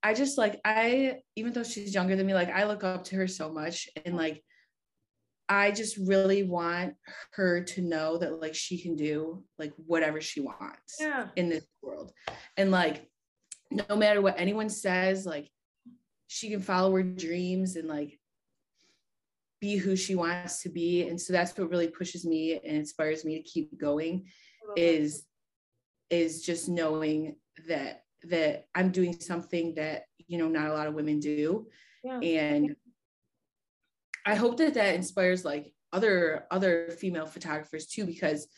I 0.04 0.12
just 0.12 0.36
like, 0.36 0.60
I, 0.66 1.20
even 1.34 1.54
though 1.54 1.64
she's 1.64 1.94
younger 1.94 2.14
than 2.14 2.26
me, 2.26 2.34
like 2.34 2.50
I 2.50 2.64
look 2.64 2.84
up 2.84 3.04
to 3.04 3.16
her 3.16 3.26
so 3.26 3.50
much. 3.50 3.88
And 4.04 4.16
like, 4.16 4.44
I 5.48 5.70
just 5.70 5.96
really 5.96 6.42
want 6.42 6.94
her 7.32 7.62
to 7.62 7.80
know 7.80 8.18
that 8.18 8.38
like 8.38 8.54
she 8.54 8.80
can 8.80 8.96
do 8.96 9.42
like 9.58 9.72
whatever 9.76 10.20
she 10.20 10.42
wants 10.42 10.96
yeah. 11.00 11.28
in 11.36 11.48
this 11.48 11.64
world. 11.82 12.12
And 12.58 12.70
like, 12.70 13.08
no 13.70 13.96
matter 13.96 14.20
what 14.20 14.38
anyone 14.38 14.68
says, 14.68 15.24
like, 15.24 15.48
she 16.26 16.50
can 16.50 16.60
follow 16.60 16.94
her 16.96 17.02
dreams 17.02 17.76
and 17.76 17.88
like 17.88 18.18
be 19.60 19.76
who 19.76 19.96
she 19.96 20.14
wants 20.14 20.62
to 20.62 20.68
be 20.68 21.08
and 21.08 21.18
so 21.18 21.32
that's 21.32 21.56
what 21.56 21.70
really 21.70 21.88
pushes 21.88 22.26
me 22.26 22.60
and 22.62 22.76
inspires 22.76 23.24
me 23.24 23.36
to 23.36 23.48
keep 23.48 23.78
going 23.80 24.26
is 24.76 25.24
that. 26.10 26.16
is 26.16 26.42
just 26.42 26.68
knowing 26.68 27.36
that 27.68 28.03
that 28.30 28.66
i'm 28.74 28.90
doing 28.90 29.18
something 29.20 29.74
that 29.74 30.04
you 30.26 30.38
know 30.38 30.48
not 30.48 30.68
a 30.68 30.72
lot 30.72 30.86
of 30.86 30.94
women 30.94 31.20
do 31.20 31.66
yeah. 32.02 32.18
and 32.18 32.76
i 34.26 34.34
hope 34.34 34.56
that 34.56 34.74
that 34.74 34.94
inspires 34.94 35.44
like 35.44 35.72
other 35.92 36.46
other 36.50 36.90
female 36.98 37.26
photographers 37.26 37.86
too 37.86 38.04
because 38.04 38.48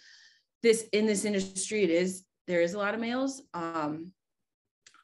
this 0.62 0.89
in 0.93 1.07
this 1.07 1.25
industry 1.25 1.83
it 1.83 1.91
is 1.91 2.25
there 2.47 2.61
is 2.61 2.75
a 2.75 2.79
lot 2.79 2.95
of 2.95 3.01
males 3.01 3.43
um 3.55 4.11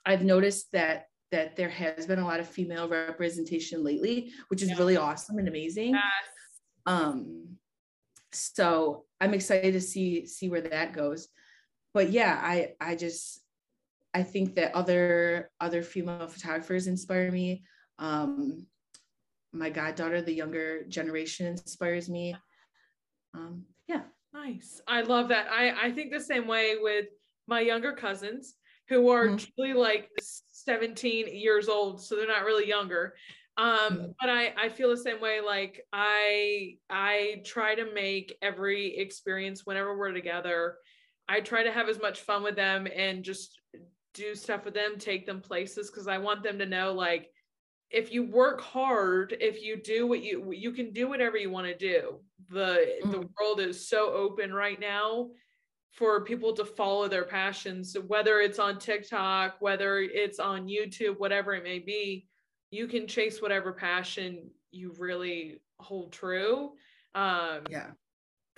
i've 0.07 0.25
noticed 0.25 0.71
that 0.73 1.07
that 1.33 1.57
there 1.57 1.71
has 1.71 2.07
been 2.07 2.19
a 2.19 2.25
lot 2.25 2.39
of 2.39 2.47
female 2.47 2.89
representation 2.89 3.83
lately, 3.83 4.31
which 4.49 4.63
is 4.63 4.69
yeah. 4.69 4.77
really 4.77 4.99
awesome 4.99 5.39
and 5.39 5.49
amazing. 5.49 5.95
Yes. 5.95 6.03
Um, 6.87 7.57
so 8.33 9.07
I'm 9.21 9.35
excited 9.35 9.73
to 9.73 9.81
see 9.81 10.27
see 10.27 10.49
where 10.49 10.61
that 10.61 10.93
goes. 10.93 11.29
But 11.95 12.11
yeah, 12.11 12.39
I 12.41 12.75
I 12.81 12.95
just 12.95 13.41
I 14.15 14.23
think 14.23 14.55
that 14.57 14.75
other 14.75 15.51
other 15.61 15.83
female 15.83 16.29
photographers 16.29 16.87
inspire 16.87 17.31
me. 17.31 17.63
Um, 17.99 18.67
my 19.53 19.71
goddaughter, 19.71 20.23
the 20.23 20.33
younger 20.33 20.85
generation, 20.85 21.47
inspires 21.47 22.09
me. 22.09 22.37
Um, 23.35 23.65
yeah. 23.89 24.03
Nice. 24.35 24.81
I 24.87 25.03
love 25.03 25.29
that. 25.29 25.49
I 25.51 25.89
I 25.89 25.91
think 25.93 26.13
the 26.13 26.21
same 26.21 26.47
way 26.47 26.77
with 26.81 27.07
my 27.47 27.61
younger 27.61 27.93
cousins 27.93 28.55
who 28.89 29.11
are 29.11 29.29
mm-hmm. 29.29 29.45
truly 29.57 29.73
like 29.75 30.11
17 30.21 31.35
years 31.35 31.69
old 31.69 32.01
so 32.01 32.15
they're 32.15 32.27
not 32.27 32.45
really 32.45 32.69
younger 32.69 33.15
um 33.57 33.79
mm-hmm. 33.79 34.07
but 34.21 34.29
i 34.29 34.53
i 34.61 34.69
feel 34.69 34.91
the 34.91 34.97
same 34.97 35.21
way 35.21 35.41
like 35.41 35.81
i 35.93 36.77
i 36.91 37.41
try 37.45 37.75
to 37.75 37.93
make 37.95 38.37
every 38.43 38.97
experience 38.97 39.65
whenever 39.65 39.97
we're 39.97 40.13
together 40.13 40.77
i 41.29 41.41
try 41.41 41.63
to 41.63 41.73
have 41.73 41.89
as 41.89 42.01
much 42.01 42.21
fun 42.21 42.43
with 42.43 42.57
them 42.57 42.87
and 42.95 43.25
just 43.25 43.62
do 44.15 44.35
stuff 44.35 44.65
with 44.65 44.75
them 44.75 44.99
take 44.99 45.27
them 45.27 45.41
places 45.41 45.91
because 45.91 46.09
i 46.09 46.19
want 46.19 46.43
them 46.43 46.59
to 46.59 46.67
know 46.67 46.93
like 46.93 47.31
if 47.91 48.13
you 48.13 48.25
work 48.25 48.61
hard 48.61 49.37
if 49.41 49.63
you 49.63 49.77
do 49.77 50.07
what 50.07 50.23
you 50.23 50.53
you 50.53 50.73
can 50.73 50.93
do 50.93 51.09
whatever 51.09 51.37
you 51.37 51.51
want 51.51 51.67
to 51.67 51.77
do 51.77 52.19
the 52.51 52.99
mm-hmm. 53.03 53.11
the 53.11 53.29
world 53.39 53.61
is 53.61 53.89
so 53.89 54.13
open 54.13 54.53
right 54.53 54.81
now 54.81 55.29
for 55.93 56.25
people 56.25 56.55
to 56.55 56.65
follow 56.65 57.07
their 57.07 57.25
passions, 57.25 57.95
whether 58.07 58.41
it's 58.41 58.59
on 58.59 58.79
TikTok, 58.79 59.57
whether 59.61 59.99
it's 59.99 60.39
on 60.39 60.67
YouTube, 60.67 61.19
whatever 61.19 61.53
it 61.55 61.63
may 61.63 61.79
be, 61.79 62.27
you 62.71 62.89
can 62.89 63.07
chase 63.07 63.43
whatever 63.43 63.73
passion 63.73 64.51
you 64.71 64.95
really 64.99 65.61
hold 65.79 66.13
true. 66.13 66.73
Um, 67.15 67.61
yeah. 67.69 67.91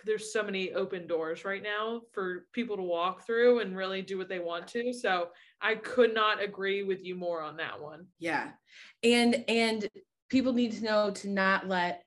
There's 0.05 0.33
so 0.33 0.43
many 0.43 0.73
open 0.73 1.07
doors 1.07 1.45
right 1.45 1.63
now 1.63 2.03
for 2.13 2.47
people 2.53 2.77
to 2.77 2.83
walk 2.83 3.27
through 3.27 3.61
and 3.61 3.77
really 3.77 4.03
do 4.03 4.19
what 4.19 4.29
they 4.29 4.39
want 4.39 4.69
to. 4.69 4.93
So 4.93 5.29
I 5.61 5.77
could 5.77 6.15
not 6.15 6.43
agree 6.43 6.83
with 6.83 7.05
you 7.05 7.15
more 7.15 7.43
on 7.43 7.57
that 7.57 7.81
one. 7.81 8.07
Yeah. 8.19 8.51
And 9.03 9.45
and 9.49 9.89
people 10.29 10.53
need 10.53 10.73
to 10.73 10.85
know 10.85 11.11
to 11.11 11.29
not 11.29 11.69
let 11.69 12.03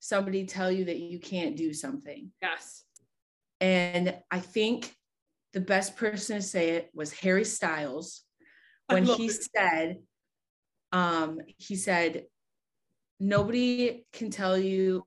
somebody 0.00 0.46
tell 0.46 0.70
you 0.70 0.84
that 0.86 0.98
you 0.98 1.18
can't 1.18 1.56
do 1.56 1.72
something. 1.72 2.30
Yes 2.42 2.84
and 3.60 4.14
I 4.30 4.40
think 4.40 4.94
the 5.52 5.60
best 5.60 5.96
person 5.96 6.36
to 6.36 6.42
say 6.42 6.70
it 6.70 6.90
was 6.94 7.12
Harry 7.12 7.44
Styles 7.44 8.22
when 8.88 9.04
he 9.04 9.26
it. 9.26 9.48
said, 9.54 9.96
um, 10.92 11.38
he 11.58 11.76
said, 11.76 12.24
nobody 13.18 14.04
can 14.12 14.30
tell 14.30 14.56
you. 14.56 15.04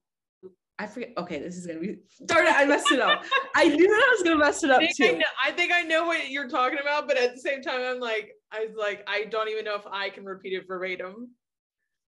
I 0.82 0.88
forget. 0.88 1.14
Okay, 1.16 1.38
this 1.38 1.58
is 1.58 1.68
gonna 1.68 1.80
be 1.80 1.98
darn 2.26 2.48
it, 2.48 2.56
I 2.56 2.66
messed 2.66 2.92
it 2.92 3.00
up. 3.00 3.24
I 3.56 3.68
knew 3.68 3.88
that 3.88 4.04
I 4.04 4.16
was 4.16 4.24
gonna 4.24 4.38
mess 4.38 4.64
it 4.64 4.72
up 4.72 4.82
I 4.82 4.88
too. 4.88 5.06
I, 5.06 5.12
know, 5.12 5.26
I 5.46 5.52
think 5.52 5.72
I 5.72 5.84
know 5.84 6.08
what 6.08 6.32
you're 6.32 6.50
talking 6.50 6.80
about, 6.82 7.08
but 7.08 7.18
at 7.18 7.36
the 7.36 7.40
same 7.40 7.62
time, 7.62 7.82
I'm 7.82 8.00
like, 8.00 8.32
I 8.52 8.66
was 8.66 8.76
like, 8.76 9.08
I 9.08 9.26
don't 9.26 9.48
even 9.48 9.64
know 9.64 9.76
if 9.76 9.86
I 9.86 10.10
can 10.10 10.26
repeat 10.26 10.54
it 10.54 10.68
verbatim. 10.68 11.30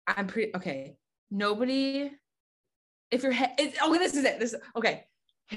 I'm 0.07 0.25
pretty 0.25 0.55
okay. 0.55 0.95
Nobody, 1.29 2.11
if 3.11 3.21
you're, 3.21 3.31
ha- 3.31 3.53
okay, 3.59 3.97
this 3.99 4.15
is 4.15 4.25
it. 4.25 4.39
This 4.39 4.55
okay. 4.75 5.03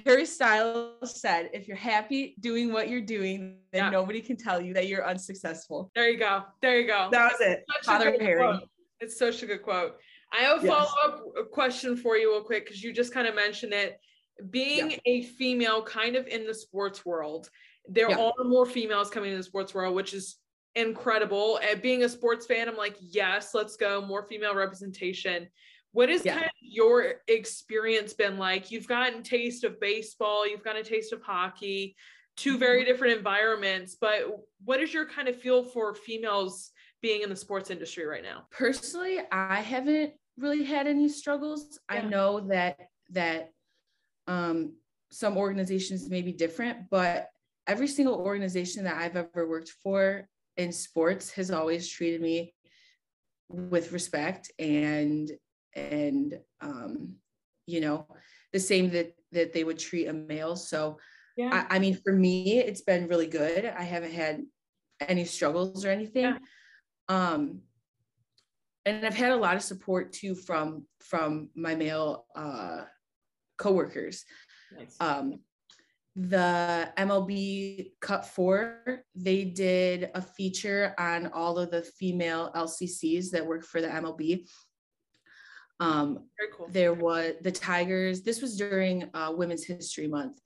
Harry 0.04 0.26
Styles 0.26 1.18
said, 1.18 1.48
if 1.54 1.66
you're 1.66 1.76
happy 1.76 2.36
doing 2.40 2.70
what 2.70 2.90
you're 2.90 3.00
doing, 3.00 3.60
then 3.72 3.84
yeah. 3.84 3.90
nobody 3.90 4.20
can 4.20 4.36
tell 4.36 4.60
you 4.60 4.74
that 4.74 4.88
you're 4.88 5.08
unsuccessful. 5.08 5.90
There 5.94 6.10
you 6.10 6.18
go. 6.18 6.42
There 6.60 6.78
you 6.78 6.86
go. 6.86 7.08
That 7.10 7.32
was 7.32 7.40
it. 7.40 7.64
Father 7.82 8.14
Harry. 8.20 8.42
Quote. 8.42 8.68
It's 9.00 9.18
such 9.18 9.42
a 9.42 9.46
good 9.46 9.62
quote. 9.62 9.96
I 10.32 10.42
have 10.42 10.64
a 10.64 10.66
follow 10.66 10.88
up 11.06 11.50
question 11.50 11.96
for 11.96 12.16
you, 12.16 12.32
real 12.32 12.42
quick, 12.42 12.66
because 12.66 12.82
you 12.82 12.92
just 12.92 13.12
kind 13.12 13.26
of 13.26 13.34
mentioned 13.34 13.72
it. 13.72 13.98
Being 14.50 14.90
yeah. 14.90 14.98
a 15.06 15.22
female, 15.22 15.82
kind 15.82 16.16
of 16.16 16.26
in 16.26 16.46
the 16.46 16.54
sports 16.54 17.06
world, 17.06 17.48
there 17.88 18.10
yeah. 18.10 18.18
are 18.18 18.44
more 18.44 18.66
females 18.66 19.08
coming 19.08 19.30
in 19.32 19.38
the 19.38 19.42
sports 19.42 19.74
world, 19.74 19.94
which 19.94 20.12
is 20.12 20.36
incredible. 20.74 21.58
And 21.66 21.80
being 21.80 22.04
a 22.04 22.08
sports 22.08 22.44
fan, 22.46 22.68
I'm 22.68 22.76
like, 22.76 22.96
yes, 23.00 23.54
let's 23.54 23.76
go, 23.76 24.04
more 24.04 24.26
female 24.28 24.54
representation. 24.54 25.48
What 25.92 26.10
has 26.10 26.24
yeah. 26.24 26.34
kind 26.34 26.46
of 26.46 26.52
your 26.60 27.14
experience 27.28 28.12
been 28.12 28.36
like? 28.36 28.70
You've 28.70 28.88
gotten 28.88 29.22
taste 29.22 29.64
of 29.64 29.80
baseball, 29.80 30.46
you've 30.46 30.64
gotten 30.64 30.82
a 30.82 30.84
taste 30.84 31.14
of 31.14 31.22
hockey, 31.22 31.96
two 32.36 32.58
very 32.58 32.80
mm-hmm. 32.80 32.90
different 32.90 33.16
environments, 33.16 33.96
but 33.98 34.26
what 34.64 34.80
is 34.80 34.92
your 34.92 35.06
kind 35.06 35.28
of 35.28 35.40
feel 35.40 35.62
for 35.62 35.94
females 35.94 36.72
being 37.02 37.22
in 37.22 37.30
the 37.30 37.36
sports 37.36 37.70
industry 37.70 38.04
right 38.04 38.22
now? 38.22 38.46
Personally, 38.50 39.18
I 39.30 39.60
haven't 39.60 40.12
really 40.38 40.64
had 40.64 40.86
any 40.86 41.08
struggles. 41.08 41.78
Yeah. 41.90 41.98
I 41.98 42.02
know 42.02 42.40
that 42.48 42.78
that 43.10 43.50
um, 44.26 44.74
some 45.10 45.36
organizations 45.36 46.08
may 46.08 46.22
be 46.22 46.32
different, 46.32 46.90
but 46.90 47.28
every 47.66 47.88
single 47.88 48.14
organization 48.14 48.84
that 48.84 48.96
I've 48.96 49.16
ever 49.16 49.48
worked 49.48 49.70
for 49.82 50.28
in 50.56 50.72
sports 50.72 51.30
has 51.32 51.50
always 51.50 51.88
treated 51.88 52.20
me 52.20 52.54
with 53.48 53.92
respect 53.92 54.50
and 54.58 55.30
and 55.74 56.38
um, 56.60 57.14
you 57.66 57.80
know 57.80 58.06
the 58.52 58.60
same 58.60 58.90
that 58.90 59.14
that 59.32 59.52
they 59.52 59.64
would 59.64 59.78
treat 59.78 60.06
a 60.06 60.12
male 60.12 60.56
so 60.56 60.98
yeah. 61.36 61.66
I, 61.70 61.76
I, 61.76 61.78
mean 61.78 61.98
for 62.02 62.12
me 62.12 62.58
it's 62.58 62.80
been 62.80 63.08
really 63.08 63.26
good 63.26 63.66
i 63.66 63.82
haven't 63.82 64.12
had 64.12 64.42
any 65.00 65.24
struggles 65.24 65.84
or 65.84 65.90
anything 65.90 66.24
yeah. 66.24 66.38
Um 67.08 67.60
and 68.84 69.04
i've 69.04 69.14
had 69.14 69.32
a 69.32 69.36
lot 69.36 69.56
of 69.56 69.62
support 69.62 70.12
too 70.12 70.34
from 70.34 70.86
from 71.00 71.50
my 71.54 71.74
male 71.74 72.26
uh 72.36 72.84
coworkers 73.58 74.24
nice. 74.76 74.96
um 75.00 75.40
the 76.16 76.90
MLB 76.96 77.90
Cut4, 78.00 79.00
they 79.14 79.44
did 79.44 80.10
a 80.14 80.22
feature 80.22 80.94
on 80.98 81.26
all 81.26 81.58
of 81.58 81.70
the 81.70 81.82
female 81.82 82.50
LCCs 82.56 83.30
that 83.32 83.44
work 83.46 83.64
for 83.64 83.82
the 83.82 83.88
MLB. 83.88 84.48
Um, 85.78 86.24
Very 86.38 86.50
cool. 86.56 86.68
There 86.70 86.94
was 86.94 87.34
the 87.42 87.52
Tigers. 87.52 88.22
This 88.22 88.40
was 88.40 88.56
during 88.56 89.10
uh, 89.12 89.34
Women's 89.36 89.64
History 89.64 90.08
Month. 90.08 90.40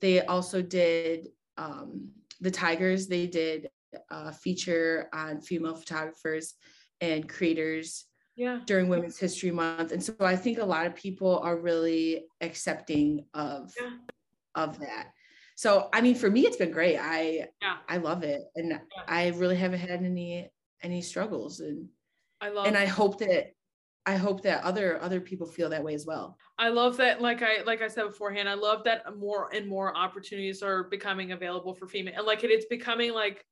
They 0.00 0.26
also 0.26 0.60
did 0.60 1.28
um, 1.56 2.10
the 2.40 2.50
Tigers. 2.50 3.06
They 3.06 3.28
did 3.28 3.68
a 4.10 4.32
feature 4.32 5.08
on 5.12 5.40
female 5.40 5.74
photographers 5.74 6.54
and 7.00 7.28
creators 7.28 8.06
yeah. 8.36 8.60
during 8.66 8.88
Women's 8.88 9.18
History 9.18 9.50
Month, 9.50 9.92
and 9.92 10.02
so 10.02 10.14
I 10.20 10.36
think 10.36 10.58
a 10.58 10.64
lot 10.64 10.86
of 10.86 10.94
people 10.94 11.38
are 11.40 11.56
really 11.56 12.24
accepting 12.40 13.26
of 13.34 13.72
yeah. 13.80 13.90
of 14.54 14.78
that. 14.80 15.08
So 15.54 15.88
I 15.92 16.00
mean, 16.00 16.14
for 16.14 16.30
me, 16.30 16.46
it's 16.46 16.56
been 16.56 16.70
great. 16.70 16.98
I 16.98 17.48
yeah. 17.60 17.76
I 17.88 17.98
love 17.98 18.22
it, 18.22 18.42
and. 18.56 18.80
I 19.06 19.28
really 19.28 19.56
haven't 19.56 19.80
had 19.80 19.90
any 20.02 20.50
any 20.82 21.02
struggles, 21.02 21.60
and 21.60 21.88
I 22.40 22.48
love 22.48 22.66
and 22.66 22.76
I 22.76 22.86
hope 22.86 23.18
that 23.18 23.52
I 24.04 24.16
hope 24.16 24.42
that 24.42 24.64
other 24.64 25.00
other 25.00 25.20
people 25.20 25.46
feel 25.46 25.70
that 25.70 25.84
way 25.84 25.94
as 25.94 26.06
well. 26.06 26.36
I 26.58 26.68
love 26.68 26.96
that 26.96 27.20
like 27.20 27.42
I 27.42 27.62
like 27.64 27.82
I 27.82 27.88
said 27.88 28.04
beforehand, 28.04 28.48
I 28.48 28.54
love 28.54 28.84
that 28.84 29.16
more 29.16 29.54
and 29.54 29.68
more 29.68 29.96
opportunities 29.96 30.62
are 30.62 30.84
becoming 30.84 31.32
available 31.32 31.74
for 31.74 31.86
female 31.86 32.14
and 32.16 32.26
like 32.26 32.42
it, 32.42 32.50
it's 32.50 32.66
becoming 32.66 33.12
like 33.12 33.44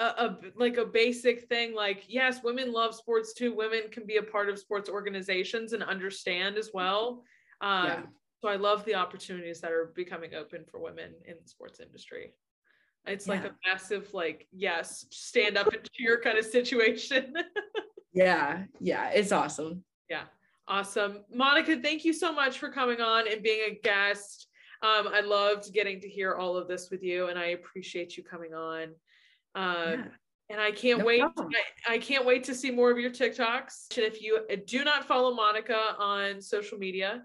a, 0.00 0.04
a, 0.04 0.38
like 0.56 0.78
a 0.78 0.84
basic 0.84 1.46
thing 1.48 1.74
like 1.74 2.04
yes 2.08 2.42
women 2.42 2.72
love 2.72 2.94
sports 2.94 3.34
too. 3.34 3.54
Women 3.54 3.82
can 3.92 4.06
be 4.06 4.16
a 4.16 4.22
part 4.22 4.48
of 4.48 4.58
sports 4.58 4.88
organizations 4.88 5.72
and 5.74 5.82
understand 5.82 6.56
as 6.56 6.70
well. 6.72 7.22
Um, 7.60 7.86
yeah. 7.86 8.02
so 8.40 8.48
i 8.48 8.56
love 8.56 8.84
the 8.86 8.94
opportunities 8.94 9.60
that 9.60 9.70
are 9.70 9.92
becoming 9.94 10.34
open 10.34 10.64
for 10.70 10.80
women 10.80 11.12
in 11.26 11.34
the 11.40 11.48
sports 11.48 11.80
industry. 11.80 12.32
It's 13.06 13.26
yeah. 13.26 13.34
like 13.34 13.44
a 13.44 13.54
massive 13.66 14.12
like 14.14 14.46
yes 14.52 15.04
stand 15.10 15.58
up 15.58 15.68
and 15.68 15.86
cheer 15.92 16.20
kind 16.20 16.38
of 16.38 16.44
situation. 16.44 17.34
Yeah 18.12 18.64
yeah 18.80 19.10
it's 19.10 19.30
awesome. 19.30 19.84
Yeah 20.08 20.24
awesome. 20.66 21.20
Monica 21.32 21.76
thank 21.80 22.04
you 22.04 22.12
so 22.12 22.32
much 22.32 22.58
for 22.58 22.68
coming 22.68 23.00
on 23.00 23.30
and 23.30 23.40
being 23.40 23.70
a 23.70 23.78
guest. 23.84 24.48
Um, 24.82 25.08
i 25.12 25.20
loved 25.20 25.72
getting 25.74 26.00
to 26.00 26.08
hear 26.08 26.34
all 26.34 26.56
of 26.56 26.66
this 26.66 26.88
with 26.90 27.02
you 27.02 27.28
and 27.28 27.38
i 27.38 27.48
appreciate 27.48 28.16
you 28.16 28.24
coming 28.24 28.54
on 28.54 28.94
um, 29.54 29.64
yeah. 29.64 30.04
And 30.50 30.60
I 30.60 30.72
can't 30.72 30.98
no 30.98 31.04
wait. 31.04 31.22
I, 31.22 31.94
I, 31.94 31.98
can't 31.98 32.26
wait 32.26 32.42
to 32.44 32.56
see 32.56 32.72
more 32.72 32.90
of 32.90 32.98
your 32.98 33.10
TikToks. 33.10 33.96
And 33.96 34.04
if 34.04 34.20
you 34.20 34.40
do 34.66 34.82
not 34.82 35.04
follow 35.04 35.32
Monica 35.32 35.94
on 35.96 36.42
social 36.42 36.76
media, 36.76 37.22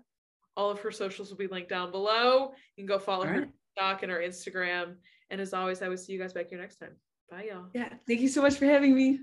all 0.55 0.69
of 0.69 0.79
her 0.81 0.91
socials 0.91 1.31
will 1.31 1.37
be 1.37 1.47
linked 1.47 1.69
down 1.69 1.89
below. 1.91 2.51
You 2.77 2.83
can 2.83 2.85
go 2.85 2.99
follow 2.99 3.25
all 3.25 3.31
her 3.31 3.39
right. 3.39 3.49
TikTok 3.75 4.03
and 4.03 4.11
her 4.11 4.19
Instagram. 4.19 4.95
And 5.31 5.41
as 5.41 5.55
always, 5.55 5.81
I 5.81 5.87
will 5.87 5.97
see 5.97 6.13
you 6.13 6.19
guys 6.19 6.33
back 6.33 6.49
here 6.49 6.59
next 6.59 6.77
time. 6.77 6.95
Bye, 7.31 7.47
y'all. 7.51 7.65
Yeah. 7.73 7.89
Thank 8.07 8.19
you 8.19 8.27
so 8.27 8.43
much 8.43 8.55
for 8.55 8.65
having 8.65 8.93
me. 8.93 9.21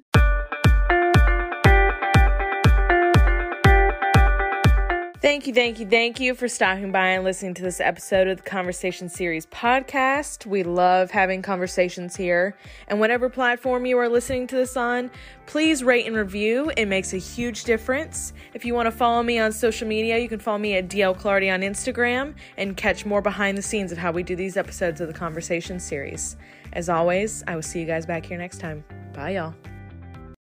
Thank 5.23 5.47
you, 5.47 5.55
thank 5.55 5.79
you, 5.79 5.87
thank 5.87 6.18
you 6.18 6.35
for 6.35 6.49
stopping 6.49 6.91
by 6.91 7.11
and 7.11 7.23
listening 7.23 7.55
to 7.55 7.62
this 7.62 7.79
episode 7.81 8.27
of 8.27 8.39
the 8.39 8.43
Conversation 8.43 9.09
Series 9.09 9.47
podcast. 9.47 10.47
We 10.47 10.64
love 10.64 11.12
having 11.12 11.43
conversations 11.43 12.16
here. 12.16 12.57
And 12.89 12.99
whatever 12.99 13.29
platform 13.29 13.87
you 13.87 13.97
are 13.99 14.09
listening 14.09 14.49
to 14.49 14.57
this 14.57 14.77
on, 14.77 15.12
please 15.47 15.85
rate 15.85 16.09
and 16.09 16.16
review. 16.16 16.73
It 16.77 16.87
makes 16.87 17.12
a 17.12 17.18
huge 17.18 17.62
difference. 17.62 18.33
If 18.53 18.64
you 18.64 18.75
want 18.75 18.87
to 18.87 18.91
follow 18.91 19.23
me 19.23 19.39
on 19.39 19.53
social 19.53 19.87
media, 19.87 20.18
you 20.18 20.29
can 20.29 20.41
follow 20.41 20.59
me 20.59 20.75
at 20.75 20.89
DL 20.89 21.16
Clardy 21.16 21.55
on 21.55 21.61
Instagram 21.61 22.35
and 22.57 22.77
catch 22.77 23.07
more 23.07 23.23
behind 23.23 23.57
the 23.57 23.62
scenes 23.62 23.93
of 23.93 23.99
how 23.99 24.11
we 24.11 24.25
do 24.25 24.35
these 24.35 24.57
episodes 24.57 25.01
of 25.01 25.07
the 25.07 25.14
Conversation 25.14 25.79
Series. 25.79 26.37
As 26.73 26.89
always, 26.89 27.45
I 27.47 27.55
will 27.55 27.62
see 27.62 27.79
you 27.79 27.87
guys 27.87 28.07
back 28.07 28.27
here 28.27 28.39
next 28.39 28.59
time. 28.59 28.85
Bye, 29.14 29.35
y'all. 29.35 29.55